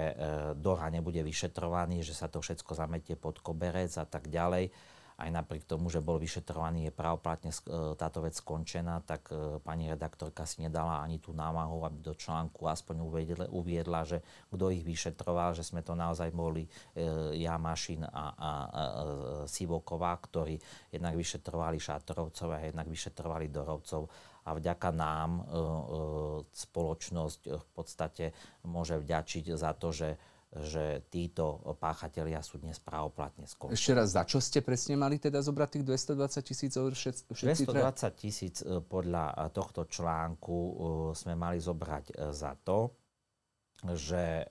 Dora 0.53 0.93
nebude 0.93 1.24
vyšetrovaný, 1.24 2.05
že 2.05 2.12
sa 2.12 2.28
to 2.28 2.45
všetko 2.45 2.76
zametie 2.76 3.16
pod 3.16 3.41
koberec 3.41 3.89
a 3.97 4.05
tak 4.05 4.28
ďalej. 4.28 4.68
Aj 5.17 5.31
napriek 5.33 5.64
tomu, 5.64 5.89
že 5.89 6.05
bol 6.05 6.21
vyšetrovaný, 6.21 6.89
je 6.89 6.93
právoplatne 6.93 7.49
táto 7.97 8.21
vec 8.21 8.37
skončená, 8.37 9.01
tak 9.01 9.33
pani 9.64 9.89
redaktorka 9.89 10.45
si 10.45 10.61
nedala 10.61 11.01
ani 11.01 11.17
tú 11.17 11.33
námahu, 11.33 11.89
aby 11.89 12.05
do 12.05 12.12
článku 12.12 12.69
aspoň 12.69 13.01
uviedla, 13.01 13.47
uviedla 13.49 14.05
že 14.05 14.21
kto 14.53 14.69
ich 14.69 14.85
vyšetroval, 14.85 15.57
že 15.57 15.64
sme 15.64 15.81
to 15.81 15.97
naozaj 15.97 16.29
boli 16.29 16.69
ja, 17.33 17.57
Mašin 17.57 18.05
a, 18.05 18.12
a, 18.12 18.25
a 18.29 18.51
Sivoková, 19.49 20.12
ktorí 20.21 20.61
jednak 20.93 21.17
vyšetrovali 21.17 21.81
Šátorovcov 21.81 22.49
a 22.53 22.61
jednak 22.61 22.87
vyšetrovali 22.87 23.49
Dorovcov. 23.49 24.09
A 24.47 24.55
vďaka 24.55 24.95
nám 24.95 25.31
e, 25.35 25.43
e, 25.43 25.51
spoločnosť 26.55 27.41
v 27.51 27.67
podstate 27.75 28.25
môže 28.62 28.95
vďačiť 28.95 29.59
za 29.59 29.75
to, 29.75 29.91
že 29.91 30.14
že 30.57 31.05
títo 31.11 31.59
páchatelia 31.76 32.40
sú 32.40 32.62
dnes 32.62 32.78
právoplatne 32.78 33.44
skončení. 33.44 33.76
Ešte 33.76 33.92
raz, 33.92 34.09
za 34.14 34.22
čo 34.22 34.38
ste 34.38 34.62
presne 34.62 34.94
mali 34.94 35.18
teda 35.18 35.42
zobrať 35.42 35.68
tých 35.80 35.84
220 36.14 36.47
tisíc 36.47 36.72
eur? 36.78 36.92
220 36.94 37.42
tisíc 38.14 38.62
e, 38.62 38.80
podľa 38.80 39.51
tohto 39.51 39.84
článku 39.90 40.57
sme 41.12 41.34
mali 41.34 41.59
zobrať 41.59 42.32
za 42.32 42.55
to, 42.62 42.94
že, 43.92 44.49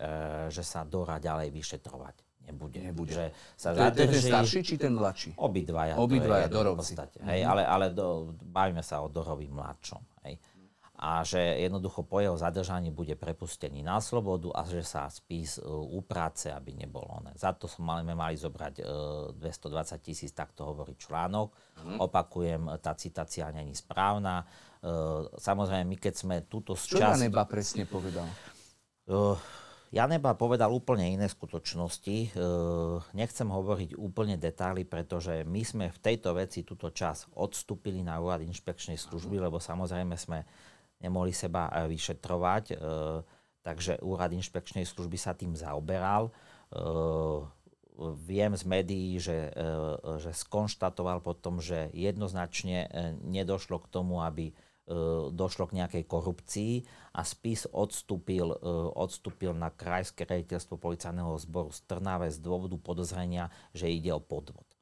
že 0.53 0.63
sa 0.63 0.85
Dora 0.85 1.17
ďalej 1.17 1.49
vyšetrovať 1.49 2.25
nebude. 2.45 2.79
nebude. 2.81 3.13
Že 3.13 3.25
sa 3.57 3.69
to 3.73 3.77
zadrží... 3.81 3.97
je 3.97 4.05
ten 4.05 4.21
starší 4.21 4.59
či 4.61 4.75
ten 4.77 4.93
mladší? 4.93 5.29
Obidvaja. 5.37 5.93
Obidvaja, 5.97 6.47
dorovci. 6.47 6.93
Mm-hmm. 6.93 7.25
Hej, 7.25 7.41
ale, 7.45 7.61
ale 7.65 7.85
do, 7.91 8.37
bavíme 8.45 8.85
sa 8.85 9.01
o 9.01 9.09
Dorovi 9.09 9.49
mladšom. 9.49 10.01
Hej. 10.29 10.37
A 10.95 11.27
že 11.27 11.39
jednoducho 11.39 12.07
po 12.07 12.23
jeho 12.23 12.39
zadržaní 12.39 12.87
bude 12.87 13.19
prepustený 13.19 13.83
na 13.83 13.99
slobodu 13.99 14.47
a 14.55 14.63
že 14.63 14.79
sa 14.79 15.11
spis 15.11 15.59
uh, 15.59 15.67
uprace, 15.71 16.55
aby 16.55 16.71
nebolo 16.71 17.19
oné. 17.19 17.35
Za 17.35 17.51
to 17.51 17.67
sme 17.67 18.03
mali, 18.15 18.39
zobrať 18.39 18.73
uh, 18.79 19.35
220 19.35 19.99
tisíc, 19.99 20.31
tak 20.31 20.55
to 20.55 20.63
hovorí 20.63 20.95
článok. 20.95 21.51
Mm-hmm. 21.51 21.97
Opakujem, 21.99 22.61
tá 22.79 22.95
citácia 22.95 23.51
není 23.51 23.75
správna. 23.75 24.47
Uh, 24.79 25.27
samozrejme, 25.35 25.83
my 25.83 25.97
keď 25.99 26.13
sme 26.15 26.35
túto 26.47 26.79
časť... 26.79 26.95
Čo 26.95 27.03
Janeba 27.03 27.43
presne 27.43 27.83
povedal? 27.83 28.27
Uh, 29.11 29.35
Janeba 29.95 30.35
povedal 30.35 30.75
úplne 30.75 31.07
iné 31.07 31.31
skutočnosti. 31.31 32.17
E, 32.19 32.29
nechcem 33.15 33.47
hovoriť 33.47 33.95
úplne 33.95 34.35
detaily, 34.35 34.83
pretože 34.83 35.47
my 35.47 35.61
sme 35.63 35.85
v 35.87 36.01
tejto 36.03 36.35
veci 36.35 36.67
túto 36.67 36.91
čas 36.91 37.31
odstúpili 37.31 38.03
na 38.03 38.19
úrad 38.19 38.43
inšpekčnej 38.43 38.99
služby, 38.99 39.39
lebo 39.39 39.55
samozrejme 39.55 40.19
sme 40.19 40.43
nemohli 41.01 41.35
seba 41.35 41.71
e, 41.71 41.89
vyšetrovať, 41.91 42.65
e, 42.71 42.75
takže 43.65 43.99
úrad 44.05 44.31
inšpekčnej 44.35 44.85
služby 44.85 45.17
sa 45.17 45.33
tým 45.33 45.57
zaoberal. 45.57 46.29
Viem 48.29 48.53
z 48.53 48.63
médií, 48.67 49.17
že, 49.17 49.49
že 50.21 50.31
skonštatoval 50.37 51.25
potom, 51.25 51.57
že 51.57 51.89
jednoznačne 51.95 52.85
nedošlo 53.25 53.81
k 53.81 53.89
tomu, 53.89 54.21
aby 54.21 54.53
E, 54.85 54.93
došlo 55.33 55.65
k 55.65 55.81
nejakej 55.81 56.03
korupcii 56.05 56.73
a 57.17 57.25
spis 57.25 57.65
odstúpil, 57.73 58.53
e, 58.53 58.57
odstúpil 58.93 59.49
na 59.57 59.73
krajské 59.73 60.29
rejiteľstvo 60.29 60.77
policajného 60.77 61.33
zboru 61.41 61.73
z 61.73 61.81
Trnave 61.89 62.29
z 62.29 62.37
dôvodu 62.37 62.77
podozrenia, 62.77 63.49
že 63.73 63.89
ide 63.89 64.13
o 64.13 64.21
podvod. 64.21 64.74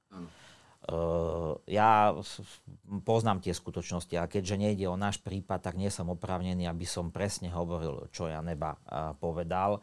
Uh, 0.84 1.56
ja 1.64 2.12
poznám 3.08 3.40
tie 3.40 3.56
skutočnosti 3.56 4.20
a 4.20 4.28
keďže 4.28 4.60
nejde 4.60 4.92
o 4.92 5.00
náš 5.00 5.24
prípad, 5.24 5.64
tak 5.64 5.80
nie 5.80 5.88
som 5.88 6.12
oprávnený, 6.12 6.68
aby 6.68 6.84
som 6.84 7.08
presne 7.08 7.48
hovoril, 7.48 8.12
čo 8.12 8.28
ja 8.28 8.44
neba 8.44 8.76
uh, 8.76 9.16
povedal. 9.16 9.80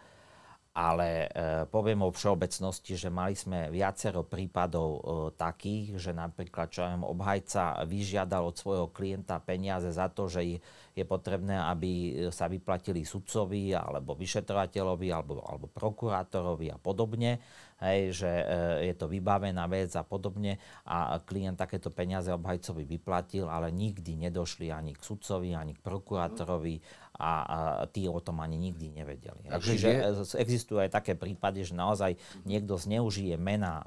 Ale 0.70 1.26
e, 1.26 1.66
poviem 1.66 2.06
o 2.06 2.14
všeobecnosti, 2.14 2.94
že 2.94 3.10
mali 3.10 3.34
sme 3.34 3.74
viacero 3.74 4.22
prípadov 4.22 5.02
takých, 5.34 5.98
že 5.98 6.14
napríklad 6.14 6.70
čo 6.70 6.86
viem, 6.86 7.02
obhajca 7.02 7.82
vyžiadal 7.90 8.46
od 8.46 8.54
svojho 8.54 8.86
klienta 8.94 9.42
peniaze 9.42 9.90
za 9.90 10.06
to, 10.06 10.30
že 10.30 10.62
je 10.94 11.04
potrebné, 11.04 11.58
aby 11.58 11.90
sa 12.30 12.46
vyplatili 12.46 13.02
sudcovi 13.02 13.74
alebo 13.74 14.14
vyšetrovateľovi 14.14 15.10
alebo, 15.10 15.42
alebo 15.42 15.66
prokurátorovi 15.66 16.70
a 16.70 16.78
podobne 16.78 17.42
hej, 17.80 18.24
že 18.24 18.30
e, 18.30 18.44
je 18.92 18.94
to 18.94 19.08
vybavená 19.08 19.64
vec 19.66 19.92
a 19.96 20.04
podobne 20.04 20.60
a 20.84 21.18
klient 21.20 21.56
takéto 21.56 21.88
peniaze 21.88 22.28
obhajcovi 22.28 22.84
vyplatil, 22.84 23.48
ale 23.48 23.72
nikdy 23.72 24.16
nedošli 24.28 24.68
ani 24.68 24.92
k 24.92 25.02
sudcovi, 25.02 25.56
ani 25.56 25.72
k 25.76 25.80
prokurátorovi 25.80 26.80
a, 27.20 27.32
a 27.44 27.58
tí 27.88 28.08
o 28.08 28.20
tom 28.20 28.40
ani 28.40 28.56
nikdy 28.56 28.96
nevedeli. 28.96 29.52
Takže 29.52 29.70
Čiže 29.76 29.88
je... 29.88 30.00
existujú 30.40 30.78
aj 30.80 30.90
také 30.92 31.12
prípady, 31.16 31.68
že 31.68 31.76
naozaj 31.76 32.16
niekto 32.48 32.80
zneužije 32.80 33.36
mena 33.36 33.84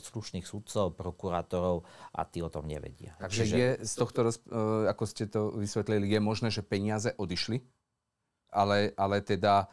slušných 0.00 0.44
sudcov, 0.44 0.92
prokurátorov 0.92 1.88
a 2.12 2.24
tí 2.28 2.44
o 2.44 2.52
tom 2.52 2.68
nevedia. 2.68 3.16
Takže 3.16 3.42
Čiže... 3.48 3.56
je 3.56 3.68
z 3.84 3.92
tohto, 3.96 4.20
e, 4.28 4.32
ako 4.92 5.04
ste 5.08 5.24
to 5.28 5.56
vysvetlili, 5.56 6.08
je 6.08 6.20
možné, 6.20 6.48
že 6.52 6.60
peniaze 6.60 7.16
odišli, 7.16 7.64
ale, 8.52 8.92
ale 8.96 9.24
teda 9.24 9.68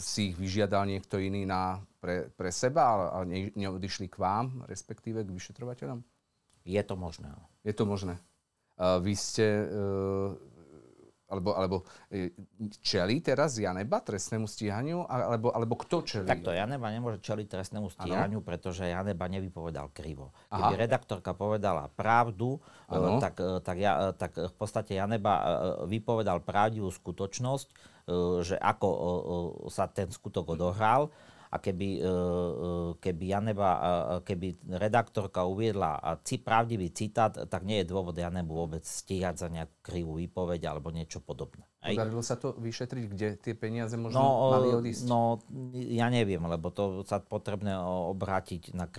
si 0.00 0.32
ich 0.32 0.36
vyžiadal 0.36 0.88
niekto 0.88 1.20
iný 1.20 1.44
na, 1.44 1.80
pre, 2.00 2.32
pre 2.32 2.48
seba, 2.48 3.12
ale 3.12 3.24
ne, 3.28 3.38
neodišli 3.52 4.08
k 4.08 4.16
vám, 4.16 4.64
respektíve 4.64 5.20
k 5.26 5.34
vyšetrovateľom? 5.34 6.00
Je 6.66 6.82
to 6.82 6.94
možné. 6.96 7.30
Je 7.62 7.74
to 7.76 7.84
možné. 7.84 8.18
Uh, 8.76 9.00
vy 9.00 9.16
ste, 9.16 9.44
uh, 9.44 10.32
alebo, 11.26 11.50
alebo 11.58 11.76
čeli 12.78 13.18
teraz 13.18 13.58
Janeba 13.58 13.98
trestnému 13.98 14.46
stíhaniu, 14.46 15.02
alebo, 15.10 15.50
alebo 15.50 15.74
kto 15.74 16.06
čelí? 16.06 16.28
Takto, 16.28 16.54
Janeba 16.54 16.86
nemôže 16.94 17.18
čeliť 17.18 17.46
trestnému 17.50 17.90
stíhaniu, 17.90 18.38
ano? 18.40 18.46
pretože 18.46 18.86
Janeba 18.86 19.26
nevypovedal 19.26 19.90
krivo. 19.90 20.30
Keby 20.54 20.74
Aha. 20.78 20.82
redaktorka 20.86 21.34
povedala 21.34 21.90
pravdu, 21.90 22.62
tak, 23.18 23.42
tak, 23.66 23.76
ja, 23.76 24.14
tak 24.14 24.38
v 24.38 24.54
podstate 24.54 25.02
Janeba 25.02 25.34
vypovedal 25.90 26.46
pravdivú 26.46 26.94
skutočnosť, 26.94 27.95
že 28.42 28.56
ako 28.58 28.88
e, 28.88 28.98
e, 28.98 29.70
sa 29.70 29.90
ten 29.90 30.06
skutok 30.08 30.54
odohral 30.54 31.10
a 31.46 31.62
keby, 31.62 32.02
keby 32.98 33.24
Janeba, 33.30 33.70
keby 34.26 34.66
redaktorka 34.82 35.46
uviedla 35.46 36.18
ci 36.26 36.42
pravdivý 36.42 36.90
citát, 36.90 37.30
tak 37.30 37.62
nie 37.62 37.80
je 37.80 37.86
dôvod 37.86 38.18
Janebu 38.18 38.50
vôbec 38.66 38.82
stíhať 38.82 39.46
za 39.46 39.48
nejakú 39.48 39.78
krivú 39.78 40.18
výpoveď 40.18 40.66
alebo 40.66 40.90
niečo 40.90 41.22
podobné. 41.22 41.62
Podarilo 41.78 42.20
sa 42.26 42.34
to 42.34 42.50
vyšetriť, 42.58 43.04
kde 43.06 43.28
tie 43.38 43.54
peniaze 43.54 43.94
možno 43.94 44.18
no, 44.18 44.58
mali 44.58 44.68
odísť? 44.74 45.06
No, 45.06 45.38
ja 45.72 46.10
neviem, 46.10 46.42
lebo 46.42 46.74
to 46.74 47.06
sa 47.06 47.22
potrebné 47.22 47.78
obrátiť 48.10 48.74
na 48.74 48.90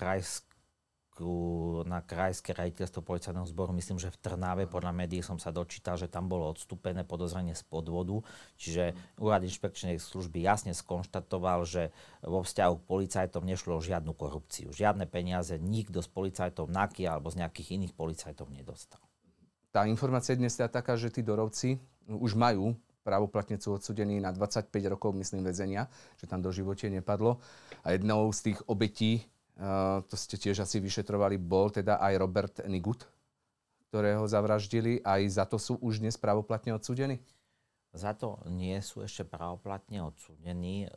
na 1.88 2.04
krajské 2.06 2.54
rejiteľstvo 2.54 3.02
policajného 3.02 3.48
zboru, 3.50 3.74
myslím, 3.74 3.98
že 3.98 4.14
v 4.14 4.22
Trnave, 4.22 4.70
podľa 4.70 4.94
médií 4.94 5.26
som 5.26 5.42
sa 5.42 5.50
dočítal, 5.50 5.98
že 5.98 6.12
tam 6.12 6.30
bolo 6.30 6.50
odstúpené 6.52 7.02
podozrenie 7.08 7.58
z 7.58 7.64
podvodu, 7.66 8.22
čiže 8.60 8.94
úrad 9.18 9.42
inšpekčnej 9.46 9.98
služby 9.98 10.44
jasne 10.44 10.78
skonštatoval, 10.78 11.66
že 11.66 11.90
vo 12.22 12.46
vzťahu 12.46 12.74
k 12.78 12.88
policajtom 12.88 13.44
nešlo 13.46 13.78
o 13.78 13.86
žiadnu 13.86 14.14
korupciu. 14.14 14.70
Žiadne 14.70 15.10
peniaze 15.10 15.58
nikto 15.58 16.06
z 16.06 16.10
policajtov 16.12 16.70
NAKY 16.70 17.10
alebo 17.10 17.34
z 17.34 17.42
nejakých 17.46 17.82
iných 17.82 17.94
policajtov 17.98 18.54
nedostal. 18.54 19.02
Tá 19.74 19.86
informácia 19.86 20.38
dnes 20.38 20.58
je 20.58 20.66
taká, 20.66 20.98
že 20.98 21.14
tí 21.14 21.22
dorovci 21.22 21.78
už 22.08 22.34
majú 22.34 22.78
právoplatne 23.08 23.56
sú 23.56 23.80
odsudení 23.80 24.20
na 24.20 24.36
25 24.36 24.68
rokov, 24.92 25.16
myslím, 25.16 25.48
väzenia, 25.48 25.88
že 26.20 26.28
tam 26.28 26.44
do 26.44 26.52
živote 26.52 26.92
nepadlo. 26.92 27.40
A 27.88 27.96
jednou 27.96 28.28
z 28.36 28.52
tých 28.52 28.60
obetí 28.68 29.24
to 30.06 30.16
ste 30.16 30.38
tiež 30.38 30.62
asi 30.62 30.78
vyšetrovali, 30.78 31.42
bol 31.42 31.74
teda 31.74 31.98
aj 31.98 32.14
Robert 32.22 32.56
Nigut, 32.70 33.10
ktorého 33.90 34.30
zavraždili. 34.30 35.02
Aj 35.02 35.22
za 35.26 35.50
to 35.50 35.58
sú 35.58 35.82
už 35.82 36.04
dnes 36.04 36.14
právoplatne 36.14 36.78
odsúdení? 36.78 37.18
Za 37.98 38.14
to 38.14 38.38
nie 38.54 38.78
sú 38.84 39.02
ešte 39.02 39.26
právoplatne 39.26 40.06
odsúdení. 40.06 40.86
Eh, 40.86 40.92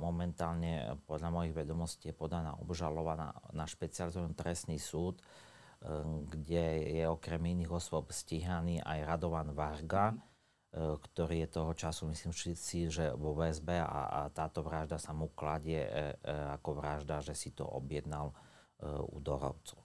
momentálne 0.00 0.96
podľa 1.04 1.28
mojich 1.28 1.52
vedomostí 1.52 2.08
je 2.08 2.16
podaná 2.16 2.56
obžalova 2.56 3.36
na, 3.52 3.64
špecializovaný 3.68 4.32
trestný 4.32 4.80
súd, 4.80 5.20
eh, 5.20 5.84
kde 6.24 6.64
je 6.96 7.04
okrem 7.04 7.42
iných 7.52 7.68
osôb 7.68 8.08
stíhaný 8.14 8.80
aj 8.80 9.04
Radovan 9.04 9.52
Varga. 9.52 10.16
Mm 10.16 10.35
ktorý 10.76 11.48
je 11.48 11.48
toho 11.48 11.72
času, 11.72 12.12
myslím 12.12 12.36
si, 12.36 12.92
že 12.92 13.16
vo 13.16 13.32
VSB 13.32 13.80
a, 13.80 14.00
a 14.12 14.20
táto 14.28 14.60
vražda 14.60 15.00
sa 15.00 15.16
mu 15.16 15.32
kladie 15.32 15.80
e, 15.80 15.88
e, 15.88 16.32
ako 16.52 16.76
vražda, 16.76 17.24
že 17.24 17.32
si 17.32 17.56
to 17.56 17.64
objednal 17.64 18.36
u 18.84 19.24
Dorovcov. 19.24 19.80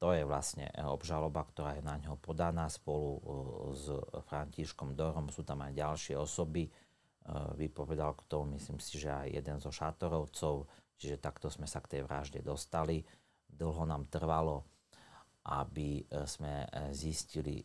To 0.00 0.16
je 0.16 0.24
vlastne 0.24 0.64
obžaloba, 0.80 1.44
ktorá 1.44 1.76
je 1.76 1.84
na 1.84 2.00
ňo 2.00 2.16
podaná 2.16 2.72
spolu 2.72 3.20
s 3.76 3.92
Františkom 4.32 4.96
Dorom. 4.96 5.28
Sú 5.28 5.44
tam 5.44 5.60
aj 5.60 5.76
ďalšie 5.76 6.16
osoby. 6.16 6.72
Vypovedal 7.56 8.16
k 8.16 8.24
tomu, 8.24 8.56
myslím 8.56 8.80
si, 8.80 8.96
že 8.96 9.12
aj 9.12 9.28
jeden 9.28 9.60
zo 9.60 9.68
Šátorovcov. 9.68 10.64
Čiže 10.96 11.20
takto 11.20 11.52
sme 11.52 11.68
sa 11.68 11.84
k 11.84 12.00
tej 12.00 12.08
vražde 12.08 12.40
dostali. 12.40 13.04
Dlho 13.44 13.84
nám 13.84 14.08
trvalo 14.08 14.73
aby 15.44 16.00
e, 16.00 16.24
sme 16.24 16.64
e, 16.64 16.68
zistili 16.96 17.60
e, 17.60 17.64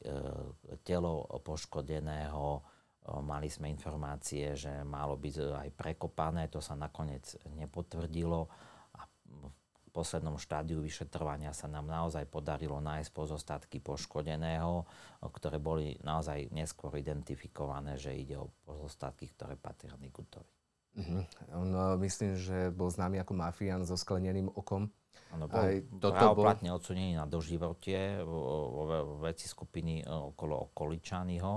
telo 0.83 1.23
poškodeného. 1.39 2.77
Mali 3.09 3.49
sme 3.49 3.71
informácie, 3.73 4.53
že 4.53 4.85
malo 4.85 5.17
byť 5.17 5.35
aj 5.65 5.69
prekopané, 5.73 6.45
to 6.45 6.61
sa 6.61 6.77
nakoniec 6.77 7.25
nepotvrdilo 7.57 8.45
a 8.93 9.01
v 9.01 9.89
poslednom 9.89 10.37
štádiu 10.37 10.77
vyšetrovania 10.85 11.49
sa 11.49 11.65
nám 11.65 11.89
naozaj 11.89 12.29
podarilo 12.29 12.77
nájsť 12.77 13.09
pozostatky 13.09 13.81
poškodeného, 13.81 14.85
ktoré 15.25 15.57
boli 15.57 15.97
naozaj 16.05 16.53
neskôr 16.53 16.93
identifikované, 17.01 17.97
že 17.97 18.13
ide 18.13 18.37
o 18.37 18.53
pozostatky, 18.61 19.33
ktoré 19.33 19.57
patria 19.57 19.97
Nigutovi. 19.97 20.58
Uh-huh. 20.97 21.23
On, 21.53 21.69
myslím, 22.01 22.33
že 22.39 22.73
bol 22.73 22.89
známy 22.89 23.21
ako 23.21 23.33
mafián 23.37 23.85
so 23.85 23.93
skleneným 23.93 24.49
okom. 24.53 24.89
Ano, 25.29 25.45
bol 25.45 25.61
Aj 25.61 25.77
toto 26.01 26.25
bol... 26.33 26.49
odsunený 26.49 27.13
na 27.13 27.29
doživotie 27.29 28.17
vo, 28.25 28.89
veci 29.21 29.45
skupiny 29.45 30.01
okolo 30.05 30.73
Okoličányho. 30.73 31.53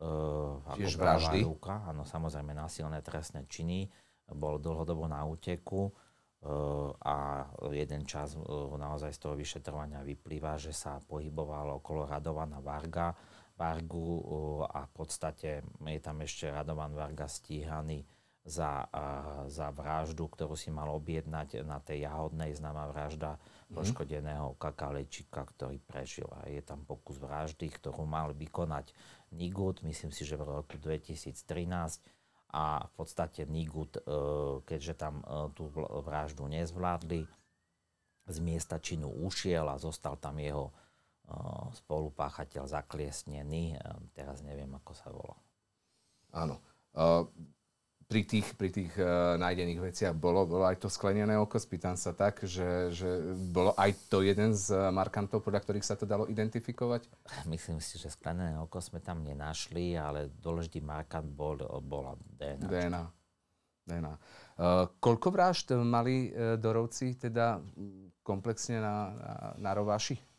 Uh, 0.00 0.60
Čiže 0.76 0.96
vraždy? 0.96 1.44
Ruka, 1.44 1.84
áno, 1.88 2.04
samozrejme 2.04 2.52
násilné 2.52 3.00
trestné 3.00 3.48
činy. 3.48 3.88
Bol 4.32 4.60
dlhodobo 4.60 5.08
na 5.08 5.24
úteku 5.24 5.92
a 7.04 7.44
jeden 7.68 8.08
čas 8.08 8.32
naozaj 8.72 9.12
z 9.12 9.20
toho 9.20 9.34
vyšetrovania 9.36 10.00
vyplýva, 10.00 10.56
že 10.56 10.72
sa 10.72 10.96
pohyboval 11.04 11.84
okolo 11.84 12.08
Radovana 12.08 12.64
Varga, 12.64 13.12
Vargu 13.60 14.24
a 14.64 14.88
v 14.88 14.92
podstate 14.96 15.60
je 15.60 16.00
tam 16.00 16.24
ešte 16.24 16.48
Radovan 16.48 16.96
Varga 16.96 17.28
stíhaný 17.28 18.00
za, 18.44 18.88
za 19.52 19.68
vraždu, 19.70 20.24
ktorú 20.24 20.56
si 20.56 20.72
mal 20.72 20.88
objednať 20.96 21.60
na 21.60 21.76
tej 21.76 22.08
jahodnej 22.08 22.56
známa 22.56 22.88
vražda 22.88 23.36
mm. 23.36 23.76
poškodeného 23.76 24.56
kakalečika, 24.56 25.44
ktorý 25.44 25.76
prežil. 25.84 26.26
A 26.40 26.48
je 26.48 26.64
tam 26.64 26.80
pokus 26.88 27.20
vraždy, 27.20 27.68
ktorú 27.68 28.08
mal 28.08 28.32
vykonať 28.32 28.96
Nigut, 29.30 29.84
myslím 29.86 30.10
si, 30.10 30.24
že 30.24 30.40
v 30.40 30.48
roku 30.64 30.74
2013 30.80 31.36
a 32.50 32.82
v 32.82 32.92
podstate 32.96 33.46
Nigut, 33.46 34.00
e, 34.00 34.02
keďže 34.66 34.94
tam 34.98 35.22
e, 35.22 35.54
tú 35.54 35.70
vraždu 36.02 36.48
nezvládli, 36.50 37.28
z 38.30 38.38
miesta 38.46 38.78
činu 38.78 39.10
ušiel 39.26 39.66
a 39.70 39.78
zostal 39.78 40.18
tam 40.18 40.40
jeho 40.40 40.70
e, 40.70 40.74
spolupáchateľ 41.76 42.66
zakliesnený. 42.66 43.78
Teraz 44.16 44.42
neviem, 44.42 44.70
ako 44.74 44.92
sa 44.96 45.08
volá. 45.12 45.38
Áno 46.34 46.58
pri 48.10 48.26
tých, 48.26 48.58
pri 48.58 48.74
tých 48.74 48.90
uh, 48.98 49.38
nájdených 49.38 49.78
veciach 49.78 50.14
bolo, 50.18 50.42
bolo 50.42 50.66
aj 50.66 50.82
to 50.82 50.90
sklenené 50.90 51.38
oko, 51.38 51.62
spýtam 51.62 51.94
sa 51.94 52.10
tak, 52.10 52.42
že, 52.42 52.90
že 52.90 53.06
bolo 53.54 53.70
aj 53.78 54.10
to 54.10 54.26
jeden 54.26 54.50
z 54.50 54.74
markantov, 54.90 55.46
podľa 55.46 55.62
ktorých 55.62 55.86
sa 55.86 55.94
to 55.94 56.10
dalo 56.10 56.26
identifikovať? 56.26 57.06
Myslím 57.46 57.78
si, 57.78 58.02
že 58.02 58.10
sklenené 58.10 58.58
oko 58.58 58.82
sme 58.82 58.98
tam 58.98 59.22
nenašli, 59.22 59.94
ale 59.94 60.26
dôležitý 60.42 60.82
markant 60.82 61.30
bol, 61.30 61.54
bola 61.86 62.18
DNA. 62.34 62.66
DNA. 62.66 63.04
DNA. 63.86 64.14
Uh, 64.58 64.90
koľko 64.98 65.30
vražd 65.30 65.78
mali 65.78 66.34
uh, 66.34 66.58
Dorovci 66.58 67.14
teda 67.14 67.62
komplexne 68.26 68.82
na, 68.82 68.94
na, 69.14 69.32
na 69.54 69.70
Rováši? 69.70 70.29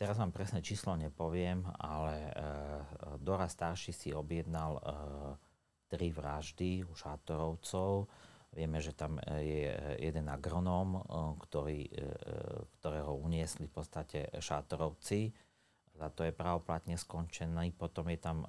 Teraz 0.00 0.16
vám 0.16 0.32
presné 0.32 0.64
číslo 0.64 0.96
nepoviem, 0.96 1.60
ale 1.76 2.16
e, 2.16 2.30
Dora 3.20 3.44
starší 3.44 3.92
si 3.92 4.16
objednal 4.16 4.80
e, 4.80 4.82
tri 5.92 6.08
vraždy 6.08 6.88
u 6.88 6.96
šátorovcov. 6.96 8.08
Vieme, 8.56 8.80
že 8.80 8.96
tam 8.96 9.20
je 9.28 9.68
jeden 10.00 10.26
agronóm, 10.26 10.98
ktorý, 11.38 11.86
ktorého 12.80 13.14
uniesli 13.14 13.70
v 13.70 13.74
podstate 13.78 14.18
šátorovci. 14.42 15.30
Za 15.94 16.10
to 16.10 16.26
je 16.26 16.34
pravoplatne 16.34 16.98
skončený. 16.98 17.70
Potom 17.78 18.10
je 18.10 18.18
tam 18.18 18.42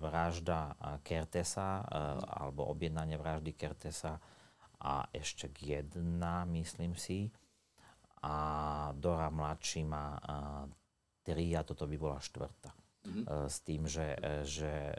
vražda 0.00 0.72
Kertesa, 1.04 1.84
alebo 2.24 2.64
objednanie 2.72 3.20
vraždy 3.20 3.52
Kertesa 3.52 4.16
a 4.80 5.04
ešte 5.12 5.52
jedna, 5.60 6.48
myslím 6.48 6.96
si 6.96 7.28
a 8.22 8.34
Dora 8.96 9.28
mladší 9.28 9.84
má 9.84 10.16
tri 11.26 11.58
a 11.58 11.66
toto 11.66 11.90
by 11.90 11.96
bola 11.98 12.22
štvrtá. 12.22 12.70
Mm-hmm. 13.06 13.26
S 13.46 13.56
tým, 13.62 13.82
že, 13.86 14.18
e, 14.18 14.42
že 14.42 14.72
e, 14.90 14.94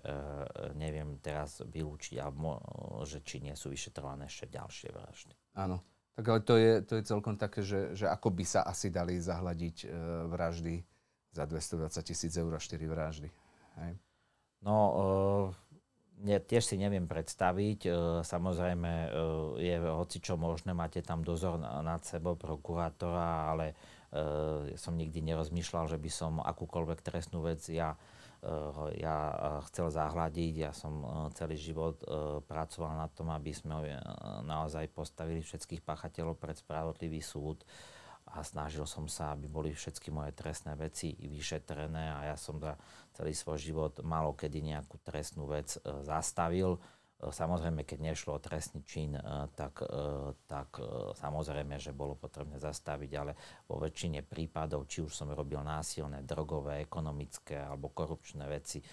neviem 0.80 1.20
teraz 1.20 1.60
vylúčiť, 1.60 2.24
alebo, 2.24 2.56
že 3.04 3.20
či 3.20 3.44
nie 3.44 3.52
sú 3.52 3.68
vyšetrované 3.68 4.32
ešte 4.32 4.48
ďalšie 4.48 4.90
vraždy. 4.96 5.36
Áno. 5.60 5.84
Tak 6.16 6.26
ale 6.26 6.40
to 6.42 6.56
je, 6.58 6.74
to 6.82 6.94
je 6.98 7.04
celkom 7.04 7.36
také, 7.38 7.62
že, 7.62 7.94
že 7.94 8.10
ako 8.10 8.34
by 8.34 8.46
sa 8.48 8.66
asi 8.66 8.90
dali 8.90 9.20
zahľadiť 9.20 9.78
e, 9.86 9.88
vraždy 10.32 10.76
za 11.36 11.44
220 11.46 12.00
tisíc 12.08 12.34
eur 12.34 12.50
a 12.56 12.64
4 12.64 12.80
vraždy. 12.88 13.30
Hej? 13.84 13.92
No, 14.66 14.76
ja 16.26 16.42
tiež 16.42 16.66
si 16.66 16.76
neviem 16.82 17.06
predstaviť. 17.06 17.80
E, 17.86 17.90
samozrejme 18.26 18.90
e, 18.90 19.10
je 19.62 19.76
hoci 19.86 20.18
čo 20.18 20.34
možné, 20.40 20.74
máte 20.74 21.06
tam 21.06 21.22
dozor 21.22 21.62
nad 21.62 22.02
sebou 22.02 22.34
prokurátora, 22.34 23.54
ale 23.54 23.66
e, 24.10 24.74
som 24.80 24.98
nikdy 24.98 25.22
nerozmýšľal, 25.22 25.86
že 25.94 26.02
by 26.02 26.10
som 26.10 26.42
akúkoľvek 26.42 27.00
trestnú 27.06 27.46
vec 27.46 27.62
ja, 27.70 27.94
ja 28.98 29.18
chcel 29.70 29.90
zahľadiť. 29.90 30.54
Ja 30.62 30.72
som 30.72 31.02
celý 31.34 31.58
život 31.58 31.98
pracoval 32.46 32.94
na 32.94 33.10
tom, 33.10 33.34
aby 33.34 33.50
sme 33.50 33.98
naozaj 34.46 34.94
postavili 34.94 35.42
všetkých 35.42 35.82
páchateľov 35.82 36.38
pred 36.38 36.54
spravodlivý 36.54 37.18
súd 37.18 37.66
a 38.28 38.44
snažil 38.44 38.84
som 38.84 39.08
sa, 39.08 39.32
aby 39.32 39.48
boli 39.48 39.72
všetky 39.72 40.12
moje 40.12 40.36
trestné 40.36 40.76
veci 40.76 41.16
vyšetrené 41.16 42.12
a 42.12 42.20
ja 42.34 42.36
som 42.36 42.60
za 42.60 42.76
celý 43.16 43.32
svoj 43.32 43.58
život 43.58 43.94
malo 44.04 44.36
kedy 44.36 44.60
nejakú 44.62 45.00
trestnú 45.02 45.48
vec 45.48 45.80
e, 45.80 46.04
zastavil. 46.04 46.76
E, 46.76 46.80
samozrejme, 47.32 47.88
keď 47.88 48.14
nešlo 48.14 48.36
o 48.36 48.44
trestný 48.44 48.84
čin, 48.84 49.16
e, 49.16 49.22
tak, 49.56 49.80
tak 50.46 50.70
samozrejme, 51.18 51.80
že 51.80 51.96
bolo 51.96 52.20
potrebné 52.20 52.60
zastaviť, 52.60 53.12
ale 53.16 53.32
vo 53.66 53.80
väčšine 53.80 54.22
prípadov, 54.28 54.86
či 54.92 55.08
už 55.08 55.16
som 55.16 55.32
robil 55.32 55.64
násilné, 55.64 56.22
drogové, 56.28 56.84
ekonomické 56.84 57.64
alebo 57.64 57.96
korupčné 57.96 58.44
veci, 58.46 58.84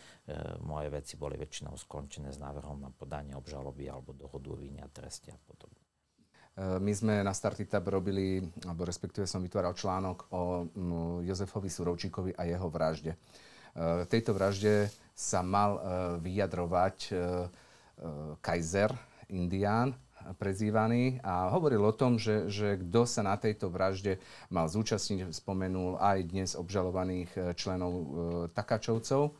moje 0.64 0.88
veci 0.88 1.20
boli 1.20 1.36
väčšinou 1.36 1.76
skončené 1.76 2.32
s 2.32 2.40
návrhom 2.40 2.80
na 2.80 2.88
podanie 2.88 3.36
obžaloby 3.36 3.92
alebo 3.92 4.16
dohodu 4.16 4.56
o 4.56 4.80
a 4.80 4.88
treste 4.88 5.28
a 5.28 5.38
podobne. 5.44 5.83
My 6.54 6.92
sme 6.94 7.26
na 7.26 7.34
Startup 7.34 7.82
robili, 7.82 8.38
alebo 8.62 8.86
respektíve 8.86 9.26
som 9.26 9.42
vytváral 9.42 9.74
článok 9.74 10.30
o 10.30 10.70
Jozefovi 11.26 11.66
Surovčíkovi 11.66 12.38
a 12.38 12.46
jeho 12.46 12.70
vražde. 12.70 13.18
V 13.74 14.06
tejto 14.06 14.38
vražde 14.38 14.86
sa 15.18 15.42
mal 15.42 15.74
e, 15.74 15.80
vyjadrovať 16.22 17.10
Kaiser, 18.38 18.90
Indián, 19.34 19.98
prezývaný 20.38 21.18
a 21.26 21.50
hovoril 21.50 21.82
o 21.82 21.94
tom, 21.94 22.16
že, 22.22 22.46
že 22.48 22.80
kto 22.80 23.02
sa 23.02 23.26
na 23.26 23.34
tejto 23.34 23.68
vražde 23.68 24.22
mal 24.48 24.70
zúčastniť, 24.70 25.34
spomenul 25.34 25.98
aj 25.98 26.18
dnes 26.30 26.50
obžalovaných 26.54 27.54
členov 27.58 27.92
Takačovcov 28.56 29.36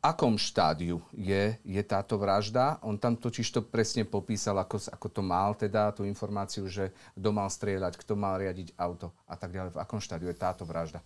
akom 0.00 0.40
štádiu 0.40 1.04
je, 1.12 1.60
je 1.60 1.82
táto 1.84 2.16
vražda. 2.16 2.80
On 2.80 2.96
tam 2.96 3.16
totiž 3.16 3.46
to 3.52 3.60
presne 3.60 4.08
popísal, 4.08 4.56
ako, 4.56 4.80
ako 4.88 5.08
to 5.12 5.22
mal, 5.22 5.52
teda 5.52 5.92
tú 5.92 6.08
informáciu, 6.08 6.64
že 6.66 6.92
kto 7.12 7.28
mal 7.30 7.52
strieľať, 7.52 8.00
kto 8.00 8.16
mal 8.16 8.40
riadiť 8.40 8.74
auto 8.80 9.12
a 9.28 9.36
tak 9.36 9.52
ďalej. 9.52 9.76
V 9.76 9.80
akom 9.80 10.00
štádiu 10.00 10.32
je 10.32 10.40
táto 10.40 10.64
vražda? 10.64 11.04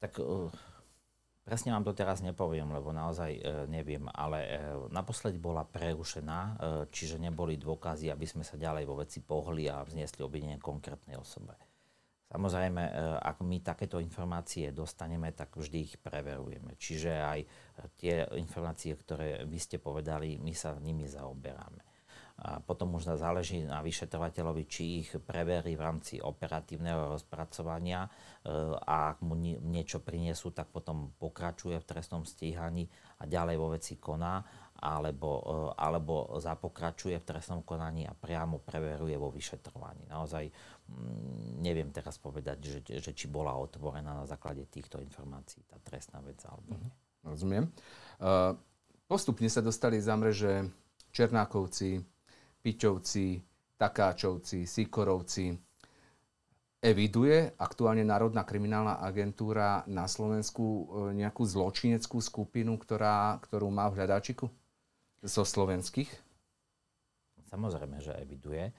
Tak 0.00 0.16
uh, 0.20 0.48
presne 1.44 1.76
vám 1.76 1.84
to 1.84 1.92
teraz 1.92 2.24
nepoviem, 2.24 2.68
lebo 2.72 2.92
naozaj 2.92 3.30
uh, 3.40 3.68
neviem, 3.68 4.08
ale 4.12 4.40
uh, 4.44 4.88
naposledy 4.88 5.36
bola 5.36 5.64
prerušená, 5.64 6.40
uh, 6.40 6.54
čiže 6.88 7.20
neboli 7.20 7.60
dôkazy, 7.60 8.08
aby 8.08 8.24
sme 8.24 8.44
sa 8.44 8.56
ďalej 8.56 8.84
vo 8.88 9.00
veci 9.00 9.20
pohli 9.20 9.68
a 9.68 9.84
vznesli 9.84 10.24
obvinenie 10.24 10.60
konkrétnej 10.60 11.20
osobe. 11.20 11.56
Samozrejme, 12.24 12.82
e, 12.82 12.92
ak 13.20 13.44
my 13.44 13.60
takéto 13.60 14.00
informácie 14.00 14.72
dostaneme, 14.72 15.30
tak 15.36 15.54
vždy 15.54 15.78
ich 15.84 15.94
preverujeme. 16.00 16.74
Čiže 16.80 17.12
aj 17.12 17.40
tie 18.00 18.24
informácie, 18.40 18.96
ktoré 18.96 19.44
vy 19.44 19.58
ste 19.60 19.76
povedali, 19.76 20.40
my 20.40 20.52
sa 20.56 20.74
nimi 20.80 21.04
zaoberáme. 21.04 21.84
A 22.34 22.58
potom 22.58 22.98
už 22.98 23.14
záleží 23.14 23.62
na 23.62 23.78
vyšetrovateľovi, 23.78 24.66
či 24.66 25.06
ich 25.06 25.14
preverí 25.22 25.78
v 25.78 25.86
rámci 25.86 26.18
operatívneho 26.18 27.14
rozpracovania 27.14 28.02
e, 28.02 28.10
a 28.74 29.14
ak 29.14 29.22
mu 29.22 29.38
niečo 29.38 30.02
prinesú, 30.02 30.50
tak 30.50 30.74
potom 30.74 31.14
pokračuje 31.14 31.78
v 31.78 31.86
trestnom 31.86 32.26
stíhaní 32.26 32.90
a 33.22 33.30
ďalej 33.30 33.56
vo 33.56 33.70
veci 33.70 33.94
koná 34.02 34.42
alebo, 34.82 35.30
eh, 35.42 35.70
alebo 35.78 36.34
zapokračuje 36.40 37.16
v 37.20 37.28
trestnom 37.28 37.62
konaní 37.62 38.08
a 38.08 38.16
priamo 38.16 38.58
preveruje 38.58 39.14
vo 39.14 39.30
vyšetrovaní. 39.30 40.10
Naozaj 40.10 40.44
mm, 40.50 41.62
neviem 41.62 41.90
teraz 41.94 42.18
povedať, 42.18 42.58
že, 42.62 42.78
že 42.98 43.12
či 43.14 43.30
bola 43.30 43.54
otvorená 43.54 44.24
na 44.24 44.26
základe 44.26 44.66
týchto 44.66 44.98
informácií 44.98 45.62
tá 45.70 45.78
trestná 45.78 46.18
vec 46.20 46.42
alebo 46.44 46.74
nie. 46.74 46.90
Mhm. 46.90 47.02
Rozumiem. 47.24 47.64
Uh, 48.20 48.52
postupne 49.08 49.48
sa 49.48 49.64
dostali 49.64 49.96
za 49.96 50.12
mreže 50.12 50.68
Černákovci, 51.08 52.04
Pičovci, 52.60 53.40
Takáčovci, 53.80 54.68
Sikorovci. 54.68 55.56
Eviduje 56.84 57.56
aktuálne 57.56 58.04
Národná 58.04 58.44
kriminálna 58.44 59.00
agentúra 59.00 59.88
na 59.88 60.04
Slovensku 60.04 60.64
eh, 60.64 60.84
nejakú 61.24 61.48
zločineckú 61.48 62.20
skupinu, 62.20 62.76
ktorá, 62.76 63.40
ktorú 63.40 63.72
má 63.72 63.88
v 63.88 64.04
hľadáčiku? 64.04 64.52
Zo 65.24 65.42
slovenských? 65.42 66.10
Samozrejme, 67.48 67.98
že 68.04 68.12
eviduje. 68.20 68.70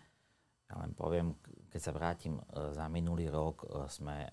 Ja 0.66 0.76
len 0.82 0.98
poviem, 0.98 1.38
keď 1.70 1.82
sa 1.82 1.94
vrátim, 1.94 2.42
e, 2.42 2.74
za 2.74 2.90
minulý 2.90 3.30
rok 3.30 3.66
e, 3.66 3.86
sme 3.86 4.26
e, 4.26 4.30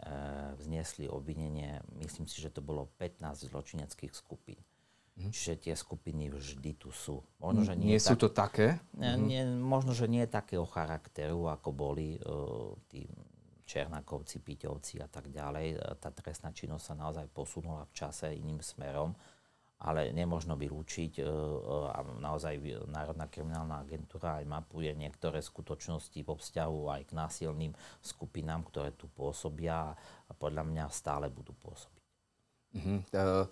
vznesli 0.57 1.05
obvinenie, 1.05 1.85
myslím 2.01 2.25
si, 2.25 2.41
že 2.41 2.49
to 2.49 2.65
bolo 2.65 2.89
15 2.97 3.53
zločineckých 3.53 4.13
skupín. 4.17 4.57
Mm. 5.13 5.29
Čiže 5.29 5.69
tie 5.69 5.75
skupiny 5.77 6.33
vždy 6.33 6.73
tu 6.81 6.89
sú. 6.89 7.21
Možno, 7.37 7.69
že 7.69 7.77
nie, 7.77 7.93
nie 7.93 8.01
sú 8.01 8.17
tak, 8.17 8.23
to 8.25 8.29
také? 8.33 8.67
Nie, 8.97 9.13
mhm. 9.13 9.25
nie, 9.29 9.43
možno, 9.61 9.93
že 9.93 10.09
nie 10.09 10.25
takého 10.25 10.65
charakteru, 10.65 11.53
ako 11.53 11.69
boli 11.69 12.17
uh, 12.17 12.73
tí 12.89 13.05
Černakovci, 13.69 14.41
Piťovci 14.41 15.05
a 15.05 15.09
tak 15.13 15.29
ďalej. 15.29 16.01
Tá 16.01 16.09
trestná 16.09 16.49
činnosť 16.57 16.85
sa 16.93 16.95
naozaj 16.97 17.29
posunula 17.29 17.85
v 17.85 17.93
čase 17.93 18.33
iným 18.33 18.65
smerom 18.65 19.13
ale 19.83 20.15
nemožno 20.15 20.55
vylúčiť 20.55 21.19
e, 21.19 21.23
e, 21.23 21.29
a 21.91 21.99
naozaj 22.23 22.87
Národná 22.87 23.27
kriminálna 23.27 23.83
agentúra 23.83 24.39
aj 24.39 24.47
mapuje 24.47 24.95
niektoré 24.95 25.43
skutočnosti 25.43 26.23
vo 26.23 26.39
vzťahu 26.39 26.81
aj 26.95 27.03
k 27.11 27.13
násilným 27.13 27.73
skupinám, 27.99 28.63
ktoré 28.71 28.95
tu 28.95 29.11
pôsobia 29.11 29.91
a 30.27 30.33
podľa 30.39 30.63
mňa 30.63 30.85
stále 30.95 31.27
budú 31.27 31.51
pôsobiť. 31.59 32.03
Uh-huh. 32.73 32.99
Uh, 33.13 33.45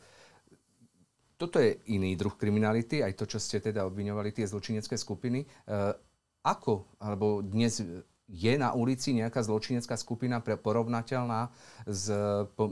toto 1.34 1.60
je 1.60 1.76
iný 1.92 2.14
druh 2.16 2.32
kriminality, 2.38 3.02
aj 3.02 3.18
to, 3.18 3.24
čo 3.26 3.42
ste 3.42 3.60
teda 3.60 3.84
obviňovali, 3.84 4.32
tie 4.32 4.48
zločinecké 4.48 4.96
skupiny. 4.96 5.44
Uh, 5.68 5.92
ako, 6.40 6.88
alebo 7.02 7.44
dnes 7.44 7.84
je 8.30 8.54
na 8.54 8.72
ulici 8.72 9.12
nejaká 9.12 9.42
zločinecká 9.42 9.98
skupina 9.98 10.38
porovnateľná 10.40 11.50
s 11.84 12.06
po, 12.54 12.70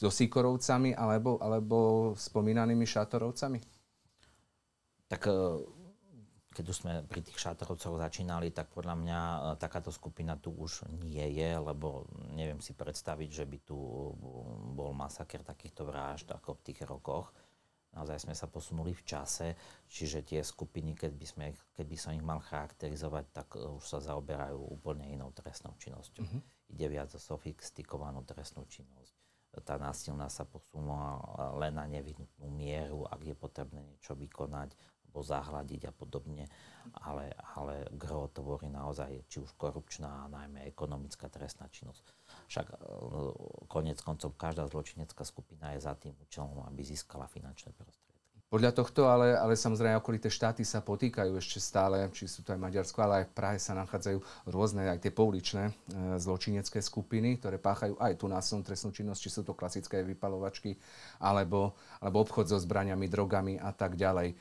so 0.00 0.08
Sikorovcami 0.08 0.96
alebo, 0.96 1.36
alebo 1.44 1.76
spomínanými 2.16 2.88
Šátorovcami? 2.88 3.60
Tak 5.12 5.22
e, 5.28 5.32
keď 6.56 6.64
už 6.64 6.76
sme 6.80 6.92
pri 7.04 7.20
tých 7.20 7.36
Šátorovcoch 7.36 8.00
začínali, 8.00 8.48
tak 8.48 8.72
podľa 8.72 8.96
mňa 8.96 9.20
e, 9.20 9.38
takáto 9.60 9.92
skupina 9.92 10.40
tu 10.40 10.56
už 10.56 10.88
nie 11.04 11.36
je, 11.36 11.52
lebo 11.52 12.08
neviem 12.32 12.64
si 12.64 12.72
predstaviť, 12.72 13.28
že 13.28 13.44
by 13.44 13.58
tu 13.60 13.76
bol 14.72 14.96
masaker 14.96 15.44
takýchto 15.44 15.84
vražd 15.84 16.32
ako 16.32 16.56
v 16.56 16.64
tých 16.72 16.80
rokoch. 16.88 17.28
Naozaj 17.90 18.24
sme 18.24 18.34
sa 18.38 18.46
posunuli 18.46 18.94
v 18.94 19.02
čase, 19.02 19.58
čiže 19.84 20.22
tie 20.22 20.40
skupiny, 20.40 20.94
keď 20.94 21.12
by, 21.12 21.26
sme, 21.26 21.46
keď 21.74 21.86
by 21.90 21.96
som 21.98 22.14
ich 22.14 22.24
mal 22.24 22.40
charakterizovať, 22.40 23.24
tak 23.36 23.60
e, 23.60 23.68
už 23.68 23.84
sa 23.84 24.00
zaoberajú 24.00 24.80
úplne 24.80 25.12
inou 25.12 25.28
trestnou 25.36 25.76
činnosťou. 25.76 26.24
Mm-hmm. 26.24 26.72
Ide 26.72 26.86
viac 26.88 27.12
o 27.12 27.20
sofistikovanú 27.20 28.24
trestnú 28.24 28.64
činnosť 28.64 29.19
tá 29.58 29.74
násilná 29.74 30.30
sa 30.30 30.46
posunula 30.46 31.18
len 31.58 31.74
na 31.74 31.86
nevyhnutnú 31.90 32.46
mieru, 32.54 33.02
ak 33.10 33.20
je 33.26 33.34
potrebné 33.34 33.82
niečo 33.82 34.14
vykonať 34.14 34.78
alebo 35.10 35.26
zahľadiť 35.26 35.90
a 35.90 35.92
podobne, 35.92 36.46
ale, 37.02 37.34
ale 37.58 37.90
gro 37.98 38.30
tvorí 38.30 38.70
naozaj 38.70 39.26
či 39.26 39.42
už 39.42 39.58
korupčná 39.58 40.06
a 40.06 40.30
najmä 40.30 40.70
ekonomická 40.70 41.26
trestná 41.26 41.66
činnosť. 41.66 42.14
Však 42.46 42.66
e, 42.70 42.74
konec 43.66 43.98
koncov 44.06 44.38
každá 44.38 44.70
zločinecká 44.70 45.26
skupina 45.26 45.74
je 45.74 45.82
za 45.82 45.98
tým 45.98 46.14
účelom, 46.14 46.62
aby 46.62 46.86
získala 46.86 47.26
finančné 47.26 47.74
prostriedky. 47.74 48.09
Podľa 48.50 48.74
tohto, 48.74 49.06
ale, 49.06 49.38
ale 49.38 49.54
samozrejme 49.54 50.02
okolité 50.02 50.26
štáty 50.26 50.66
sa 50.66 50.82
potýkajú 50.82 51.38
ešte 51.38 51.62
stále, 51.62 52.10
či 52.10 52.26
sú 52.26 52.42
to 52.42 52.50
aj 52.50 52.58
Maďarsko, 52.58 52.98
ale 52.98 53.22
aj 53.22 53.26
v 53.30 53.36
Prahe 53.38 53.58
sa 53.62 53.78
nachádzajú 53.78 54.18
rôzne 54.50 54.90
aj 54.90 55.06
tie 55.06 55.14
pouličné 55.14 55.70
e, 55.70 55.72
zločinecké 56.18 56.82
skupiny, 56.82 57.38
ktoré 57.38 57.62
páchajú 57.62 57.94
aj 58.02 58.18
tú 58.18 58.26
násilnú 58.26 58.66
trestnú 58.66 58.90
činnosť, 58.90 59.22
či 59.22 59.30
sú 59.30 59.46
to 59.46 59.54
klasické 59.54 60.02
vypalovačky, 60.02 60.74
alebo, 61.22 61.78
alebo 62.02 62.26
obchod 62.26 62.50
so 62.50 62.58
zbraniami, 62.58 63.06
drogami 63.06 63.54
a 63.54 63.70
tak 63.70 63.94
ďalej. 63.94 64.34
E, 64.34 64.36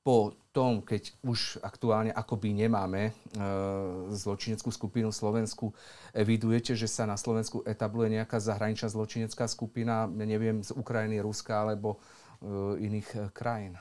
po 0.00 0.32
tom, 0.50 0.82
keď 0.82 1.14
už 1.22 1.62
aktuálne 1.62 2.10
akoby 2.10 2.56
nemáme 2.56 3.10
e, 3.10 3.12
zločineckú 4.10 4.72
skupinu 4.72 5.12
Slovensku, 5.14 5.70
evidujete, 6.10 6.74
že 6.74 6.90
sa 6.90 7.06
na 7.06 7.14
Slovensku 7.14 7.62
etabluje 7.62 8.18
nejaká 8.18 8.40
zahraničná 8.42 8.90
zločinecká 8.90 9.46
skupina, 9.46 10.10
neviem, 10.10 10.64
z 10.64 10.74
Ukrajiny, 10.74 11.22
Ruska 11.22 11.62
alebo 11.62 11.96
e, 11.96 12.82
iných 12.82 13.08
e, 13.14 13.18
krajín? 13.30 13.78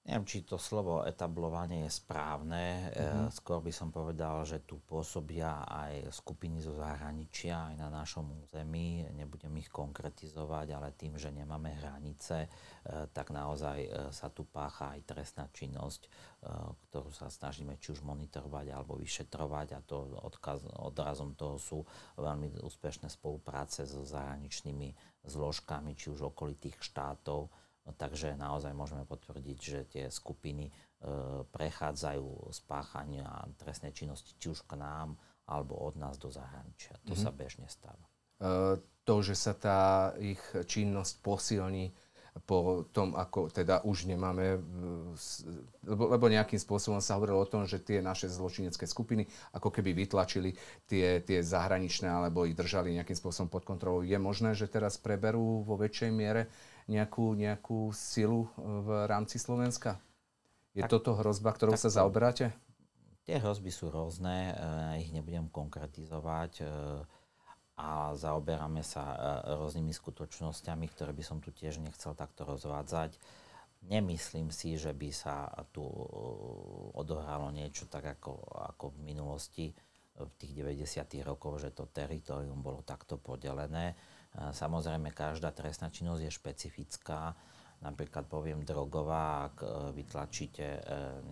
Neviem, 0.00 0.24
či 0.24 0.48
to 0.48 0.56
slovo 0.56 1.04
etablovanie 1.04 1.84
je 1.84 1.92
správne. 1.92 2.88
Mm-hmm. 2.88 3.36
Skôr 3.36 3.60
by 3.60 3.68
som 3.68 3.92
povedal, 3.92 4.48
že 4.48 4.64
tu 4.64 4.80
pôsobia 4.80 5.60
aj 5.68 6.08
skupiny 6.08 6.56
zo 6.64 6.72
zahraničia, 6.72 7.68
aj 7.68 7.76
na 7.76 7.92
našom 7.92 8.24
území. 8.40 9.04
Nebudem 9.12 9.52
ich 9.60 9.68
konkretizovať, 9.68 10.66
ale 10.72 10.96
tým, 10.96 11.20
že 11.20 11.28
nemáme 11.28 11.76
hranice, 11.84 12.48
e, 12.48 12.48
tak 13.12 13.28
naozaj 13.28 13.78
e, 13.84 13.88
sa 14.08 14.32
tu 14.32 14.48
pácha 14.48 14.96
aj 14.96 15.04
trestná 15.04 15.52
činnosť, 15.52 16.08
ktorú 16.88 17.12
sa 17.12 17.28
snažíme 17.28 17.76
či 17.76 17.92
už 17.92 18.00
monitorovať 18.00 18.72
alebo 18.72 18.96
vyšetrovať 18.96 19.76
a 19.76 19.84
to 19.84 20.08
odkaz, 20.24 20.64
odrazom 20.80 21.36
toho 21.36 21.60
sú 21.60 21.78
veľmi 22.16 22.64
úspešné 22.64 23.12
spolupráce 23.12 23.84
so 23.84 24.00
zahraničnými 24.08 24.96
zložkami, 25.28 25.92
či 25.92 26.08
už 26.08 26.32
okolitých 26.32 26.80
štátov, 26.80 27.52
takže 27.96 28.38
naozaj 28.38 28.74
môžeme 28.74 29.06
potvrdiť, 29.06 29.58
že 29.58 29.78
tie 29.88 30.04
skupiny 30.10 30.68
e, 30.68 30.72
prechádzajú 31.48 32.52
z 32.52 32.58
páchania 32.66 33.28
trestnej 33.56 33.94
činnosti 33.94 34.36
či 34.38 34.52
už 34.52 34.66
k 34.66 34.78
nám, 34.78 35.18
alebo 35.50 35.74
od 35.78 35.98
nás 35.98 36.18
do 36.18 36.30
zahraničia. 36.30 36.94
To 37.06 37.14
mm-hmm. 37.14 37.24
sa 37.24 37.30
bežne 37.34 37.66
stáva. 37.66 38.06
E, 38.38 38.78
to, 39.02 39.14
že 39.24 39.34
sa 39.34 39.52
tá 39.58 40.14
ich 40.22 40.40
činnosť 40.54 41.18
posilní 41.24 41.90
po 42.46 42.86
tom, 42.94 43.18
ako 43.18 43.50
teda 43.50 43.82
už 43.82 44.06
nemáme, 44.06 44.62
lebo, 45.82 46.14
lebo 46.14 46.30
nejakým 46.30 46.62
spôsobom 46.62 47.02
sa 47.02 47.18
hovorilo 47.18 47.42
o 47.42 47.50
tom, 47.50 47.66
že 47.66 47.82
tie 47.82 47.98
naše 47.98 48.30
zločinecké 48.30 48.86
skupiny 48.86 49.26
ako 49.50 49.74
keby 49.74 49.90
vytlačili 50.06 50.54
tie, 50.86 51.18
tie 51.26 51.42
zahraničné 51.42 52.06
alebo 52.06 52.46
ich 52.46 52.54
držali 52.54 52.94
nejakým 52.94 53.18
spôsobom 53.18 53.50
pod 53.50 53.66
kontrolou. 53.66 54.06
Je 54.06 54.14
možné, 54.14 54.54
že 54.54 54.70
teraz 54.70 54.94
preberú 54.94 55.66
vo 55.66 55.74
väčšej 55.74 56.10
miere 56.14 56.46
nejakú, 56.86 57.34
nejakú 57.34 57.92
silu 57.92 58.46
e, 58.46 58.48
v 58.60 58.88
rámci 59.10 59.36
Slovenska? 59.36 60.00
Je 60.72 60.86
tak, 60.86 60.90
toto 60.92 61.18
hrozba, 61.18 61.50
ktorou 61.50 61.74
tak, 61.74 61.82
sa 61.82 61.90
zaoberáte? 61.90 62.54
Tie 63.26 63.36
hrozby 63.36 63.68
sú 63.74 63.90
rôzne, 63.90 64.54
ja 64.56 64.94
ich 64.96 65.10
nebudem 65.10 65.50
konkretizovať 65.50 66.52
e, 66.60 66.64
a 67.80 68.14
zaoberáme 68.16 68.80
sa 68.84 69.04
e, 69.12 69.16
rôznymi 69.56 69.92
skutočnosťami, 69.92 70.86
ktoré 70.92 71.12
by 71.12 71.24
som 71.26 71.38
tu 71.42 71.50
tiež 71.50 71.82
nechcel 71.82 72.14
takto 72.14 72.46
rozvádzať. 72.46 73.16
Nemyslím 73.80 74.52
si, 74.52 74.76
že 74.76 74.92
by 74.92 75.08
sa 75.08 75.48
tu 75.72 75.80
odohralo 76.92 77.48
niečo 77.48 77.88
tak 77.88 78.20
ako, 78.20 78.36
ako 78.76 78.92
v 78.92 78.98
minulosti 79.08 79.66
v 80.20 80.32
tých 80.36 80.52
90. 80.52 81.24
rokoch, 81.24 81.64
že 81.64 81.72
to 81.72 81.88
teritorium 81.88 82.60
bolo 82.60 82.84
takto 82.84 83.16
podelené. 83.16 83.96
Samozrejme, 84.38 85.10
každá 85.10 85.50
trestná 85.50 85.90
činnosť 85.90 86.22
je 86.22 86.32
špecifická. 86.32 87.34
Napríklad 87.80 88.28
poviem 88.28 88.60
drogová, 88.62 89.50
ak 89.50 89.56
e, 89.64 89.68
vytlačíte 89.96 90.66
e, 90.68 90.80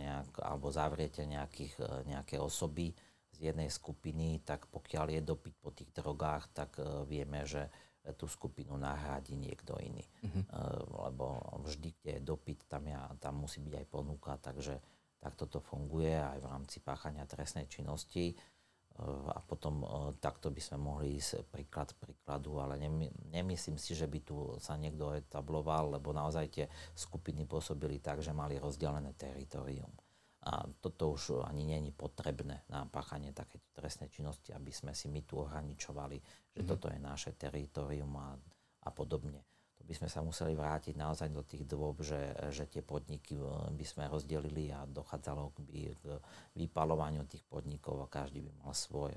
nejak, 0.01 0.41
alebo 0.41 0.73
zavriete 0.73 1.29
nejakých, 1.29 1.75
e, 1.79 2.09
nejaké 2.09 2.41
osoby 2.41 2.91
z 3.37 3.53
jednej 3.53 3.69
skupiny, 3.69 4.41
tak 4.43 4.67
pokiaľ 4.73 5.07
je 5.15 5.21
dopyt 5.23 5.55
po 5.61 5.71
tých 5.71 5.93
drogách, 5.93 6.51
tak 6.57 6.81
vieme, 7.07 7.47
že 7.47 7.71
tú 8.17 8.25
skupinu 8.27 8.75
nahradí 8.81 9.37
niekto 9.37 9.77
iný. 9.79 10.03
Mm-hmm. 10.25 10.45
Lebo 11.07 11.39
vždy, 11.63 11.89
kde 12.01 12.11
je 12.19 12.23
dopyt, 12.25 12.67
tam, 12.67 12.89
ja, 12.89 13.05
tam 13.21 13.45
musí 13.45 13.63
byť 13.63 13.75
aj 13.79 13.87
ponuka, 13.87 14.33
takže 14.43 14.81
takto 15.21 15.47
to 15.47 15.61
funguje 15.63 16.19
aj 16.19 16.41
v 16.41 16.51
rámci 16.51 16.83
páchania 16.83 17.29
trestnej 17.31 17.71
činnosti 17.71 18.35
a 19.07 19.39
potom 19.47 19.87
takto 20.19 20.51
by 20.51 20.59
sme 20.59 20.79
mohli 20.83 21.23
ísť 21.23 21.47
príklad 21.55 21.95
príkladu, 22.03 22.59
ale 22.59 22.83
nemyslím 23.31 23.79
si, 23.79 23.95
že 23.95 24.11
by 24.11 24.19
tu 24.27 24.59
sa 24.59 24.75
niekto 24.75 25.15
etabloval, 25.15 25.95
lebo 25.95 26.11
naozaj 26.11 26.47
tie 26.51 26.67
skupiny 26.99 27.47
pôsobili 27.47 28.03
tak, 28.03 28.27
že 28.27 28.35
mali 28.35 28.59
rozdelené 28.59 29.15
teritorium. 29.15 29.91
A 30.51 30.67
toto 30.83 31.15
už 31.15 31.47
ani 31.47 31.67
není 31.67 31.95
potrebné 31.95 32.67
na 32.71 32.87
páchanie 32.91 33.31
také 33.31 33.63
trestnej 33.71 34.11
činnosti, 34.11 34.51
aby 34.51 34.71
sme 34.75 34.95
si 34.95 35.07
my 35.07 35.23
tu 35.23 35.43
ohraničovali, 35.43 36.19
že 36.19 36.63
mm-hmm. 36.63 36.71
toto 36.71 36.87
je 36.91 36.99
naše 36.99 37.31
teritorium 37.39 38.11
a, 38.19 38.35
a 38.87 38.91
podobne 38.91 39.58
by 39.89 39.95
sme 39.97 40.09
sa 40.13 40.21
museli 40.21 40.53
vrátiť 40.53 41.01
naozaj 41.01 41.33
do 41.33 41.41
tých 41.41 41.65
dôb, 41.65 42.05
že, 42.05 42.21
že 42.53 42.69
tie 42.69 42.85
podniky 42.85 43.41
eh, 43.41 43.45
by 43.73 43.85
sme 43.89 44.05
rozdelili 44.13 44.69
a 44.69 44.85
dochádzalo 44.85 45.57
k, 45.57 45.57
k 45.97 46.03
vypalovaniu 46.53 47.25
tých 47.25 47.41
podnikov 47.49 48.05
a 48.05 48.07
každý 48.11 48.45
by 48.45 48.51
mal 48.61 48.77
svoj. 48.77 49.17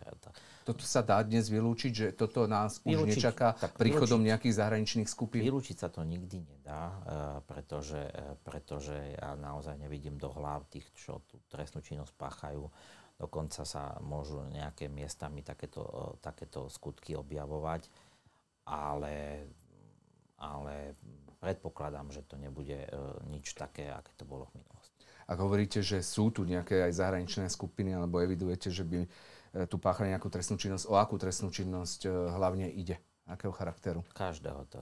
Toto 0.63 0.87
sa 0.87 1.03
dá 1.03 1.19
dnes 1.27 1.51
vylúčiť, 1.51 1.91
že 1.91 2.07
toto 2.15 2.47
nás 2.47 2.79
vylúčiť, 2.79 3.03
už 3.03 3.09
nečaká 3.19 3.49
príchodom 3.75 4.23
vylúčiť, 4.23 4.29
nejakých 4.31 4.55
zahraničných 4.55 5.09
skupín? 5.11 5.43
Vylúčiť 5.43 5.77
sa 5.83 5.91
to 5.91 6.07
nikdy 6.07 6.39
nedá, 6.39 6.83
eh, 6.87 6.95
pretože, 7.43 8.07
pretože 8.47 8.95
ja 9.19 9.35
naozaj 9.35 9.75
nevidím 9.75 10.15
do 10.15 10.31
hlav 10.31 10.63
tých, 10.71 10.87
čo 10.95 11.19
tú 11.27 11.35
trestnú 11.51 11.83
činnosť 11.83 12.15
páchajú. 12.15 12.63
Dokonca 13.19 13.61
sa 13.67 14.01
môžu 14.01 14.41
nejaké 14.49 14.89
miestami 14.89 15.45
takéto, 15.45 16.17
takéto 16.25 16.65
skutky 16.73 17.13
objavovať, 17.13 17.85
ale 18.65 19.45
ale 20.41 20.97
predpokladám, 21.37 22.09
že 22.09 22.25
to 22.25 22.41
nebude 22.41 22.89
nič 23.29 23.53
také, 23.53 23.93
aké 23.93 24.09
to 24.17 24.25
bolo 24.25 24.49
v 24.49 24.65
minulosti. 24.65 25.05
Ak 25.29 25.37
hovoríte, 25.37 25.85
že 25.85 26.01
sú 26.01 26.33
tu 26.33 26.41
nejaké 26.43 26.81
aj 26.89 26.97
zahraničné 26.97 27.45
skupiny, 27.47 27.93
alebo 27.93 28.19
evidujete, 28.19 28.73
že 28.73 28.81
by 28.81 29.05
tu 29.69 29.77
páchali 29.77 30.09
nejakú 30.11 30.27
trestnú 30.33 30.57
činnosť, 30.57 30.89
o 30.89 30.97
akú 30.97 31.21
trestnú 31.21 31.53
činnosť 31.53 32.09
hlavne 32.09 32.67
ide? 32.73 32.97
Akého 33.29 33.53
charakteru? 33.53 34.01
Každého 34.11 34.65
to. 34.67 34.81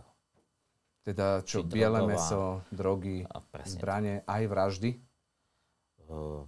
Teda 1.03 1.43
čo, 1.43 1.62
Či 1.64 1.70
biele 1.70 2.01
drogová, 2.01 2.12
meso, 2.16 2.43
drogy, 2.72 3.18
zbranie, 3.68 4.16
aj 4.26 4.43
vraždy? 4.47 4.91
Uh, 6.10 6.43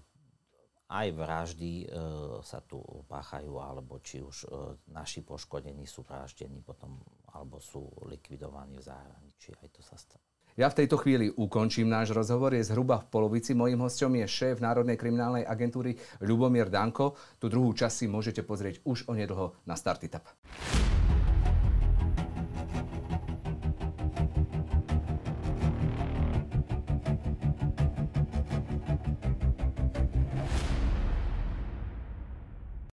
aj 0.92 1.08
vraždy 1.16 1.88
uh, 1.88 2.44
sa 2.44 2.60
tu 2.60 2.84
páchajú, 3.08 3.56
alebo 3.64 4.04
či 4.04 4.20
už 4.20 4.38
uh, 4.46 4.76
naši 4.92 5.24
poškodení 5.24 5.88
sú 5.88 6.04
vraždení 6.04 6.60
potom, 6.60 7.00
alebo 7.32 7.64
sú 7.64 7.88
likvidovaní 8.12 8.76
v 8.76 8.88
zahraničí. 8.92 9.56
Aj 9.56 9.70
to 9.72 9.80
sa 9.80 9.96
stane. 9.96 10.28
Ja 10.60 10.68
v 10.68 10.84
tejto 10.84 11.00
chvíli 11.00 11.32
ukončím 11.32 11.88
náš 11.88 12.12
rozhovor. 12.12 12.52
Je 12.52 12.68
zhruba 12.68 13.00
v 13.00 13.08
polovici. 13.08 13.56
Mojím 13.56 13.88
hostom 13.88 14.20
je 14.20 14.28
šéf 14.28 14.60
Národnej 14.60 15.00
kriminálnej 15.00 15.48
agentúry 15.48 15.96
Ľubomír 16.20 16.68
Danko. 16.68 17.16
Tu 17.40 17.48
druhú 17.48 17.72
časť 17.72 17.96
si 18.04 18.06
môžete 18.12 18.44
pozrieť 18.44 18.84
už 18.84 19.08
onedlho 19.08 19.56
na 19.64 19.80
Startitap. 19.80 20.28